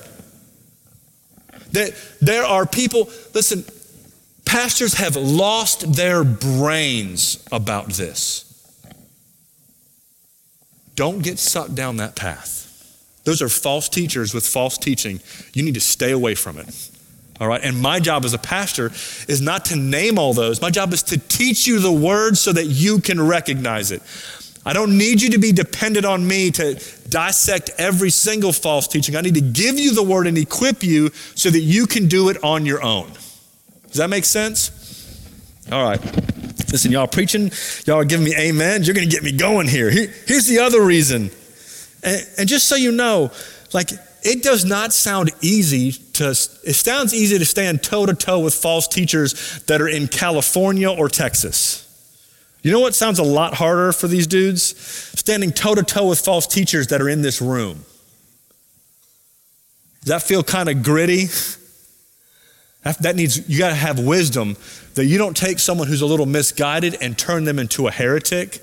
That 1.72 1.96
there 2.22 2.43
are 2.43 2.67
people, 2.67 3.10
listen, 3.34 3.65
pastors 4.45 4.95
have 4.95 5.15
lost 5.15 5.93
their 5.93 6.23
brains 6.23 7.43
about 7.51 7.89
this. 7.89 8.49
Don't 10.95 11.23
get 11.23 11.39
sucked 11.39 11.75
down 11.75 11.97
that 11.97 12.15
path. 12.15 12.62
Those 13.23 13.41
are 13.41 13.49
false 13.49 13.89
teachers 13.89 14.34
with 14.34 14.45
false 14.45 14.77
teaching. 14.77 15.21
You 15.53 15.63
need 15.63 15.73
to 15.75 15.82
stay 15.82 16.12
away 16.12 16.36
from 16.36 16.58
it. 16.58 16.89
All 17.39 17.47
right. 17.47 17.62
And 17.63 17.82
my 17.82 17.99
job 17.99 18.25
as 18.25 18.34
a 18.34 18.38
pastor 18.38 18.88
is 19.27 19.41
not 19.41 19.65
to 19.65 19.75
name 19.75 20.19
all 20.19 20.34
those. 20.34 20.62
My 20.62 20.69
job 20.69 20.93
is 20.93 21.01
to 21.03 21.17
teach 21.17 21.65
you 21.65 21.79
the 21.79 21.91
word 21.91 22.38
so 22.38 22.53
that 22.53 22.65
you 22.65 22.99
can 22.99 23.19
recognize 23.25 23.91
it. 23.91 24.01
I 24.65 24.73
don't 24.73 24.97
need 24.97 25.21
you 25.21 25.32
to 25.32 25.39
be 25.39 25.51
dependent 25.51 26.06
on 26.06 26.25
me 26.25 26.51
to 26.51 26.82
dissect 27.10 27.71
every 27.77 28.10
single 28.12 28.53
false 28.53 28.88
teaching. 28.88 29.15
I 29.15 29.21
need 29.21 29.34
to 29.36 29.41
give 29.41 29.77
you 29.77 29.93
the 29.93 30.03
word 30.03 30.25
and 30.25 30.38
equip 30.38 30.84
you 30.84 31.10
so 31.36 31.49
that 31.49 31.60
you 31.60 31.86
can 31.86 32.08
do 32.08 32.29
it 32.29 32.41
on 32.43 32.65
your 32.65 32.82
own. 32.82 33.12
Does 33.93 33.99
that 33.99 34.10
make 34.10 34.25
sense? 34.25 34.71
All 35.71 35.84
right. 35.84 36.03
Listen, 36.71 36.91
y'all 36.91 37.06
preaching, 37.06 37.51
y'all 37.86 37.97
are 37.97 38.06
giving 38.06 38.25
me 38.25 38.36
amen. 38.36 38.82
You're 38.82 38.95
going 38.95 39.08
to 39.08 39.15
get 39.15 39.21
me 39.21 39.32
going 39.32 39.67
here. 39.67 39.91
here. 39.91 40.12
Here's 40.25 40.47
the 40.47 40.58
other 40.58 40.84
reason. 40.84 41.29
And, 42.01 42.27
and 42.39 42.49
just 42.49 42.67
so 42.67 42.75
you 42.75 42.91
know, 42.91 43.29
like, 43.71 43.91
it 44.23 44.41
does 44.41 44.65
not 44.65 44.93
sound 44.93 45.29
easy 45.41 45.91
to, 46.13 46.32
it 46.32 46.73
sounds 46.73 47.13
easy 47.13 47.38
to 47.38 47.45
stand 47.45 47.84
toe 47.84 48.08
to 48.08 48.15
toe 48.15 48.39
with 48.39 48.56
false 48.56 48.88
teachers 48.88 49.62
that 49.65 49.79
are 49.79 49.88
in 49.88 50.08
California 50.08 50.89
or 50.89 51.08
Texas. 51.08 51.82
You 52.63 52.71
know 52.71 52.79
what 52.79 52.95
sounds 52.95 53.19
a 53.19 53.23
lot 53.23 53.53
harder 53.53 53.91
for 53.91 54.08
these 54.08 54.25
dudes? 54.25 54.75
Standing 55.19 55.51
toe 55.51 55.75
to 55.75 55.84
toe 55.84 56.08
with 56.10 56.19
false 56.19 56.47
teachers 56.47 56.88
that 56.88 56.99
are 56.99 57.10
in 57.10 57.21
this 57.21 57.43
room. 57.43 57.86
Does 60.01 60.10
that 60.10 60.23
feel 60.23 60.41
kind 60.41 60.67
of 60.67 60.82
gritty? 60.82 61.27
That 62.84 63.15
needs, 63.15 63.50
you 63.50 63.60
got 63.60 63.69
to 63.69 63.76
have 63.76 64.00
wisdom 64.00 64.58
that 64.96 65.06
you 65.06 65.17
don't 65.17 65.38
take 65.38 65.60
someone 65.60 65.88
who's 65.88 66.02
a 66.02 66.06
little 66.06 66.26
misguided 66.26 66.98
and 67.02 67.17
turn 67.17 67.46
them 67.46 67.58
into 67.58 67.88
a 67.88 67.91
heretic. 67.91 68.62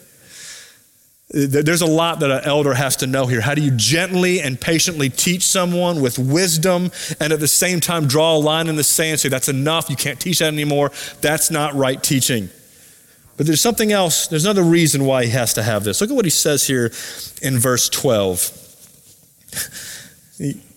There's 1.31 1.81
a 1.81 1.87
lot 1.87 2.21
that 2.21 2.31
an 2.31 2.43
elder 2.45 2.75
has 2.75 2.97
to 2.97 3.07
know 3.07 3.27
here. 3.27 3.41
How 3.41 3.55
do 3.55 3.63
you 3.63 3.71
gently 3.71 4.43
and 4.43 4.61
patiently 4.61 5.09
teach 5.09 5.45
someone 5.45 6.03
with 6.03 6.19
wisdom 6.19 6.91
and 7.19 7.33
at 7.33 7.41
the 7.41 7.49
same 7.49 7.81
time 7.81 8.09
draw 8.09 8.37
a 8.37 8.39
line 8.39 8.67
in 8.67 8.77
the 8.77 8.85
sand, 8.85 9.21
say, 9.21 9.29
that's 9.31 9.49
enough, 9.49 9.89
you 9.89 9.97
can't 9.97 10.21
teach 10.21 10.41
that 10.41 10.53
anymore? 10.53 10.91
That's 11.21 11.51
not 11.51 11.75
right 11.75 12.03
teaching. 12.03 12.51
But 13.37 13.47
there's 13.47 13.61
something 13.63 13.91
else, 13.91 14.27
there's 14.27 14.45
another 14.45 14.65
reason 14.65 15.05
why 15.07 15.25
he 15.25 15.31
has 15.31 15.55
to 15.55 15.63
have 15.63 15.85
this. 15.85 16.03
Look 16.03 16.11
at 16.11 16.17
what 16.17 16.27
he 16.27 16.31
says 16.31 16.67
here 16.67 16.93
in 17.41 17.59
verse 17.59 17.89
12. 17.89 18.57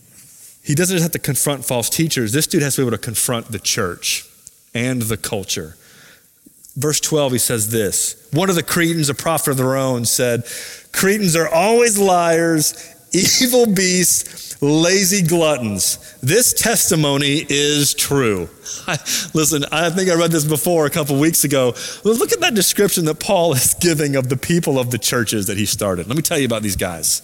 He, 0.64 0.76
doesn't 0.76 0.96
just 0.96 1.04
have 1.04 1.12
to 1.12 1.20
confront 1.20 1.66
false 1.66 1.90
teachers, 1.90 2.32
this 2.32 2.48
dude 2.48 2.64
has 2.64 2.76
to 2.76 2.82
be 2.82 2.88
able 2.88 2.98
to 2.98 3.04
confront 3.04 3.52
the 3.52 3.60
church 3.60 4.26
and 4.74 5.02
the 5.04 5.18
culture. 5.18 5.76
Verse 6.76 7.00
12, 7.00 7.34
he 7.34 7.38
says 7.38 7.70
this 7.70 8.30
One 8.32 8.50
of 8.50 8.56
the 8.56 8.64
Cretans, 8.64 9.10
a 9.10 9.14
prophet 9.14 9.52
of 9.52 9.58
their 9.58 9.76
own, 9.76 10.06
said, 10.06 10.44
Cretans 10.92 11.36
are 11.36 11.48
always 11.48 11.98
liars, 11.98 12.74
evil 13.14 13.68
beasts, 13.68 14.62
lazy 14.62 15.22
gluttons. 15.22 16.18
This 16.22 16.54
testimony 16.54 17.46
is 17.48 17.94
true. 17.94 18.50
I, 18.88 18.94
listen, 19.34 19.66
I 19.72 19.90
think 19.90 20.10
I 20.10 20.16
read 20.16 20.32
this 20.32 20.46
before 20.46 20.86
a 20.86 20.90
couple 20.90 21.20
weeks 21.20 21.44
ago. 21.44 21.74
Look 22.04 22.32
at 22.32 22.40
that 22.40 22.56
description 22.56 23.06
that 23.06 23.20
Paul 23.20 23.54
is 23.54 23.76
giving 23.76 24.16
of 24.16 24.30
the 24.30 24.38
people 24.38 24.80
of 24.80 24.92
the 24.92 24.98
churches 24.98 25.48
that 25.48 25.58
he 25.58 25.66
started. 25.66 26.08
Let 26.08 26.16
me 26.16 26.24
tell 26.24 26.40
you 26.40 26.46
about 26.46 26.64
these 26.64 26.78
guys. 26.78 27.22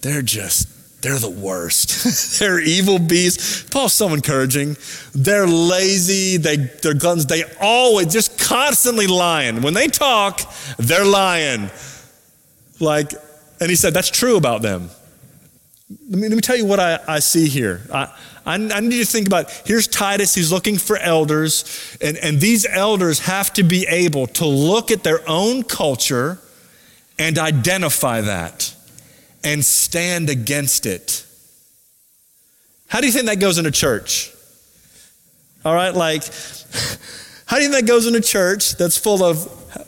They're 0.00 0.22
just 0.22 0.77
they're 1.00 1.18
the 1.18 1.30
worst. 1.30 2.38
they're 2.40 2.58
evil 2.58 2.98
beasts. 2.98 3.62
Paul's 3.62 3.92
so 3.92 4.12
encouraging. 4.12 4.76
They're 5.14 5.46
lazy. 5.46 6.38
They, 6.38 6.56
they're 6.56 6.94
guns. 6.94 7.26
They 7.26 7.44
always 7.60 8.12
just 8.12 8.38
constantly 8.38 9.06
lying. 9.06 9.62
When 9.62 9.74
they 9.74 9.86
talk, 9.86 10.40
they're 10.76 11.04
lying. 11.04 11.70
Like, 12.80 13.12
and 13.60 13.70
he 13.70 13.76
said, 13.76 13.94
that's 13.94 14.10
true 14.10 14.36
about 14.36 14.62
them. 14.62 14.90
Let 16.10 16.18
me, 16.18 16.28
let 16.28 16.34
me 16.34 16.40
tell 16.40 16.56
you 16.56 16.66
what 16.66 16.80
I, 16.80 16.98
I 17.06 17.18
see 17.20 17.48
here. 17.48 17.82
I, 17.92 18.12
I, 18.44 18.54
I 18.54 18.80
need 18.80 18.94
you 18.94 19.04
to 19.04 19.10
think 19.10 19.26
about 19.26 19.50
here's 19.64 19.86
Titus, 19.86 20.34
he's 20.34 20.50
looking 20.50 20.78
for 20.78 20.96
elders, 20.96 21.96
and, 22.00 22.16
and 22.18 22.40
these 22.40 22.66
elders 22.66 23.20
have 23.20 23.52
to 23.54 23.62
be 23.62 23.86
able 23.86 24.26
to 24.28 24.46
look 24.46 24.90
at 24.90 25.02
their 25.02 25.20
own 25.28 25.62
culture 25.62 26.38
and 27.18 27.38
identify 27.38 28.20
that 28.20 28.74
and 29.48 29.64
stand 29.64 30.28
against 30.28 30.84
it. 30.84 31.24
How 32.86 33.00
do 33.00 33.06
you 33.06 33.12
think 33.12 33.26
that 33.26 33.40
goes 33.40 33.56
in 33.56 33.64
a 33.64 33.70
church? 33.70 34.30
All 35.64 35.74
right, 35.74 35.94
like, 35.94 36.22
how 37.46 37.56
do 37.56 37.62
you 37.62 37.70
think 37.70 37.86
that 37.86 37.86
goes 37.86 38.06
in 38.06 38.14
a 38.14 38.20
church 38.20 38.76
that's 38.76 38.98
full 38.98 39.24
of, 39.24 39.44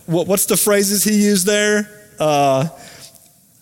what, 0.06 0.26
what's 0.26 0.46
the 0.46 0.56
phrases 0.56 1.04
he 1.04 1.22
used 1.22 1.46
there? 1.46 1.90
Uh, 2.18 2.68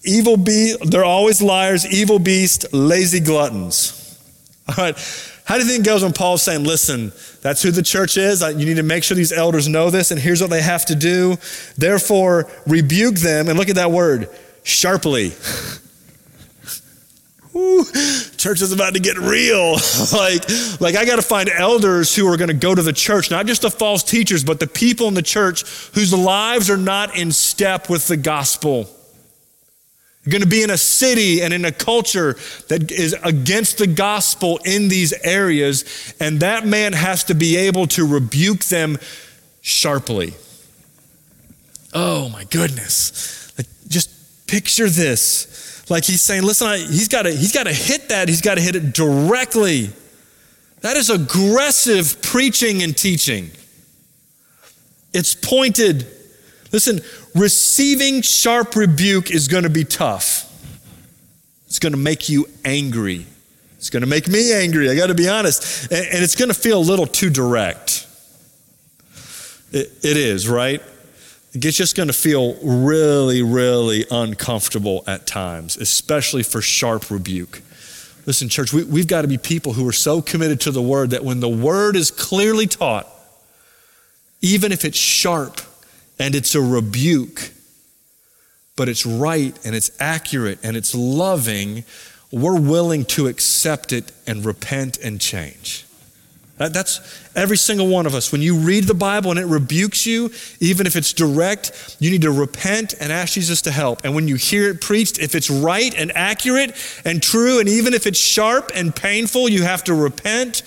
evil 0.05 0.37
beast, 0.37 0.89
they're 0.89 1.05
always 1.05 1.43
liars, 1.43 1.85
evil 1.87 2.21
beast, 2.21 2.73
lazy 2.73 3.19
gluttons. 3.19 3.95
All 4.69 4.85
right, 4.85 5.41
how 5.47 5.57
do 5.57 5.65
you 5.65 5.69
think 5.69 5.85
it 5.85 5.87
goes 5.87 6.05
when 6.05 6.13
Paul's 6.13 6.43
saying, 6.43 6.63
listen, 6.63 7.13
that's 7.43 7.61
who 7.61 7.73
the 7.73 7.83
church 7.83 8.17
is. 8.17 8.41
You 8.41 8.67
need 8.67 8.77
to 8.77 8.85
make 8.85 9.03
sure 9.03 9.17
these 9.17 9.33
elders 9.33 9.67
know 9.67 9.91
this, 9.91 10.13
and 10.13 10.21
here's 10.21 10.41
what 10.41 10.51
they 10.51 10.63
have 10.63 10.85
to 10.87 10.95
do. 10.95 11.39
Therefore, 11.77 12.49
rebuke 12.69 13.17
them, 13.17 13.49
and 13.49 13.59
look 13.59 13.69
at 13.69 13.77
that 13.77 13.91
word 13.91 14.29
sharply. 14.63 15.33
Church 18.37 18.63
is 18.63 18.73
about 18.73 18.95
to 18.95 19.01
get 19.01 19.17
real. 19.19 19.73
like, 20.13 20.49
like 20.81 20.97
I 20.97 21.05
got 21.05 21.17
to 21.17 21.23
find 21.23 21.49
elders 21.49 22.15
who 22.15 22.27
are 22.33 22.37
going 22.37 22.49
to 22.49 22.55
go 22.55 22.75
to 22.75 22.83
the 22.83 22.93
church, 22.93 23.31
not 23.31 23.47
just 23.47 23.63
the 23.63 23.71
false 23.71 24.03
teachers, 24.03 24.45
but 24.45 24.61
the 24.61 24.67
people 24.67 25.09
in 25.09 25.15
the 25.15 25.23
church 25.23 25.65
whose 25.95 26.13
lives 26.13 26.71
are 26.71 26.77
not 26.77 27.17
in 27.17 27.33
step 27.33 27.89
with 27.89 28.09
the 28.09 28.17
gospel. 28.17 28.89
You're 30.25 30.33
going 30.33 30.43
to 30.43 30.49
be 30.49 30.63
in 30.63 30.71
a 30.71 30.79
city 30.79 31.43
and 31.43 31.55
in 31.55 31.65
a 31.65 31.73
culture 31.73 32.37
that 32.69 32.91
is 32.91 33.17
against 33.25 33.79
the 33.79 33.87
gospel 33.87 34.61
in 34.65 34.89
these 34.89 35.13
areas, 35.25 36.15
and 36.21 36.41
that 36.41 36.67
man 36.67 36.93
has 36.93 37.25
to 37.25 37.35
be 37.35 37.57
able 37.57 37.87
to 37.89 38.07
rebuke 38.07 38.65
them 38.65 38.99
sharply. 39.63 40.35
Oh 41.95 42.29
my 42.29 42.45
goodness. 42.45 43.53
Like, 43.57 43.67
just 43.89 44.19
Picture 44.49 44.89
this. 44.89 45.58
Like 45.91 46.05
he's 46.05 46.23
saying, 46.23 46.43
listen, 46.43 46.67
I, 46.67 46.79
he's 46.79 47.09
got 47.09 47.23
to 47.23 47.31
he's 47.31 47.53
got 47.53 47.65
to 47.65 47.73
hit 47.73 48.11
that. 48.11 48.29
He's 48.29 48.43
got 48.43 48.57
to 48.57 48.61
hit 48.61 48.77
it 48.77 48.93
directly. 48.93 49.91
That 50.81 50.97
is 50.97 51.11
aggressive 51.11 52.21
preaching 52.23 52.83
and 52.83 52.97
teaching. 52.97 53.51
It's 55.13 55.35
pointed. 55.35 56.07
Listen, 56.73 57.01
receiving 57.35 58.23
sharp 58.23 58.77
rebuke 58.77 59.31
is 59.31 59.49
going 59.49 59.65
to 59.65 59.71
be 59.71 59.85
tough. 59.85 60.45
It's 61.67 61.79
going 61.79 61.93
to 61.93 61.99
make 61.99 62.29
you 62.29 62.47
angry. 62.65 63.27
It's 63.77 63.91
going 63.91 64.03
to 64.03 64.07
make 64.07 64.29
me 64.29 64.53
angry. 64.53 64.91
I 64.91 64.97
got 64.97 65.07
to 65.07 65.15
be 65.15 65.29
honest. 65.29 65.91
And, 65.91 66.07
and, 66.07 66.23
it's 66.25 66.35
going 66.35 66.49
to 66.49 66.55
feel 66.55 66.79
a 66.79 66.83
little 66.83 67.07
too 67.07 67.31
direct. 67.31 68.07
It, 69.71 69.93
it 70.03 70.17
is, 70.17 70.49
right? 70.49 70.83
It's 71.65 71.77
just 71.77 71.97
going 71.97 72.09
to 72.09 72.13
feel 72.13 72.55
really, 72.63 73.43
really 73.43 74.05
uncomfortable 74.11 75.05
at 75.07 75.27
times, 75.27 75.77
especially 75.77 76.43
for 76.43 76.61
sharp 76.61 77.11
rebuke. 77.11 77.63
Listen, 78.27 78.49
church, 78.49 78.73
we, 78.73 78.85
we've 78.85 79.07
got 79.07 79.23
to 79.23 79.29
be 79.29 79.39
people 79.39 79.73
who 79.73 79.89
are 79.89 79.93
so 79.93 80.21
committed 80.21 80.61
to 80.61 80.71
the 80.71 80.83
word 80.83 81.11
that 81.11 81.25
when 81.25 81.41
the 81.41 81.49
word 81.49 81.97
is 81.97 82.11
clearly 82.11 82.67
taught, 82.67 83.09
even 84.43 84.73
if 84.73 84.85
it's 84.85 84.99
sharp 84.99 85.61
and 86.19 86.35
it's 86.35 86.55
a 86.55 86.61
rebuke, 86.61 87.53
but 88.77 88.89
it's 88.89 89.07
right 89.07 89.59
and 89.65 89.75
it's 89.75 89.91
accurate 89.99 90.59
and 90.63 90.77
it's 90.77 90.95
loving, 90.95 91.85
we're 92.31 92.61
willing 92.61 93.05
to 93.07 93.27
accept 93.27 93.93
it 93.93 94.13
and 94.27 94.45
repent 94.45 94.99
and 94.99 95.21
change. 95.21 95.87
That's 96.59 97.01
every 97.37 97.57
single 97.57 97.87
one 97.87 98.05
of 98.07 98.15
us. 98.15 98.33
When 98.33 98.43
you 98.43 98.57
read 98.57 98.85
the 98.85 98.95
Bible 98.95 99.31
and 99.31 99.39
it 99.39 99.47
rebukes 99.47 100.05
you, 100.07 100.31
even 100.59 100.87
if 100.87 100.97
it's 100.97 101.13
direct, 101.13 101.97
you 102.01 102.11
need 102.11 102.23
to 102.23 102.33
repent 102.33 102.95
and 103.01 103.13
ask 103.13 103.35
Jesus 103.35 103.63
to 103.63 103.71
help. 103.71 104.01
And 104.05 104.15
when 104.15 104.27
you 104.27 104.35
hear 104.35 104.69
it 104.69 104.81
preached, 104.81 105.21
if 105.21 105.37
it's 105.37 105.49
right 105.49 105.95
and 105.97 106.11
accurate 106.17 106.75
and 107.05 107.23
true, 107.23 107.61
and 107.61 107.69
even 107.69 107.95
if 107.95 108.07
it's 108.07 108.19
sharp 108.19 108.73
and 108.75 108.95
painful, 108.95 109.49
you 109.49 109.63
have 109.63 109.85
to 109.85 109.95
repent 109.95 110.63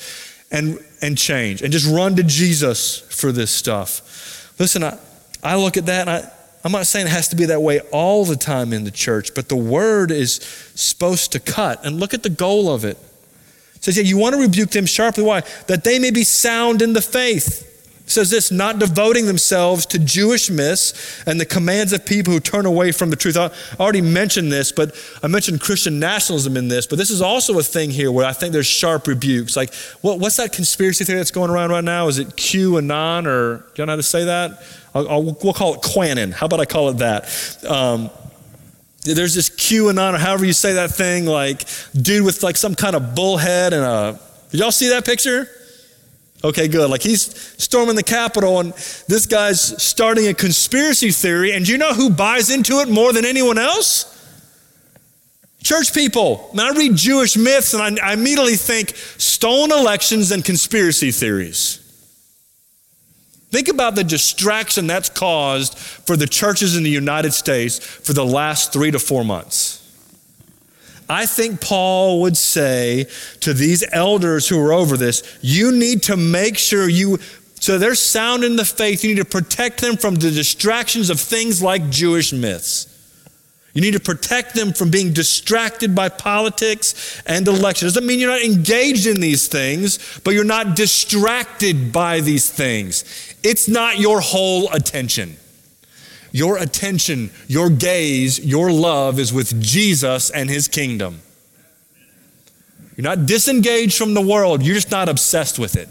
and, 0.50 0.84
and 1.02 1.18
change 1.18 1.62
and 1.62 1.74
just 1.74 1.90
run 1.90 2.16
to 2.16 2.24
Jesus 2.24 3.00
for 3.00 3.34
this 3.34 3.52
stuff. 3.52 4.54
Listen, 4.60 4.84
I, 4.84 4.98
I 5.44 5.58
look 5.58 5.76
at 5.76 5.88
that 5.88 6.08
and 6.08 6.10
I, 6.10 6.32
I'm 6.64 6.72
not 6.72 6.86
saying 6.88 7.08
it 7.08 7.12
has 7.12 7.28
to 7.30 7.36
be 7.36 7.46
that 7.46 7.62
way 7.62 7.80
all 7.92 8.24
the 8.24 8.36
time 8.36 8.72
in 8.72 8.84
the 8.84 8.92
church, 8.92 9.34
but 9.34 9.50
the 9.50 9.56
word 9.56 10.12
is 10.12 10.36
supposed 10.76 11.32
to 11.34 11.40
cut. 11.40 11.84
And 11.86 12.00
look 12.00 12.14
at 12.14 12.24
the 12.24 12.30
goal 12.30 12.72
of 12.72 12.86
it 12.86 12.98
says, 13.82 13.98
yeah, 13.98 14.04
you 14.04 14.18
want 14.18 14.36
to 14.36 14.42
rebuke 14.42 14.70
them 14.72 14.86
sharply. 14.86 15.24
Why? 15.24 15.42
That 15.68 15.84
they 15.84 16.00
may 16.00 16.12
be 16.12 16.24
sound 16.24 16.82
in 16.82 16.94
the 16.94 17.02
faith. 17.02 17.68
It 18.06 18.10
says 18.10 18.30
this, 18.30 18.52
not 18.52 18.78
devoting 18.78 19.26
themselves 19.26 19.86
to 19.88 20.00
Jewish 20.00 20.50
myths 20.50 21.24
and 21.26 21.40
the 21.40 21.46
commands 21.46 21.94
of 21.94 22.06
people 22.06 22.34
who 22.34 22.40
turn 22.40 22.66
away 22.66 22.92
from 22.92 23.10
the 23.10 23.16
truth. 23.16 23.38
I 23.38 23.52
already 23.80 24.02
mentioned 24.02 24.52
this, 24.52 24.72
but 24.72 24.94
I 25.24 25.28
mentioned 25.28 25.62
Christian 25.62 26.00
nationalism 26.00 26.58
in 26.58 26.68
this, 26.68 26.86
but 26.88 26.98
this 26.98 27.10
is 27.10 27.22
also 27.22 27.58
a 27.58 27.64
thing 27.64 27.90
here 27.90 28.12
where 28.12 28.26
I 28.26 28.34
think 28.34 28.54
there's 28.54 28.68
sharp 28.68 29.08
rebukes. 29.08 29.56
Like, 29.56 29.74
what, 30.02 30.20
what's 30.20 30.38
that 30.38 30.52
conspiracy 30.52 31.06
theory 31.06 31.20
that's 31.20 31.32
going 31.32 31.50
around 31.50 31.70
right 31.70 31.84
now? 31.84 32.08
Is 32.08 32.20
it 32.20 32.30
QAnon 32.30 33.28
or, 33.28 33.58
do 33.74 33.82
you 33.82 33.86
know 33.86 33.94
how 33.94 33.96
to 33.96 34.04
say 34.04 34.26
that? 34.26 34.62
I'll, 34.94 35.10
I'll, 35.10 35.24
we'll 35.24 35.54
call 35.54 35.76
it 35.76 35.82
Quanon. 35.82 36.34
How 36.34 36.48
about 36.48 36.60
I 36.60 36.66
call 36.66 36.90
it 36.90 36.98
that? 36.98 37.64
Um, 37.66 38.10
There's 39.04 39.34
this 39.34 39.50
QAnon, 39.50 40.14
or 40.14 40.18
however 40.18 40.46
you 40.46 40.54
say 40.54 40.74
that 40.74 40.92
thing, 40.92 41.26
like 41.26 41.66
dude 41.94 42.24
with 42.24 42.44
like 42.44 42.56
some 42.56 42.76
kind 42.76 42.96
of 42.96 43.16
bullhead 43.16 43.74
and 43.74 43.84
a. 43.84 44.20
Did 44.52 44.60
y'all 44.60 44.72
see 44.72 44.90
that 44.90 45.06
picture? 45.06 45.48
Okay, 46.44 46.68
good. 46.68 46.90
Like 46.90 47.02
he's 47.02 47.22
storming 47.62 47.96
the 47.96 48.04
Capitol, 48.04 48.60
and 48.60 48.74
this 49.08 49.26
guy's 49.26 49.82
starting 49.82 50.28
a 50.28 50.34
conspiracy 50.34 51.12
theory. 51.12 51.54
And 51.54 51.68
you 51.68 51.78
know 51.78 51.94
who 51.94 52.10
buys 52.10 52.50
into 52.50 52.80
it 52.80 52.90
more 52.90 53.14
than 53.14 53.26
anyone 53.26 53.58
else? 53.58 54.08
Church 55.64 55.94
people. 55.94 56.50
Now, 56.54 56.70
I 56.70 56.72
read 56.72 56.96
Jewish 56.96 57.38
myths, 57.38 57.74
and 57.76 58.00
I, 58.00 58.10
I 58.10 58.14
immediately 58.14 58.56
think 58.56 58.96
stolen 58.96 59.72
elections 59.72 60.32
and 60.32 60.44
conspiracy 60.44 61.12
theories. 61.12 61.81
Think 63.52 63.68
about 63.68 63.96
the 63.96 64.04
distraction 64.06 64.88
that's 64.88 65.10
caused 65.10 65.78
for 65.78 66.16
the 66.16 66.26
churches 66.26 66.78
in 66.78 66.84
the 66.84 66.90
United 66.90 67.34
States 67.34 67.80
for 67.80 68.14
the 68.14 68.26
last 68.26 68.72
three 68.72 68.92
to 68.92 69.00
four 69.00 69.26
months. 69.26 69.78
I 71.10 71.26
think 71.26 71.60
Paul 71.60 72.22
would 72.22 72.38
say 72.38 73.08
to 73.42 73.54
these 73.54 73.84
elders 73.92 74.48
who 74.48 74.58
are 74.58 74.72
over 74.72 74.96
this, 74.96 75.38
you 75.42 75.74
need 75.74 76.04
to 76.04 76.16
make 76.16 76.58
sure 76.58 76.88
you, 76.88 77.18
so 77.56 77.78
they're 77.78 77.96
sound 77.96 78.46
in 78.46 78.56
the 78.56 78.64
faith, 78.64 79.04
you 79.04 79.14
need 79.14 79.22
to 79.22 79.26
protect 79.26 79.82
them 79.82 79.98
from 79.98 80.16
the 80.16 80.32
distractions 80.32 81.10
of 81.10 81.20
things 81.20 81.62
like 81.62 81.90
Jewish 81.90 82.32
myths. 82.32 82.88
You 83.74 83.82
need 83.82 83.94
to 83.94 84.00
protect 84.00 84.54
them 84.54 84.74
from 84.74 84.90
being 84.90 85.14
distracted 85.14 85.96
by 85.96 86.10
politics 86.10 87.22
and 87.26 87.48
election. 87.48 87.86
Doesn't 87.88 88.06
mean 88.06 88.20
you're 88.20 88.30
not 88.30 88.42
engaged 88.42 89.08
in 89.08 89.22
these 89.22 89.48
things, 89.48 90.20
but 90.24 90.34
you're 90.34 90.44
not 90.44 90.76
distracted 90.76 91.94
by 91.94 92.20
these 92.20 92.50
things. 92.50 93.31
It's 93.44 93.68
not 93.68 93.98
your 93.98 94.22
whole 94.22 94.72
attention. 94.72 95.38
Your 96.32 96.58
attention, 96.58 97.32
your 97.48 97.70
gaze, 97.70 98.40
your 98.40 98.72
love 98.72 99.20
is 99.20 99.34
with 99.34 99.62
Jesus 99.62 100.30
and 100.30 100.50
his 100.50 100.68
kingdom. 100.68 101.22
You're 102.96 103.04
not 103.04 103.26
disengaged 103.26 103.98
from 103.98 104.14
the 104.14 104.22
world, 104.22 104.64
you're 104.64 104.76
just 104.76 104.92
not 104.92 105.10
obsessed 105.10 105.60
with 105.60 105.76
it. 105.76 105.90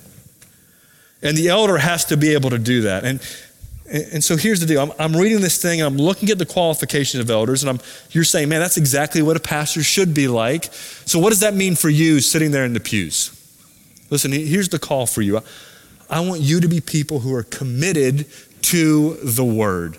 And 1.23 1.37
the 1.37 1.49
elder 1.49 1.77
has 1.77 2.07
to 2.07 2.17
be 2.17 2.33
able 2.33 2.51
to 2.51 2.59
do 2.59 2.83
that. 2.83 3.05
And, 3.05 3.21
and 3.93 4.25
so 4.25 4.37
here's 4.37 4.61
the 4.61 4.67
deal 4.67 4.81
I'm, 4.81 4.93
I'm 4.99 5.21
reading 5.21 5.41
this 5.41 5.61
thing 5.61 5.81
and 5.81 5.87
I'm 5.87 5.99
looking 5.99 6.31
at 6.31 6.39
the 6.39 6.47
qualifications 6.47 7.23
of 7.23 7.29
elders, 7.29 7.63
and 7.63 7.71
I'm, 7.71 7.81
you're 8.13 8.25
saying, 8.25 8.49
man, 8.49 8.61
that's 8.61 8.77
exactly 8.77 9.21
what 9.21 9.37
a 9.37 9.41
pastor 9.41 9.83
should 9.83 10.15
be 10.15 10.29
like. 10.29 10.73
So, 10.73 11.19
what 11.19 11.31
does 11.31 11.41
that 11.41 11.55
mean 11.55 11.75
for 11.75 11.91
you 11.91 12.21
sitting 12.21 12.53
there 12.53 12.65
in 12.65 12.73
the 12.73 12.81
pews? 12.81 13.37
Listen, 14.09 14.33
here's 14.33 14.71
the 14.71 14.79
call 14.79 15.07
for 15.07 15.23
you. 15.23 15.41
I 16.11 16.21
want 16.21 16.41
you 16.41 16.61
to 16.61 16.69
be 16.69 16.81
people 16.81 17.21
who 17.21 17.35
are 17.35 17.45
committed 17.45 18.27
to 18.63 19.15
the 19.23 19.45
word. 19.45 19.97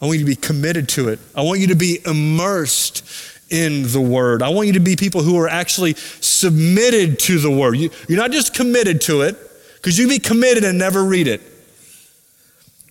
I 0.00 0.06
want 0.06 0.18
you 0.18 0.24
to 0.24 0.30
be 0.30 0.36
committed 0.36 0.88
to 0.90 1.08
it. 1.08 1.20
I 1.34 1.42
want 1.42 1.60
you 1.60 1.68
to 1.68 1.76
be 1.76 2.00
immersed 2.04 3.04
in 3.50 3.84
the 3.90 4.00
word. 4.00 4.42
I 4.42 4.50
want 4.50 4.66
you 4.66 4.74
to 4.74 4.80
be 4.80 4.96
people 4.96 5.22
who 5.22 5.38
are 5.38 5.48
actually 5.48 5.94
submitted 5.94 7.18
to 7.20 7.38
the 7.38 7.50
word. 7.50 7.76
You, 7.76 7.90
are 8.10 8.16
not 8.16 8.32
just 8.32 8.52
committed 8.52 9.00
to 9.02 9.22
it, 9.22 9.36
because 9.76 9.98
you 9.98 10.08
be 10.08 10.18
committed 10.18 10.64
and 10.64 10.76
never 10.76 11.04
read 11.04 11.28
it. 11.28 11.40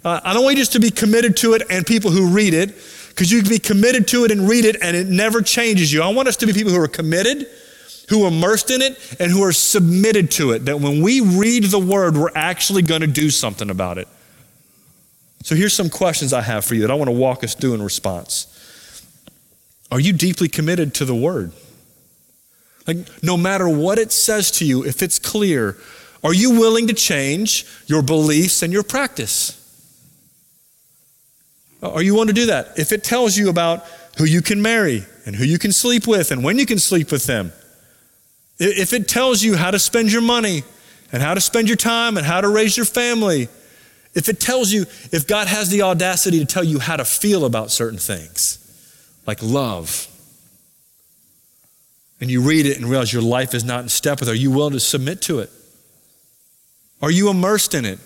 Uh, 0.04 0.22
I 0.24 0.34
don't 0.34 0.43
want 0.43 0.56
you 0.56 0.62
just 0.62 0.74
to 0.74 0.80
be 0.80 0.89
committed 0.89 1.36
to 1.38 1.54
it 1.54 1.64
and 1.70 1.86
people 1.86 2.12
who 2.12 2.30
read 2.30 2.54
it, 2.54 2.70
because 3.10 3.32
you 3.32 3.41
can 3.41 3.50
be 3.50 3.60
committed 3.60 4.08
to 4.10 4.26
it 4.26 4.32
and 4.32 4.48
read 4.48 4.66
it 4.66 4.78
and 4.82 4.95
it 4.95 5.08
never 5.08 5.41
changes 5.41 5.91
you. 5.91 6.02
I 6.02 6.10
want 6.10 6.28
us 6.28 6.38
to 6.38 6.45
be 6.45 6.54
people 6.54 6.72
who 6.72 6.80
are 6.80 6.88
committed, 6.88 7.48
who 8.10 8.24
are 8.24 8.30
immersed 8.30 8.72
in 8.72 8.82
it, 8.82 8.97
and 9.20 9.32
who 9.32 9.43
are 9.43 9.51
submitted 9.51 10.32
to 10.32 10.51
it. 10.51 10.66
That 10.66 10.80
when 10.80 11.01
we 11.01 11.22
read 11.22 11.66
the 11.66 11.80
word, 11.80 12.16
we're 12.16 12.32
actually 12.36 12.82
going 12.82 13.01
to 13.01 13.08
do 13.08 13.30
something 13.30 13.70
about 13.70 13.97
it. 13.97 14.08
So 15.43 15.55
here's 15.55 15.74
some 15.74 15.89
questions 15.89 16.34
I 16.34 16.41
have 16.41 16.66
for 16.66 16.76
you 16.76 16.82
that 16.82 16.91
I 16.91 16.95
want 16.95 17.10
to 17.10 17.16
walk 17.16 17.43
us 17.43 17.55
through 17.55 17.74
in 17.74 17.82
response. 17.82 18.53
Are 19.91 19.99
you 19.99 20.14
deeply 20.14 20.49
committed 20.49 20.93
to 20.95 21.05
the 21.05 21.16
word? 21.16 21.51
Like, 22.86 22.97
no 23.24 23.38
matter 23.38 23.68
what 23.68 23.99
it 23.99 24.12
says 24.12 24.51
to 24.51 24.66
you, 24.66 24.84
if 24.86 25.01
it's 25.01 25.20
clear, 25.20 25.78
are 26.24 26.34
you 26.34 26.51
willing 26.51 26.88
to 26.88 26.93
change 26.93 27.66
your 27.86 28.01
beliefs 28.01 28.64
and 28.64 28.74
your 28.74 28.84
practice? 28.84 29.53
Are 31.82 32.01
you 32.01 32.14
willing 32.14 32.28
to 32.28 32.34
do 32.34 32.47
that? 32.47 32.80
If 32.80 32.91
it 32.91 33.03
tells 33.03 33.38
you 33.38 33.49
about 33.49 33.86
who 34.18 34.26
you 34.26 34.41
can 34.41 34.62
marry 34.62 35.05
and 35.26 35.36
who 35.36 35.45
you 35.45 35.60
can 35.60 35.72
sleep 35.72 36.08
with 36.08 36.32
and 36.32 36.43
when 36.43 36.58
you 36.58 36.66
can 36.66 36.80
sleep 36.80 37.12
with 37.12 37.26
them, 37.26 37.51
if 38.60 38.93
it 38.93 39.08
tells 39.08 39.43
you 39.43 39.55
how 39.55 39.72
to 39.72 39.80
spend 39.80 40.12
your 40.12 40.22
money 40.22 40.64
and 41.12 41.22
how 41.22 41.34
to 41.34 41.41
spend 41.41 41.68
your 41.68 41.78
time 41.78 42.18
and 42.18 42.26
how 42.26 42.41
to 42.41 42.47
raise 42.47 42.76
your 42.76 42.86
family, 42.86 43.49
if 44.14 44.30
it 44.30 44.39
tells 44.39 44.72
you, 44.72 44.82
if 45.12 45.28
God 45.28 45.47
has 45.47 45.70
the 45.70 45.84
audacity 45.84 46.39
to 46.39 46.45
tell 46.45 46.64
you 46.64 46.80
how 46.80 46.95
to 46.95 47.05
feel 47.05 47.45
about 47.45 47.70
certain 47.72 47.99
things, 47.99 48.58
like 49.28 49.43
love, 49.43 50.08
and 52.20 52.32
you 52.32 52.41
read 52.41 52.66
it 52.66 52.78
and 52.78 52.88
realize 52.88 53.14
your 53.14 53.22
life 53.22 53.53
is 53.53 53.64
not 53.64 53.82
in 53.82 53.89
step 53.89 54.20
with 54.20 54.30
it, 54.30 54.32
are 54.32 54.36
you 54.36 54.49
willing 54.49 54.74
to 54.74 54.80
submit 54.80 55.22
to 55.24 55.39
it? 55.39 55.51
Are 57.01 57.12
you 57.12 57.30
immersed 57.30 57.76
in 57.76 57.86
it? 57.86 57.99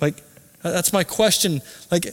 Like, 0.00 0.22
that's 0.62 0.92
my 0.92 1.04
question. 1.04 1.62
Like, 1.92 2.06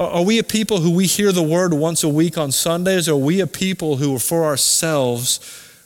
are 0.00 0.24
we 0.24 0.38
a 0.38 0.42
people 0.42 0.80
who 0.80 0.90
we 0.90 1.06
hear 1.06 1.30
the 1.30 1.42
word 1.42 1.72
once 1.72 2.02
a 2.02 2.08
week 2.08 2.36
on 2.36 2.50
Sundays? 2.50 3.08
Or 3.08 3.12
are 3.12 3.16
we 3.16 3.40
a 3.40 3.46
people 3.46 3.96
who 3.96 4.16
are 4.16 4.20
for 4.20 4.44
ourselves 4.44 5.38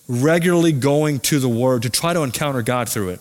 regularly 0.08 0.72
going 0.72 1.20
to 1.20 1.38
the 1.38 1.48
word 1.48 1.82
to 1.82 1.90
try 1.90 2.12
to 2.12 2.22
encounter 2.22 2.62
God 2.62 2.88
through 2.88 3.10
it? 3.10 3.20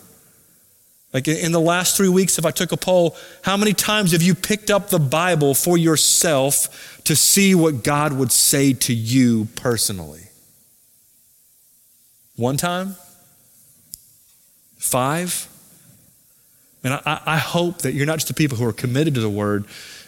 Like 1.12 1.28
in 1.28 1.52
the 1.52 1.60
last 1.60 1.96
three 1.96 2.08
weeks, 2.08 2.38
if 2.38 2.46
I 2.46 2.50
took 2.50 2.72
a 2.72 2.76
poll, 2.76 3.16
how 3.42 3.56
many 3.56 3.74
times 3.74 4.12
have 4.12 4.22
you 4.22 4.34
picked 4.34 4.70
up 4.70 4.88
the 4.88 4.98
Bible 4.98 5.54
for 5.54 5.76
yourself 5.76 7.00
to 7.04 7.14
see 7.14 7.54
what 7.54 7.84
God 7.84 8.14
would 8.14 8.32
say 8.32 8.72
to 8.72 8.94
you 8.94 9.48
personally? 9.56 10.22
One 12.36 12.56
time? 12.56 12.96
Five? 14.78 15.48
And 16.82 16.94
I, 16.94 17.20
I 17.26 17.38
hope 17.38 17.78
that 17.82 17.92
you're 17.92 18.06
not 18.06 18.16
just 18.16 18.28
the 18.28 18.34
people 18.34 18.56
who 18.56 18.64
are 18.64 18.72
committed 18.72 19.14
to 19.14 19.20
the 19.20 19.28
word, 19.28 19.66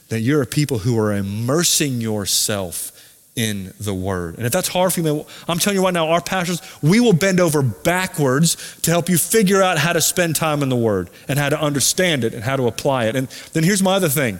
that 0.09 0.21
you're 0.21 0.43
a 0.43 0.47
people 0.47 0.79
who 0.79 0.99
are 0.99 1.13
immersing 1.13 2.01
yourself 2.01 2.93
in 3.37 3.75
the 3.81 3.95
word. 3.95 4.37
And 4.37 4.47
if 4.47 4.53
that's 4.53 4.69
hard 4.69 4.93
for 4.93 5.01
you, 5.01 5.05
man, 5.05 5.25
I'm 5.49 5.59
telling 5.59 5.79
you 5.79 5.85
right 5.85 5.95
now, 5.95 6.09
our 6.09 6.21
pastors, 6.21 6.63
we 6.83 7.01
will 7.01 7.13
bend 7.13 7.41
over 7.41 7.63
backwards 7.63 8.79
to 8.83 8.91
help 8.91 9.09
you 9.09 9.19
figure 9.19 9.63
out 9.63 9.79
how 9.79 9.93
to 9.93 10.01
spend 10.01 10.37
time 10.37 10.63
in 10.63 10.69
the 10.69 10.77
word 10.77 11.11
and 11.27 11.39
how 11.39 11.49
to 11.49 11.61
understand 11.61 12.23
it 12.23 12.33
and 12.33 12.45
how 12.45 12.57
to 12.57 12.67
apply 12.67 13.07
it. 13.07 13.17
And 13.17 13.29
then 13.53 13.65
here's 13.65 13.83
my 13.83 13.95
other 13.95 14.09
thing. 14.09 14.39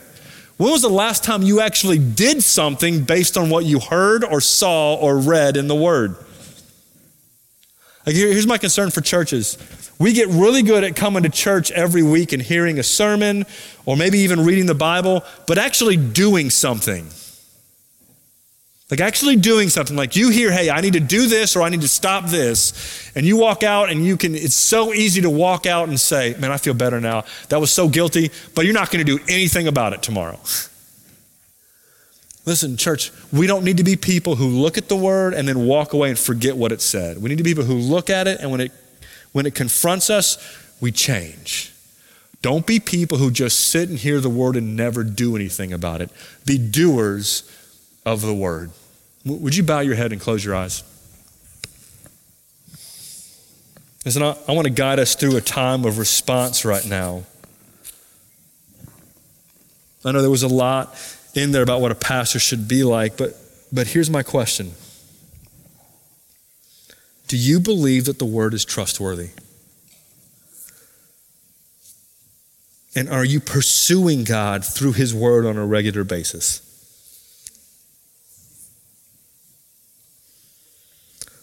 When 0.57 0.71
was 0.71 0.83
the 0.83 0.89
last 0.89 1.25
time 1.25 1.43
you 1.43 1.61
actually 1.61 1.99
did 1.99 2.43
something 2.43 3.03
based 3.03 3.37
on 3.37 3.51
what 3.51 3.65
you 3.65 3.81
heard 3.81 4.23
or 4.23 4.41
saw 4.41 4.95
or 4.95 5.19
read 5.19 5.57
in 5.57 5.67
the 5.67 5.75
word? 5.75 6.17
Like 8.07 8.15
here's 8.15 8.47
my 8.47 8.59
concern 8.59 8.91
for 8.91 9.01
churches. 9.01 9.59
We 9.99 10.13
get 10.13 10.29
really 10.29 10.63
good 10.63 10.85
at 10.85 10.95
coming 10.95 11.25
to 11.25 11.29
church 11.29 11.73
every 11.73 12.03
week 12.03 12.33
and 12.33 12.41
hearing 12.41 12.79
a 12.79 12.83
sermon 12.85 13.47
or 13.87 13.97
maybe 13.97 14.19
even 14.19 14.45
reading 14.45 14.67
the 14.67 14.75
Bible, 14.75 15.25
but 15.49 15.59
actually 15.59 15.97
doing 15.97 16.51
something. 16.51 17.09
Like 18.95 19.01
actually 19.01 19.35
doing 19.35 19.71
something. 19.71 19.97
Like 19.97 20.15
you 20.15 20.31
hear, 20.31 20.53
hey, 20.53 20.71
I 20.71 20.81
need 20.81 20.93
to 20.93 21.01
do 21.01 21.27
this 21.27 21.57
or 21.57 21.63
I 21.63 21.69
need 21.69 21.81
to 21.81 21.89
stop 21.89 22.27
this. 22.27 23.11
And 23.17 23.27
you 23.27 23.37
walk 23.37 23.65
out 23.65 23.91
and 23.91 24.07
you 24.07 24.17
can, 24.17 24.37
it's 24.37 24.55
so 24.55 24.95
easy 24.95 25.21
to 25.23 25.31
walk 25.31 25.67
out 25.67 25.89
and 25.89 25.99
say, 25.99 26.37
man, 26.39 26.53
I 26.53 26.59
feel 26.59 26.75
better 26.75 27.01
now. 27.01 27.25
That 27.49 27.59
was 27.59 27.73
so 27.73 27.89
guilty, 27.89 28.31
but 28.55 28.65
you're 28.65 28.73
not 28.73 28.93
going 28.93 29.05
to 29.05 29.19
do 29.19 29.25
anything 29.29 29.67
about 29.67 29.95
it 29.95 30.03
tomorrow. 30.05 30.39
Listen, 32.47 32.77
church, 32.77 33.11
we 33.33 33.49
don't 33.49 33.65
need 33.65 33.79
to 33.79 33.83
be 33.83 33.97
people 33.97 34.37
who 34.37 34.47
look 34.47 34.79
at 34.79 34.89
the 34.89 34.95
word 34.95 35.35
and 35.35 35.49
then 35.49 35.67
walk 35.67 35.93
away 35.93 36.11
and 36.11 36.19
forget 36.19 36.57
what 36.57 36.71
it 36.71 36.81
said. 36.81 37.21
We 37.21 37.29
need 37.29 37.39
to 37.39 37.43
be 37.43 37.51
people 37.51 37.65
who 37.65 37.75
look 37.75 38.11
at 38.11 38.29
it 38.29 38.39
and 38.41 38.53
when 38.53 38.61
it 38.61 38.71
when 39.33 39.45
it 39.45 39.57
confronts 39.57 40.09
us, 40.09 40.39
we 40.81 40.93
change. 40.93 41.73
Don't 42.43 42.65
be 42.65 42.79
people 42.79 43.19
who 43.19 43.33
just 43.33 43.59
sit 43.59 43.89
and 43.89 43.99
hear 43.99 44.21
the 44.21 44.31
word 44.31 44.55
and 44.55 44.77
never 44.77 45.03
do 45.03 45.35
anything 45.35 45.73
about 45.73 46.01
it. 46.01 46.11
Be 46.47 46.59
doers 46.59 47.43
of 48.07 48.21
the 48.21 48.33
word. 48.33 48.71
Would 49.25 49.57
you 49.57 49.63
bow 49.63 49.81
your 49.81 49.95
head 49.95 50.13
and 50.13 50.21
close 50.21 50.45
your 50.45 50.55
eyes? 50.55 50.83
Listen, 54.05 54.23
I, 54.23 54.37
I 54.47 54.53
want 54.53 54.67
to 54.67 54.73
guide 54.73 54.99
us 54.99 55.15
through 55.15 55.37
a 55.37 55.41
time 55.41 55.85
of 55.85 55.99
response 55.99 56.65
right 56.65 56.85
now. 56.85 57.25
I 60.05 60.13
know 60.13 60.21
there 60.21 60.31
was 60.31 60.43
a 60.43 60.49
lot 60.49 60.95
in 61.35 61.53
there 61.53 61.63
about 61.63 61.81
what 61.81 61.91
a 61.91 61.95
pastor 61.95 62.39
should 62.39 62.69
be 62.69 62.85
like, 62.85 63.17
but, 63.17 63.35
but 63.73 63.87
here's 63.87 64.11
my 64.11 64.23
question 64.23 64.73
Do 67.29 67.39
you 67.39 67.61
believe 67.61 68.05
that 68.05 68.19
the 68.19 68.27
word 68.27 68.53
is 68.53 68.65
trustworthy? 68.65 69.31
And 72.97 73.09
are 73.09 73.25
you 73.25 73.41
pursuing 73.41 74.23
God 74.23 74.65
through 74.65 74.93
his 74.93 75.13
word 75.13 75.47
on 75.47 75.57
a 75.57 75.67
regular 75.67 76.05
basis? 76.05 76.61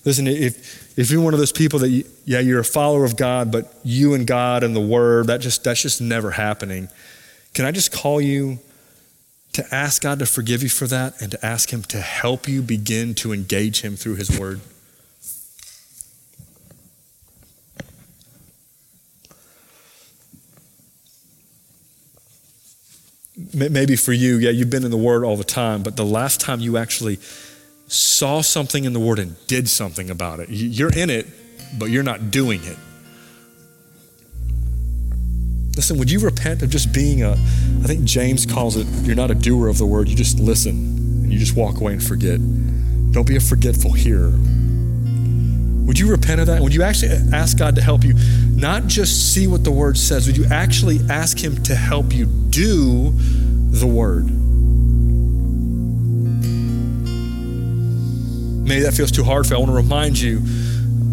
Listen, 0.03 0.25
if, 0.25 0.97
if 0.97 1.11
you're 1.11 1.21
one 1.21 1.33
of 1.33 1.39
those 1.39 1.51
people 1.51 1.79
that, 1.79 1.89
you, 1.89 2.03
yeah, 2.25 2.39
you're 2.39 2.59
a 2.59 2.65
follower 2.65 3.05
of 3.05 3.15
God, 3.15 3.51
but 3.51 3.71
you 3.83 4.15
and 4.15 4.25
God 4.25 4.63
and 4.63 4.75
the 4.75 4.81
Word, 4.81 5.27
that 5.27 5.41
just, 5.41 5.63
that's 5.63 5.81
just 5.81 6.01
never 6.01 6.31
happening. 6.31 6.89
Can 7.53 7.65
I 7.65 7.71
just 7.71 7.91
call 7.91 8.19
you 8.19 8.59
to 9.53 9.65
ask 9.73 10.01
God 10.01 10.17
to 10.19 10.25
forgive 10.25 10.63
you 10.63 10.69
for 10.69 10.87
that 10.87 11.21
and 11.21 11.31
to 11.31 11.45
ask 11.45 11.71
Him 11.71 11.83
to 11.83 11.99
help 12.01 12.47
you 12.47 12.63
begin 12.63 13.13
to 13.15 13.31
engage 13.31 13.81
Him 13.81 13.95
through 13.95 14.15
His 14.15 14.39
Word? 14.39 14.61
Maybe 23.53 23.95
for 23.95 24.13
you, 24.13 24.37
yeah, 24.37 24.49
you've 24.49 24.69
been 24.69 24.85
in 24.85 24.91
the 24.91 24.97
Word 24.97 25.23
all 25.23 25.35
the 25.35 25.43
time, 25.43 25.83
but 25.83 25.95
the 25.95 26.05
last 26.05 26.39
time 26.39 26.59
you 26.59 26.77
actually 26.77 27.19
saw 27.91 28.41
something 28.41 28.85
in 28.85 28.93
the 28.93 28.99
Word 28.99 29.19
and 29.19 29.35
did 29.47 29.67
something 29.67 30.09
about 30.09 30.39
it, 30.39 30.49
you're 30.49 30.93
in 30.97 31.09
it, 31.09 31.27
but 31.77 31.89
you're 31.89 32.03
not 32.03 32.31
doing 32.31 32.63
it. 32.63 32.77
Listen, 35.75 35.97
would 35.99 36.09
you 36.09 36.19
repent 36.19 36.61
of 36.61 36.69
just 36.69 36.93
being 36.93 37.23
a, 37.23 37.31
I 37.31 37.87
think 37.87 38.03
James 38.05 38.45
calls 38.45 38.77
it, 38.77 38.87
you're 39.05 39.15
not 39.15 39.29
a 39.29 39.35
doer 39.35 39.67
of 39.67 39.77
the 39.77 39.85
word, 39.85 40.07
you 40.07 40.15
just 40.15 40.39
listen 40.39 40.71
and 40.71 41.33
you 41.33 41.39
just 41.39 41.55
walk 41.55 41.81
away 41.81 41.93
and 41.93 42.03
forget. 42.03 42.39
Don't 43.11 43.27
be 43.27 43.35
a 43.35 43.41
forgetful 43.41 43.91
hearer. 43.91 44.31
Would 45.85 45.99
you 45.99 46.09
repent 46.09 46.39
of 46.39 46.47
that? 46.47 46.61
Would 46.61 46.73
you 46.73 46.83
actually 46.83 47.11
ask 47.33 47.57
God 47.57 47.75
to 47.75 47.81
help 47.81 48.05
you 48.05 48.13
not 48.55 48.87
just 48.87 49.33
see 49.33 49.47
what 49.47 49.65
the 49.65 49.71
word 49.71 49.97
says, 49.97 50.27
would 50.27 50.37
you 50.37 50.45
actually 50.45 50.99
ask 51.09 51.37
Him 51.37 51.61
to 51.63 51.75
help 51.75 52.13
you 52.13 52.25
do 52.25 53.11
the 53.11 53.87
word? 53.87 54.40
Maybe 58.63 58.81
that 58.83 58.93
feels 58.93 59.11
too 59.11 59.23
hard 59.23 59.45
for 59.45 59.53
you. 59.53 59.57
I 59.57 59.59
want 59.59 59.71
to 59.71 59.75
remind 59.75 60.19
you 60.19 60.41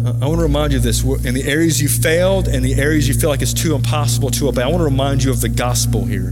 uh, 0.05 0.13
I 0.21 0.27
want 0.27 0.37
to 0.37 0.43
remind 0.43 0.71
you 0.71 0.77
of 0.77 0.83
this. 0.83 1.03
In 1.03 1.33
the 1.33 1.43
areas 1.43 1.81
you 1.81 1.89
failed 1.89 2.47
and 2.47 2.63
the 2.63 2.75
areas 2.75 3.07
you 3.07 3.13
feel 3.13 3.29
like 3.29 3.41
it's 3.41 3.53
too 3.53 3.75
impossible 3.75 4.29
to 4.31 4.47
obey, 4.47 4.63
I 4.63 4.67
want 4.67 4.79
to 4.79 4.85
remind 4.85 5.23
you 5.23 5.31
of 5.31 5.41
the 5.41 5.49
gospel 5.49 6.05
here. 6.05 6.31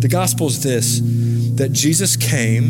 The 0.00 0.08
gospel 0.08 0.48
is 0.48 0.62
this 0.62 1.00
that 1.56 1.72
Jesus 1.72 2.16
came, 2.16 2.66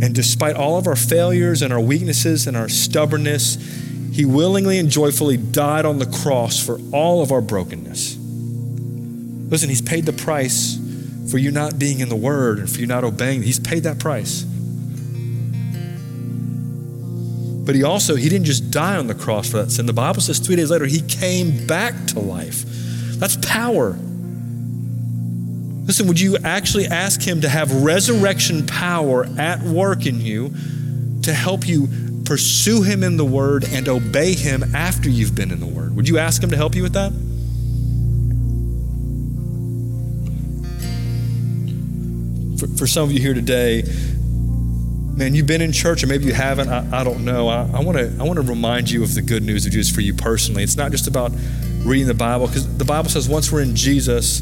and 0.00 0.14
despite 0.14 0.54
all 0.54 0.78
of 0.78 0.86
our 0.86 0.96
failures 0.96 1.60
and 1.60 1.72
our 1.72 1.80
weaknesses 1.80 2.46
and 2.46 2.56
our 2.56 2.68
stubbornness, 2.68 3.56
he 4.12 4.24
willingly 4.24 4.78
and 4.78 4.88
joyfully 4.90 5.36
died 5.36 5.84
on 5.84 5.98
the 5.98 6.06
cross 6.06 6.64
for 6.64 6.78
all 6.92 7.22
of 7.22 7.32
our 7.32 7.42
brokenness. 7.42 8.16
Listen, 8.16 9.68
he's 9.68 9.82
paid 9.82 10.06
the 10.06 10.12
price 10.12 10.78
for 11.30 11.38
you 11.38 11.50
not 11.50 11.78
being 11.78 12.00
in 12.00 12.08
the 12.08 12.16
word 12.16 12.58
and 12.58 12.70
for 12.70 12.80
you 12.80 12.86
not 12.86 13.04
obeying. 13.04 13.42
He's 13.42 13.60
paid 13.60 13.82
that 13.82 13.98
price. 13.98 14.46
But 17.66 17.74
he 17.74 17.82
also, 17.82 18.14
he 18.14 18.28
didn't 18.28 18.46
just 18.46 18.70
die 18.70 18.96
on 18.96 19.08
the 19.08 19.14
cross 19.14 19.50
for 19.50 19.56
that 19.58 19.72
sin. 19.72 19.86
The 19.86 19.92
Bible 19.92 20.22
says 20.22 20.38
three 20.38 20.54
days 20.54 20.70
later, 20.70 20.86
he 20.86 21.00
came 21.00 21.66
back 21.66 22.06
to 22.06 22.20
life. 22.20 22.62
That's 23.18 23.36
power. 23.44 23.98
Listen, 25.84 26.06
would 26.06 26.20
you 26.20 26.36
actually 26.38 26.86
ask 26.86 27.20
him 27.20 27.40
to 27.40 27.48
have 27.48 27.82
resurrection 27.82 28.66
power 28.66 29.26
at 29.36 29.62
work 29.62 30.06
in 30.06 30.20
you 30.20 30.54
to 31.22 31.34
help 31.34 31.66
you 31.66 31.88
pursue 32.24 32.82
him 32.82 33.02
in 33.02 33.16
the 33.16 33.24
word 33.24 33.64
and 33.64 33.88
obey 33.88 34.34
him 34.34 34.74
after 34.74 35.08
you've 35.08 35.34
been 35.34 35.50
in 35.50 35.58
the 35.58 35.66
word? 35.66 35.96
Would 35.96 36.08
you 36.08 36.18
ask 36.18 36.42
him 36.42 36.50
to 36.50 36.56
help 36.56 36.76
you 36.76 36.84
with 36.84 36.92
that? 36.92 37.12
For, 42.60 42.68
for 42.78 42.86
some 42.86 43.04
of 43.04 43.12
you 43.12 43.20
here 43.20 43.34
today, 43.34 43.82
man, 45.16 45.34
you've 45.34 45.46
been 45.46 45.62
in 45.62 45.72
church, 45.72 46.04
or 46.04 46.06
maybe 46.06 46.26
you 46.26 46.34
haven't. 46.34 46.68
I, 46.68 47.00
I 47.00 47.04
don't 47.04 47.24
know. 47.24 47.48
I 47.48 47.80
want 47.80 47.98
to 47.98 48.14
I 48.20 48.22
want 48.22 48.36
to 48.36 48.42
remind 48.42 48.90
you 48.90 49.02
of 49.02 49.14
the 49.14 49.22
good 49.22 49.42
news 49.42 49.66
of 49.66 49.72
Jesus 49.72 49.92
for 49.92 50.02
you 50.02 50.14
personally. 50.14 50.62
It's 50.62 50.76
not 50.76 50.90
just 50.90 51.08
about 51.08 51.32
reading 51.84 52.06
the 52.06 52.14
Bible, 52.14 52.46
because 52.46 52.76
the 52.76 52.84
Bible 52.84 53.08
says 53.08 53.28
once 53.28 53.50
we're 53.50 53.62
in 53.62 53.74
Jesus, 53.74 54.40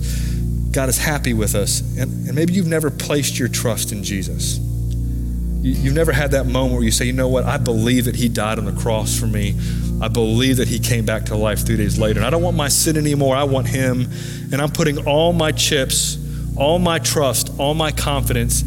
God 0.72 0.88
is 0.88 0.98
happy 0.98 1.32
with 1.32 1.54
us. 1.54 1.80
And, 1.96 2.26
and 2.26 2.34
maybe 2.34 2.52
you've 2.54 2.66
never 2.66 2.90
placed 2.90 3.38
your 3.38 3.48
trust 3.48 3.92
in 3.92 4.02
Jesus. 4.02 4.58
You, 4.58 5.72
you've 5.72 5.94
never 5.94 6.12
had 6.12 6.32
that 6.32 6.46
moment 6.46 6.74
where 6.74 6.82
you 6.82 6.90
say, 6.90 7.04
you 7.04 7.12
know 7.12 7.28
what, 7.28 7.44
I 7.44 7.58
believe 7.58 8.06
that 8.06 8.16
He 8.16 8.28
died 8.28 8.58
on 8.58 8.64
the 8.64 8.72
cross 8.72 9.18
for 9.18 9.26
me. 9.26 9.54
I 10.02 10.08
believe 10.08 10.56
that 10.56 10.68
He 10.68 10.80
came 10.80 11.04
back 11.04 11.26
to 11.26 11.36
life 11.36 11.64
three 11.64 11.76
days 11.76 11.98
later. 11.98 12.18
And 12.18 12.26
I 12.26 12.30
don't 12.30 12.42
want 12.42 12.56
my 12.56 12.68
sin 12.68 12.96
anymore. 12.96 13.36
I 13.36 13.44
want 13.44 13.68
Him. 13.68 14.08
And 14.52 14.60
I'm 14.60 14.72
putting 14.72 15.06
all 15.06 15.32
my 15.32 15.52
chips, 15.52 16.18
all 16.56 16.78
my 16.78 16.98
trust, 16.98 17.52
all 17.58 17.74
my 17.74 17.92
confidence 17.92 18.62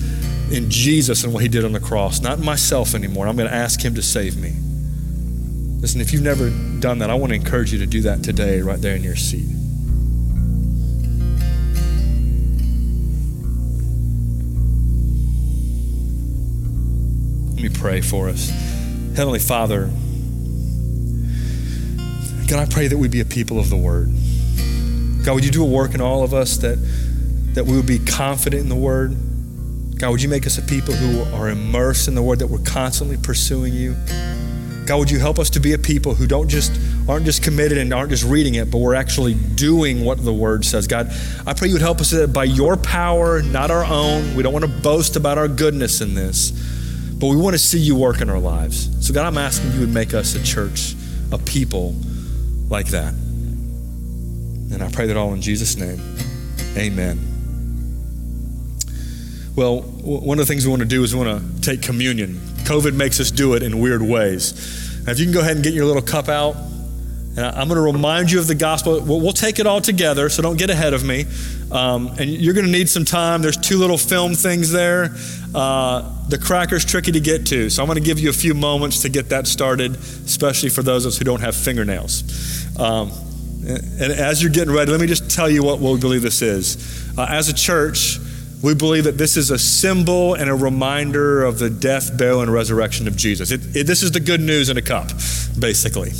in 0.51 0.69
Jesus 0.69 1.23
and 1.23 1.33
what 1.33 1.43
he 1.43 1.49
did 1.49 1.65
on 1.65 1.73
the 1.73 1.79
cross, 1.79 2.21
not 2.21 2.39
myself 2.39 2.95
anymore. 2.95 3.27
I'm 3.27 3.35
going 3.35 3.49
to 3.49 3.55
ask 3.55 3.83
him 3.83 3.95
to 3.95 4.01
save 4.01 4.37
me. 4.37 4.53
Listen, 5.81 6.01
if 6.01 6.13
you've 6.13 6.23
never 6.23 6.49
done 6.79 6.99
that, 6.99 7.09
I 7.09 7.15
want 7.15 7.31
to 7.31 7.35
encourage 7.35 7.71
you 7.71 7.79
to 7.79 7.85
do 7.85 8.01
that 8.01 8.23
today, 8.23 8.61
right 8.61 8.81
there 8.81 8.95
in 8.95 9.03
your 9.03 9.15
seat. 9.15 9.47
Let 17.53 17.61
me 17.61 17.69
pray 17.69 18.01
for 18.01 18.29
us. 18.29 18.49
Heavenly 19.15 19.39
Father, 19.39 19.91
God, 22.47 22.59
I 22.59 22.65
pray 22.65 22.87
that 22.87 22.97
we 22.97 23.07
be 23.07 23.19
a 23.19 23.25
people 23.25 23.59
of 23.59 23.69
the 23.69 23.75
Word. 23.75 24.09
God, 25.25 25.35
would 25.35 25.43
you 25.43 25.51
do 25.51 25.63
a 25.63 25.67
work 25.67 25.93
in 25.93 26.01
all 26.01 26.23
of 26.23 26.33
us 26.33 26.57
that, 26.57 26.77
that 27.53 27.65
we 27.65 27.75
would 27.75 27.85
be 27.85 27.99
confident 27.99 28.63
in 28.63 28.69
the 28.69 28.75
Word? 28.75 29.15
God, 29.99 30.11
would 30.11 30.21
you 30.21 30.29
make 30.29 30.45
us 30.45 30.57
a 30.59 30.61
people 30.61 30.93
who 30.93 31.23
are 31.35 31.49
immersed 31.49 32.07
in 32.07 32.13
the 32.13 32.21
word 32.21 32.39
that 32.39 32.47
we're 32.47 32.59
constantly 32.59 33.17
pursuing 33.17 33.73
you? 33.73 33.95
God, 34.85 34.99
would 34.99 35.11
you 35.11 35.19
help 35.19 35.39
us 35.39 35.49
to 35.51 35.59
be 35.59 35.73
a 35.73 35.77
people 35.77 36.13
who 36.13 36.27
don't 36.27 36.47
just 36.47 36.71
aren't 37.09 37.25
just 37.25 37.43
committed 37.43 37.77
and 37.77 37.93
aren't 37.93 38.11
just 38.11 38.23
reading 38.23 38.55
it, 38.55 38.69
but 38.69 38.77
we're 38.77 38.95
actually 38.95 39.33
doing 39.33 40.05
what 40.05 40.23
the 40.23 40.33
word 40.33 40.63
says. 40.63 40.87
God, 40.87 41.11
I 41.45 41.53
pray 41.53 41.67
you 41.67 41.73
would 41.73 41.81
help 41.81 41.99
us 41.99 42.11
that 42.11 42.31
by 42.31 42.43
your 42.43 42.77
power, 42.77 43.41
not 43.41 43.71
our 43.71 43.83
own. 43.83 44.35
We 44.35 44.43
don't 44.43 44.53
want 44.53 44.65
to 44.65 44.71
boast 44.71 45.15
about 45.15 45.37
our 45.37 45.47
goodness 45.47 45.99
in 46.01 46.13
this, 46.13 46.51
but 47.19 47.27
we 47.27 47.35
want 47.35 47.53
to 47.55 47.59
see 47.59 47.79
you 47.79 47.95
work 47.95 48.21
in 48.21 48.29
our 48.29 48.39
lives. 48.39 49.05
So 49.05 49.13
God, 49.13 49.25
I'm 49.25 49.37
asking 49.37 49.71
you 49.73 49.79
would 49.79 49.93
make 49.93 50.13
us 50.13 50.35
a 50.35 50.43
church, 50.43 50.95
a 51.31 51.37
people 51.37 51.95
like 52.69 52.87
that. 52.87 53.13
And 54.73 54.83
I 54.83 54.91
pray 54.91 55.07
that 55.07 55.17
all 55.17 55.33
in 55.33 55.41
Jesus' 55.41 55.75
name. 55.75 55.99
Amen. 56.77 57.36
Well, 59.57 59.81
one 59.81 60.37
of 60.37 60.45
the 60.45 60.53
things 60.53 60.67
we 60.67 60.69
want 60.69 60.83
to 60.83 60.87
do 60.87 61.03
is 61.03 61.15
we 61.15 61.25
want 61.25 61.41
to 61.41 61.61
take 61.61 61.81
communion. 61.81 62.35
COVID 62.65 62.93
makes 62.93 63.19
us 63.19 63.31
do 63.31 63.55
it 63.55 63.63
in 63.63 63.79
weird 63.79 64.03
ways. 64.03 64.53
Now, 65.03 65.13
if 65.13 65.17
you 65.17 65.25
can 65.25 65.33
go 65.33 65.39
ahead 65.39 65.55
and 65.55 65.63
get 65.63 65.73
your 65.73 65.85
little 65.85 66.03
cup 66.03 66.29
out, 66.29 66.55
and 66.55 67.39
I'm 67.39 67.67
going 67.67 67.77
to 67.77 67.81
remind 67.81 68.29
you 68.29 68.37
of 68.37 68.45
the 68.45 68.53
gospel. 68.53 69.01
We'll, 69.01 69.33
take 69.33 69.57
it 69.57 69.65
all 69.65 69.81
together, 69.81 70.29
so 70.29 70.43
don't 70.43 70.59
get 70.59 70.69
ahead 70.69 70.93
of 70.93 71.03
me. 71.03 71.25
Um, 71.71 72.07
and 72.19 72.29
you're 72.29 72.53
going 72.53 72.67
to 72.67 72.71
need 72.71 72.87
some 72.87 73.03
time. 73.03 73.41
There's 73.41 73.57
two 73.57 73.79
little 73.79 73.97
film 73.97 74.35
things 74.35 74.71
there. 74.71 75.15
Uh, 75.55 76.27
the 76.29 76.37
cracker's 76.37 76.85
tricky 76.85 77.11
to 77.13 77.19
get 77.19 77.47
to, 77.47 77.71
so 77.71 77.81
I'm 77.81 77.87
going 77.87 77.97
to 77.97 78.05
give 78.05 78.19
you 78.19 78.29
a 78.29 78.33
few 78.33 78.53
moments 78.53 79.01
to 79.01 79.09
get 79.09 79.29
that 79.29 79.47
started, 79.47 79.95
especially 79.95 80.69
for 80.69 80.83
those 80.83 81.05
of 81.05 81.13
us 81.13 81.17
who 81.17 81.25
don't 81.25 81.41
have 81.41 81.55
fingernails. 81.55 82.23
Um, 82.79 83.11
and 83.65 84.13
as 84.13 84.43
you're 84.43 84.51
getting 84.51 84.73
ready, 84.73 84.91
let 84.91 85.01
me 85.01 85.07
just 85.07 85.31
tell 85.31 85.49
you 85.49 85.63
what 85.63 85.79
we 85.79 85.99
believe 85.99 86.21
this 86.21 86.43
is. 86.43 87.17
Uh, 87.17 87.25
as 87.27 87.49
a 87.49 87.53
church, 87.55 88.19
we 88.63 88.73
believe 88.73 89.03
that 89.03 89.17
this 89.17 89.37
is 89.37 89.51
a 89.51 89.59
symbol 89.59 90.33
and 90.33 90.49
a 90.49 90.55
reminder 90.55 91.43
of 91.43 91.59
the 91.59 91.69
death, 91.69 92.17
burial, 92.17 92.41
and 92.41 92.51
resurrection 92.51 93.07
of 93.07 93.15
Jesus. 93.15 93.51
It, 93.51 93.75
it, 93.75 93.87
this 93.87 94.01
is 94.01 94.11
the 94.11 94.19
good 94.19 94.41
news 94.41 94.69
in 94.69 94.77
a 94.77 94.81
cup, 94.81 95.09
basically. 95.59 96.11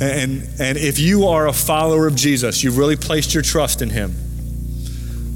And, 0.00 0.48
and 0.60 0.78
if 0.78 1.00
you 1.00 1.26
are 1.26 1.48
a 1.48 1.52
follower 1.52 2.06
of 2.06 2.14
Jesus, 2.14 2.62
you've 2.62 2.78
really 2.78 2.94
placed 2.94 3.34
your 3.34 3.42
trust 3.42 3.82
in 3.82 3.90
him. 3.90 4.14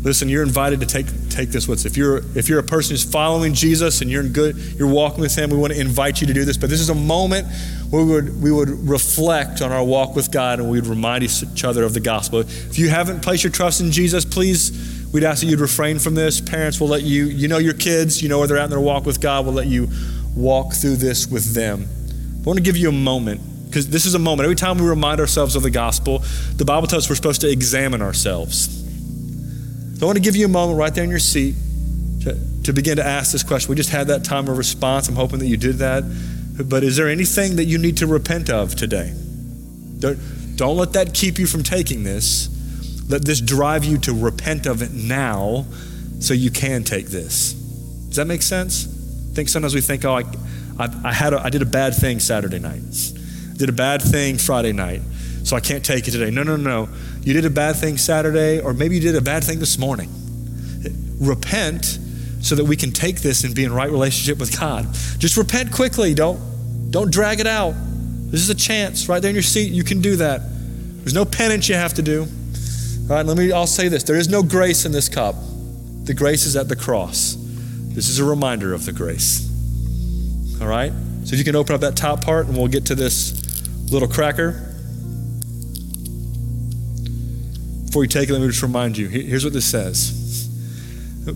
Listen, 0.04 0.28
you're 0.28 0.42
invited 0.42 0.80
to 0.80 0.86
take, 0.86 1.06
take 1.30 1.50
this 1.50 1.66
with 1.66 1.80
us. 1.80 1.84
If 1.84 1.96
you're, 1.96 2.18
if 2.36 2.48
you're 2.48 2.60
a 2.60 2.64
person 2.64 2.94
who's 2.94 3.04
following 3.04 3.54
Jesus 3.54 4.02
and 4.02 4.10
you're 4.10 4.22
in 4.22 4.32
good, 4.32 4.56
you're 4.56 4.88
walking 4.88 5.20
with 5.20 5.34
him, 5.34 5.50
we 5.50 5.56
want 5.56 5.72
to 5.72 5.80
invite 5.80 6.20
you 6.20 6.28
to 6.28 6.34
do 6.34 6.44
this. 6.44 6.56
But 6.56 6.70
this 6.70 6.80
is 6.80 6.90
a 6.90 6.94
moment 6.94 7.46
where 7.90 8.04
we 8.04 8.12
would, 8.12 8.42
we 8.42 8.52
would 8.52 8.88
reflect 8.88 9.62
on 9.62 9.72
our 9.72 9.84
walk 9.84 10.14
with 10.14 10.30
God 10.30 10.60
and 10.60 10.70
we'd 10.70 10.86
remind 10.86 11.24
each 11.24 11.64
other 11.64 11.84
of 11.84 11.94
the 11.94 12.00
gospel. 12.00 12.40
If 12.40 12.78
you 12.78 12.88
haven't 12.88 13.22
placed 13.22 13.44
your 13.44 13.52
trust 13.52 13.80
in 13.80 13.92
Jesus, 13.92 14.24
please 14.24 14.91
We'd 15.12 15.24
ask 15.24 15.42
that 15.42 15.46
you'd 15.46 15.60
refrain 15.60 15.98
from 15.98 16.14
this. 16.14 16.40
Parents 16.40 16.80
will 16.80 16.88
let 16.88 17.02
you, 17.02 17.26
you 17.26 17.48
know 17.48 17.58
your 17.58 17.74
kids, 17.74 18.22
you 18.22 18.28
know 18.28 18.38
where 18.38 18.48
they're 18.48 18.58
at 18.58 18.64
in 18.64 18.70
their 18.70 18.80
walk 18.80 19.04
with 19.04 19.20
God, 19.20 19.44
we'll 19.44 19.54
let 19.54 19.66
you 19.66 19.88
walk 20.34 20.72
through 20.72 20.96
this 20.96 21.26
with 21.26 21.54
them. 21.54 21.86
I 22.40 22.44
want 22.44 22.56
to 22.56 22.62
give 22.62 22.76
you 22.76 22.88
a 22.88 22.92
moment 22.92 23.40
because 23.66 23.88
this 23.88 24.04
is 24.04 24.14
a 24.14 24.18
moment. 24.18 24.44
Every 24.44 24.56
time 24.56 24.78
we 24.78 24.86
remind 24.86 25.20
ourselves 25.20 25.56
of 25.56 25.62
the 25.62 25.70
gospel, 25.70 26.22
the 26.56 26.64
Bible 26.64 26.86
tells 26.86 27.04
us 27.04 27.10
we're 27.10 27.16
supposed 27.16 27.40
to 27.42 27.50
examine 27.50 28.02
ourselves. 28.02 28.68
So 29.98 30.04
I 30.04 30.06
want 30.06 30.16
to 30.16 30.22
give 30.22 30.36
you 30.36 30.44
a 30.44 30.48
moment 30.48 30.78
right 30.78 30.94
there 30.94 31.04
in 31.04 31.10
your 31.10 31.18
seat 31.18 31.54
to, 32.22 32.38
to 32.64 32.72
begin 32.72 32.96
to 32.96 33.06
ask 33.06 33.32
this 33.32 33.42
question. 33.42 33.70
We 33.70 33.76
just 33.76 33.90
had 33.90 34.08
that 34.08 34.24
time 34.24 34.48
of 34.48 34.58
response. 34.58 35.08
I'm 35.08 35.14
hoping 35.14 35.38
that 35.38 35.46
you 35.46 35.56
did 35.56 35.76
that. 35.76 36.04
But 36.68 36.84
is 36.84 36.96
there 36.96 37.08
anything 37.08 37.56
that 37.56 37.64
you 37.64 37.78
need 37.78 37.98
to 37.98 38.06
repent 38.06 38.50
of 38.50 38.74
today? 38.74 39.14
Don't, 39.98 40.18
don't 40.56 40.76
let 40.76 40.92
that 40.94 41.14
keep 41.14 41.38
you 41.38 41.46
from 41.46 41.62
taking 41.62 42.02
this. 42.02 42.48
Let 43.08 43.24
this 43.24 43.40
drive 43.40 43.84
you 43.84 43.98
to 43.98 44.12
repent 44.12 44.66
of 44.66 44.82
it 44.82 44.92
now 44.92 45.66
so 46.20 46.34
you 46.34 46.50
can 46.50 46.84
take 46.84 47.06
this. 47.06 47.52
Does 47.52 48.16
that 48.16 48.26
make 48.26 48.42
sense? 48.42 48.86
I 49.30 49.34
think 49.34 49.48
sometimes 49.48 49.74
we 49.74 49.80
think, 49.80 50.04
oh, 50.04 50.16
I, 50.16 50.24
I, 50.78 50.88
I 51.04 51.12
had 51.12 51.32
a, 51.32 51.42
I 51.42 51.50
did 51.50 51.62
a 51.62 51.66
bad 51.66 51.94
thing 51.94 52.20
Saturday 52.20 52.58
night. 52.58 52.82
I 52.82 53.56
did 53.56 53.68
a 53.68 53.72
bad 53.72 54.02
thing 54.02 54.38
Friday 54.38 54.72
night, 54.72 55.02
so 55.44 55.56
I 55.56 55.60
can't 55.60 55.84
take 55.84 56.06
it 56.08 56.10
today. 56.10 56.30
No, 56.30 56.42
no, 56.42 56.56
no. 56.56 56.88
You 57.22 57.32
did 57.32 57.44
a 57.44 57.50
bad 57.50 57.76
thing 57.76 57.96
Saturday, 57.96 58.60
or 58.60 58.74
maybe 58.74 58.96
you 58.96 59.00
did 59.00 59.16
a 59.16 59.20
bad 59.20 59.44
thing 59.44 59.58
this 59.58 59.78
morning. 59.78 60.10
repent 61.20 61.98
so 62.42 62.56
that 62.56 62.64
we 62.64 62.76
can 62.76 62.90
take 62.90 63.20
this 63.20 63.44
and 63.44 63.54
be 63.54 63.64
in 63.64 63.72
right 63.72 63.90
relationship 63.90 64.38
with 64.38 64.58
God. 64.58 64.92
Just 65.18 65.36
repent 65.36 65.72
quickly. 65.72 66.12
Don't, 66.12 66.40
don't 66.90 67.10
drag 67.10 67.40
it 67.40 67.46
out. 67.46 67.74
This 68.32 68.40
is 68.40 68.50
a 68.50 68.54
chance 68.54 69.08
right 69.08 69.22
there 69.22 69.28
in 69.28 69.34
your 69.34 69.42
seat. 69.42 69.72
You 69.72 69.84
can 69.84 70.00
do 70.00 70.16
that. 70.16 70.40
There's 70.98 71.14
no 71.14 71.24
penance 71.24 71.68
you 71.68 71.76
have 71.76 71.94
to 71.94 72.02
do. 72.02 72.26
All 73.12 73.18
right, 73.18 73.26
let 73.26 73.36
me, 73.36 73.52
I'll 73.52 73.66
say 73.66 73.88
this. 73.88 74.04
There 74.04 74.16
is 74.16 74.30
no 74.30 74.42
grace 74.42 74.86
in 74.86 74.92
this 74.92 75.06
cup. 75.10 75.34
The 76.04 76.14
grace 76.14 76.46
is 76.46 76.56
at 76.56 76.70
the 76.70 76.76
cross. 76.76 77.36
This 77.38 78.08
is 78.08 78.18
a 78.18 78.24
reminder 78.24 78.72
of 78.72 78.86
the 78.86 78.92
grace. 78.92 79.50
All 80.62 80.66
right? 80.66 80.90
So 81.24 81.34
if 81.34 81.38
you 81.38 81.44
can 81.44 81.54
open 81.54 81.74
up 81.74 81.82
that 81.82 81.94
top 81.94 82.24
part 82.24 82.46
and 82.46 82.56
we'll 82.56 82.68
get 82.68 82.86
to 82.86 82.94
this 82.94 83.68
little 83.92 84.08
cracker. 84.08 84.52
Before 87.84 88.02
you 88.02 88.08
take 88.08 88.30
it, 88.30 88.32
let 88.32 88.40
me 88.40 88.46
just 88.46 88.62
remind 88.62 88.96
you. 88.96 89.08
Here's 89.08 89.44
what 89.44 89.52
this 89.52 89.70
says. 89.70 90.48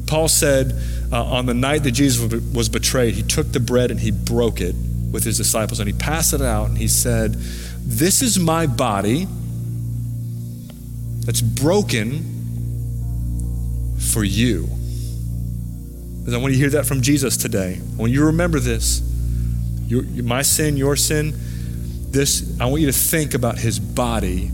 Paul 0.07 0.29
said, 0.29 0.81
uh, 1.13 1.23
on 1.23 1.45
the 1.45 1.53
night 1.53 1.83
that 1.83 1.93
Jesus 1.93 2.43
was 2.55 2.71
betrayed, 2.71 3.17
he 3.17 3.23
took 3.23 3.53
the 3.53 3.61
bread 3.61 3.91
and 3.91 4.01
he 4.01 4.13
broke 4.13 4.63
it 4.63 4.75
with 5.13 5.25
his 5.25 5.37
disciples 5.37 5.79
and 5.79 5.87
he 5.87 5.93
passed 5.93 6.33
it 6.33 6.41
out 6.41 6.71
and 6.71 6.79
he 6.79 6.89
said, 6.89 7.35
This 7.35 8.23
is 8.23 8.39
my 8.39 8.67
body 8.67 9.27
that's 11.27 11.43
broken 11.43 12.25
for 13.99 14.25
you. 14.25 14.69
Because 16.21 16.35
I 16.35 16.39
want 16.39 16.55
you 16.55 16.59
to 16.59 16.65
hear 16.65 16.71
that 16.71 16.87
from 16.87 17.03
Jesus 17.03 17.37
today. 17.37 17.81
I 17.81 17.97
want 17.97 18.13
you 18.13 18.21
to 18.21 18.27
remember 18.27 18.61
this. 18.61 19.03
Your, 19.87 20.03
my 20.03 20.43
sin, 20.43 20.77
your 20.77 20.97
sin, 20.97 21.35
this, 22.11 22.59
I 22.61 22.67
want 22.67 22.81
you 22.81 22.87
to 22.87 22.93
think 22.93 23.35
about 23.35 23.59
his 23.59 23.79
body 23.79 24.51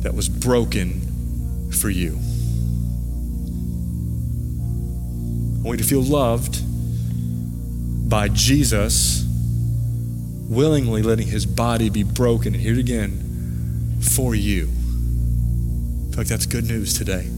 that 0.00 0.14
was 0.14 0.28
broken 0.28 1.70
for 1.70 1.90
you. 1.90 2.18
I 5.60 5.62
want 5.62 5.78
you 5.78 5.84
to 5.84 5.88
feel 5.88 6.02
loved 6.02 6.62
by 8.08 8.28
Jesus 8.28 9.24
willingly 10.48 11.02
letting 11.02 11.26
his 11.28 11.44
body 11.44 11.90
be 11.90 12.02
broken, 12.02 12.54
and 12.54 12.62
hear 12.62 12.72
it 12.72 12.78
again, 12.78 13.98
for 14.00 14.34
you. 14.34 14.68
Like 16.18 16.26
that's 16.26 16.46
good 16.46 16.66
news 16.66 16.98
today. 16.98 17.28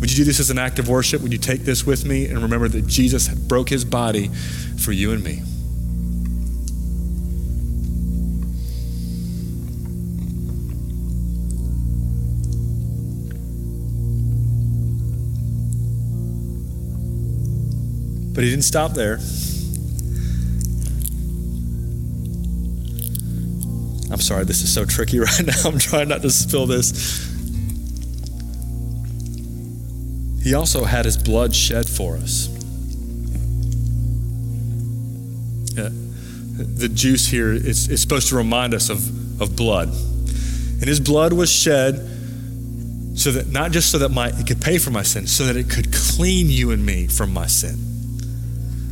Would 0.00 0.10
you 0.10 0.16
do 0.16 0.24
this 0.24 0.40
as 0.40 0.48
an 0.48 0.58
act 0.58 0.78
of 0.78 0.88
worship? 0.88 1.20
Would 1.20 1.32
you 1.32 1.38
take 1.38 1.66
this 1.66 1.84
with 1.84 2.06
me 2.06 2.24
and 2.24 2.38
remember 2.38 2.66
that 2.66 2.86
Jesus 2.86 3.28
broke 3.28 3.68
his 3.68 3.84
body 3.84 4.28
for 4.78 4.90
you 4.90 5.12
and 5.12 5.22
me? 5.22 5.42
But 18.34 18.44
he 18.44 18.50
didn't 18.50 18.64
stop 18.64 18.94
there. 18.94 19.16
I'm 24.10 24.20
sorry, 24.20 24.46
this 24.46 24.62
is 24.62 24.72
so 24.72 24.86
tricky 24.86 25.18
right 25.20 25.44
now. 25.44 25.52
I'm 25.66 25.78
trying 25.78 26.08
not 26.08 26.22
to 26.22 26.30
spill 26.30 26.64
this. 26.64 27.33
He 30.44 30.52
also 30.52 30.84
had 30.84 31.06
his 31.06 31.16
blood 31.16 31.56
shed 31.56 31.88
for 31.88 32.16
us. 32.16 32.48
Yeah. 35.74 35.88
The 35.90 36.90
juice 36.92 37.26
here 37.26 37.50
is, 37.50 37.88
is 37.88 38.02
supposed 38.02 38.28
to 38.28 38.36
remind 38.36 38.74
us 38.74 38.90
of, 38.90 39.40
of 39.40 39.56
blood. 39.56 39.88
And 39.88 40.84
his 40.84 41.00
blood 41.00 41.32
was 41.32 41.50
shed 41.50 41.94
so 43.14 43.30
that 43.30 43.48
not 43.48 43.72
just 43.72 43.90
so 43.90 43.98
that 43.98 44.10
my 44.10 44.28
it 44.28 44.46
could 44.46 44.60
pay 44.60 44.76
for 44.76 44.90
my 44.90 45.02
sin, 45.02 45.26
so 45.26 45.46
that 45.46 45.56
it 45.56 45.70
could 45.70 45.90
clean 45.92 46.50
you 46.50 46.72
and 46.72 46.84
me 46.84 47.06
from 47.06 47.32
my 47.32 47.46
sin. 47.46 47.78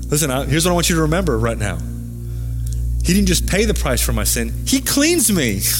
Listen, 0.08 0.30
here's 0.48 0.64
what 0.64 0.70
I 0.70 0.74
want 0.74 0.88
you 0.88 0.94
to 0.96 1.02
remember 1.02 1.38
right 1.38 1.58
now. 1.58 1.76
He 3.04 3.12
didn't 3.12 3.26
just 3.26 3.46
pay 3.46 3.66
the 3.66 3.74
price 3.74 4.00
for 4.00 4.14
my 4.14 4.24
sin, 4.24 4.52
He 4.66 4.80
cleans 4.80 5.30
me. 5.30 5.60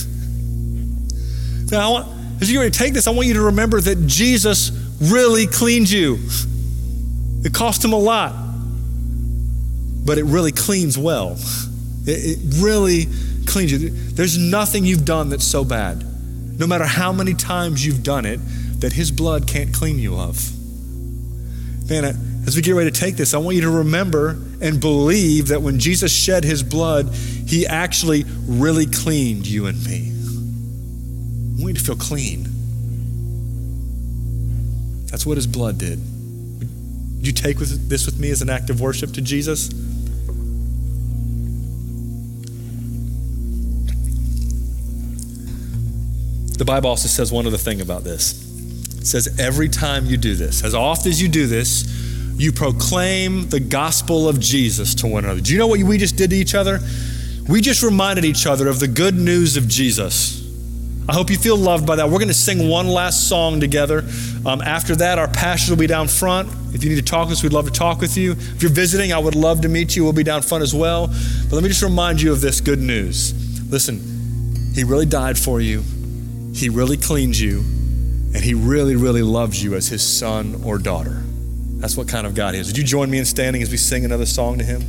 Now, 1.70 1.88
I 1.88 1.90
want, 1.90 2.42
as 2.42 2.52
you 2.52 2.68
take 2.68 2.92
this, 2.92 3.06
I 3.06 3.12
want 3.12 3.28
you 3.28 3.34
to 3.34 3.40
remember 3.40 3.80
that 3.80 4.06
Jesus 4.06 4.70
really 5.11 5.46
cleaned 5.46 5.90
you. 5.90 6.18
It 7.44 7.53
cost 7.53 7.84
him 7.84 7.92
a 7.92 7.98
lot, 7.98 8.34
but 10.05 10.18
it 10.18 10.24
really 10.24 10.53
cleans 10.53 10.96
well. 10.96 11.36
It, 12.07 12.38
it 12.38 12.62
really 12.62 13.07
cleans 13.46 13.72
you. 13.72 13.90
There's 13.90 14.38
nothing 14.38 14.84
you've 14.84 15.05
done 15.05 15.28
that's 15.28 15.46
so 15.46 15.64
bad, 15.64 16.05
no 16.59 16.66
matter 16.66 16.84
how 16.84 17.12
many 17.12 17.34
times 17.34 17.84
you've 17.84 18.03
done 18.03 18.26
it, 18.26 18.38
that 18.80 18.92
his 18.92 19.11
blood 19.11 19.48
can't 19.48 19.74
clean 19.74 19.98
you 19.98 20.16
of. 20.16 20.38
Man, 21.88 22.05
as 22.46 22.57
we 22.57 22.62
get 22.62 22.74
ready 22.74 22.90
to 22.90 23.00
take 23.00 23.16
this, 23.16 23.34
I 23.34 23.38
want 23.38 23.57
you 23.57 23.62
to 23.62 23.70
remember 23.70 24.40
and 24.61 24.80
believe 24.80 25.48
that 25.48 25.62
when 25.62 25.78
Jesus 25.78 26.12
shed 26.12 26.44
his 26.44 26.62
blood, 26.62 27.12
he 27.12 27.66
actually 27.66 28.24
really 28.46 28.86
cleaned 28.86 29.46
you 29.46 29.66
and 29.66 29.84
me. 29.84 30.12
We 31.59 31.72
need 31.72 31.78
to 31.78 31.84
feel 31.84 31.96
clean. 31.96 32.51
That's 35.12 35.24
what 35.24 35.36
his 35.36 35.46
blood 35.46 35.78
did. 35.78 36.00
Would 37.18 37.26
you 37.26 37.32
take 37.32 37.58
this 37.58 38.06
with 38.06 38.18
me 38.18 38.30
as 38.30 38.42
an 38.42 38.50
act 38.50 38.70
of 38.70 38.80
worship 38.80 39.12
to 39.12 39.20
Jesus? 39.20 39.68
The 46.58 46.64
Bible 46.64 46.90
also 46.90 47.08
says 47.08 47.30
one 47.30 47.46
other 47.46 47.58
thing 47.58 47.80
about 47.80 48.02
this. 48.04 48.42
It 48.98 49.06
says, 49.06 49.38
every 49.38 49.68
time 49.68 50.06
you 50.06 50.16
do 50.16 50.34
this, 50.34 50.64
as 50.64 50.74
often 50.74 51.10
as 51.10 51.20
you 51.20 51.28
do 51.28 51.46
this, 51.46 51.84
you 52.36 52.50
proclaim 52.50 53.48
the 53.48 53.60
gospel 53.60 54.28
of 54.28 54.40
Jesus 54.40 54.94
to 54.96 55.06
one 55.06 55.24
another. 55.24 55.40
Do 55.40 55.52
you 55.52 55.58
know 55.58 55.66
what 55.66 55.80
we 55.80 55.98
just 55.98 56.16
did 56.16 56.30
to 56.30 56.36
each 56.36 56.54
other? 56.54 56.80
We 57.48 57.60
just 57.60 57.82
reminded 57.82 58.24
each 58.24 58.46
other 58.46 58.66
of 58.66 58.80
the 58.80 58.88
good 58.88 59.14
news 59.14 59.56
of 59.56 59.68
Jesus. 59.68 60.41
I 61.09 61.14
hope 61.14 61.30
you 61.30 61.36
feel 61.36 61.57
loved 61.57 61.84
by 61.84 61.96
that. 61.96 62.07
We're 62.07 62.18
going 62.18 62.28
to 62.28 62.34
sing 62.34 62.68
one 62.68 62.86
last 62.86 63.28
song 63.28 63.59
together. 63.59 64.05
Um, 64.46 64.62
after 64.62 64.94
that, 64.96 65.18
our 65.18 65.26
pastors 65.26 65.70
will 65.70 65.76
be 65.76 65.88
down 65.88 66.07
front. 66.07 66.48
If 66.74 66.84
you 66.84 66.90
need 66.90 66.96
to 66.96 67.03
talk 67.03 67.26
to 67.26 67.32
us, 67.32 67.42
we'd 67.42 67.53
love 67.53 67.64
to 67.64 67.72
talk 67.72 68.00
with 68.00 68.16
you. 68.16 68.32
If 68.32 68.62
you're 68.62 68.70
visiting, 68.70 69.12
I 69.12 69.18
would 69.18 69.34
love 69.34 69.62
to 69.62 69.68
meet 69.68 69.96
you. 69.96 70.05
We'll 70.05 70.12
be 70.12 70.22
down 70.22 70.42
front 70.42 70.62
as 70.62 70.72
well. 70.72 71.09
But 71.09 71.53
let 71.53 71.62
me 71.62 71.68
just 71.68 71.82
remind 71.82 72.22
you 72.22 72.32
of 72.32 72.40
this 72.40 72.61
good 72.61 72.78
news. 72.78 73.34
Listen, 73.68 74.00
He 74.74 74.84
really 74.84 75.07
died 75.07 75.36
for 75.36 75.61
you, 75.61 75.82
He 76.55 76.68
really 76.68 76.96
cleaned 76.96 77.36
you, 77.36 77.59
and 77.59 78.36
He 78.36 78.55
really, 78.55 78.94
really 78.94 79.22
loves 79.22 79.62
you 79.62 79.74
as 79.74 79.88
His 79.88 80.07
son 80.07 80.62
or 80.64 80.78
daughter. 80.78 81.20
That's 81.78 81.96
what 81.96 82.07
kind 82.07 82.28
of 82.28 82.36
God 82.36 82.55
He 82.55 82.61
is. 82.61 82.68
Would 82.68 82.78
you 82.78 82.84
join 82.84 83.11
me 83.11 83.18
in 83.18 83.24
standing 83.24 83.61
as 83.61 83.70
we 83.72 83.76
sing 83.76 84.05
another 84.05 84.26
song 84.26 84.59
to 84.59 84.64
Him? 84.64 84.82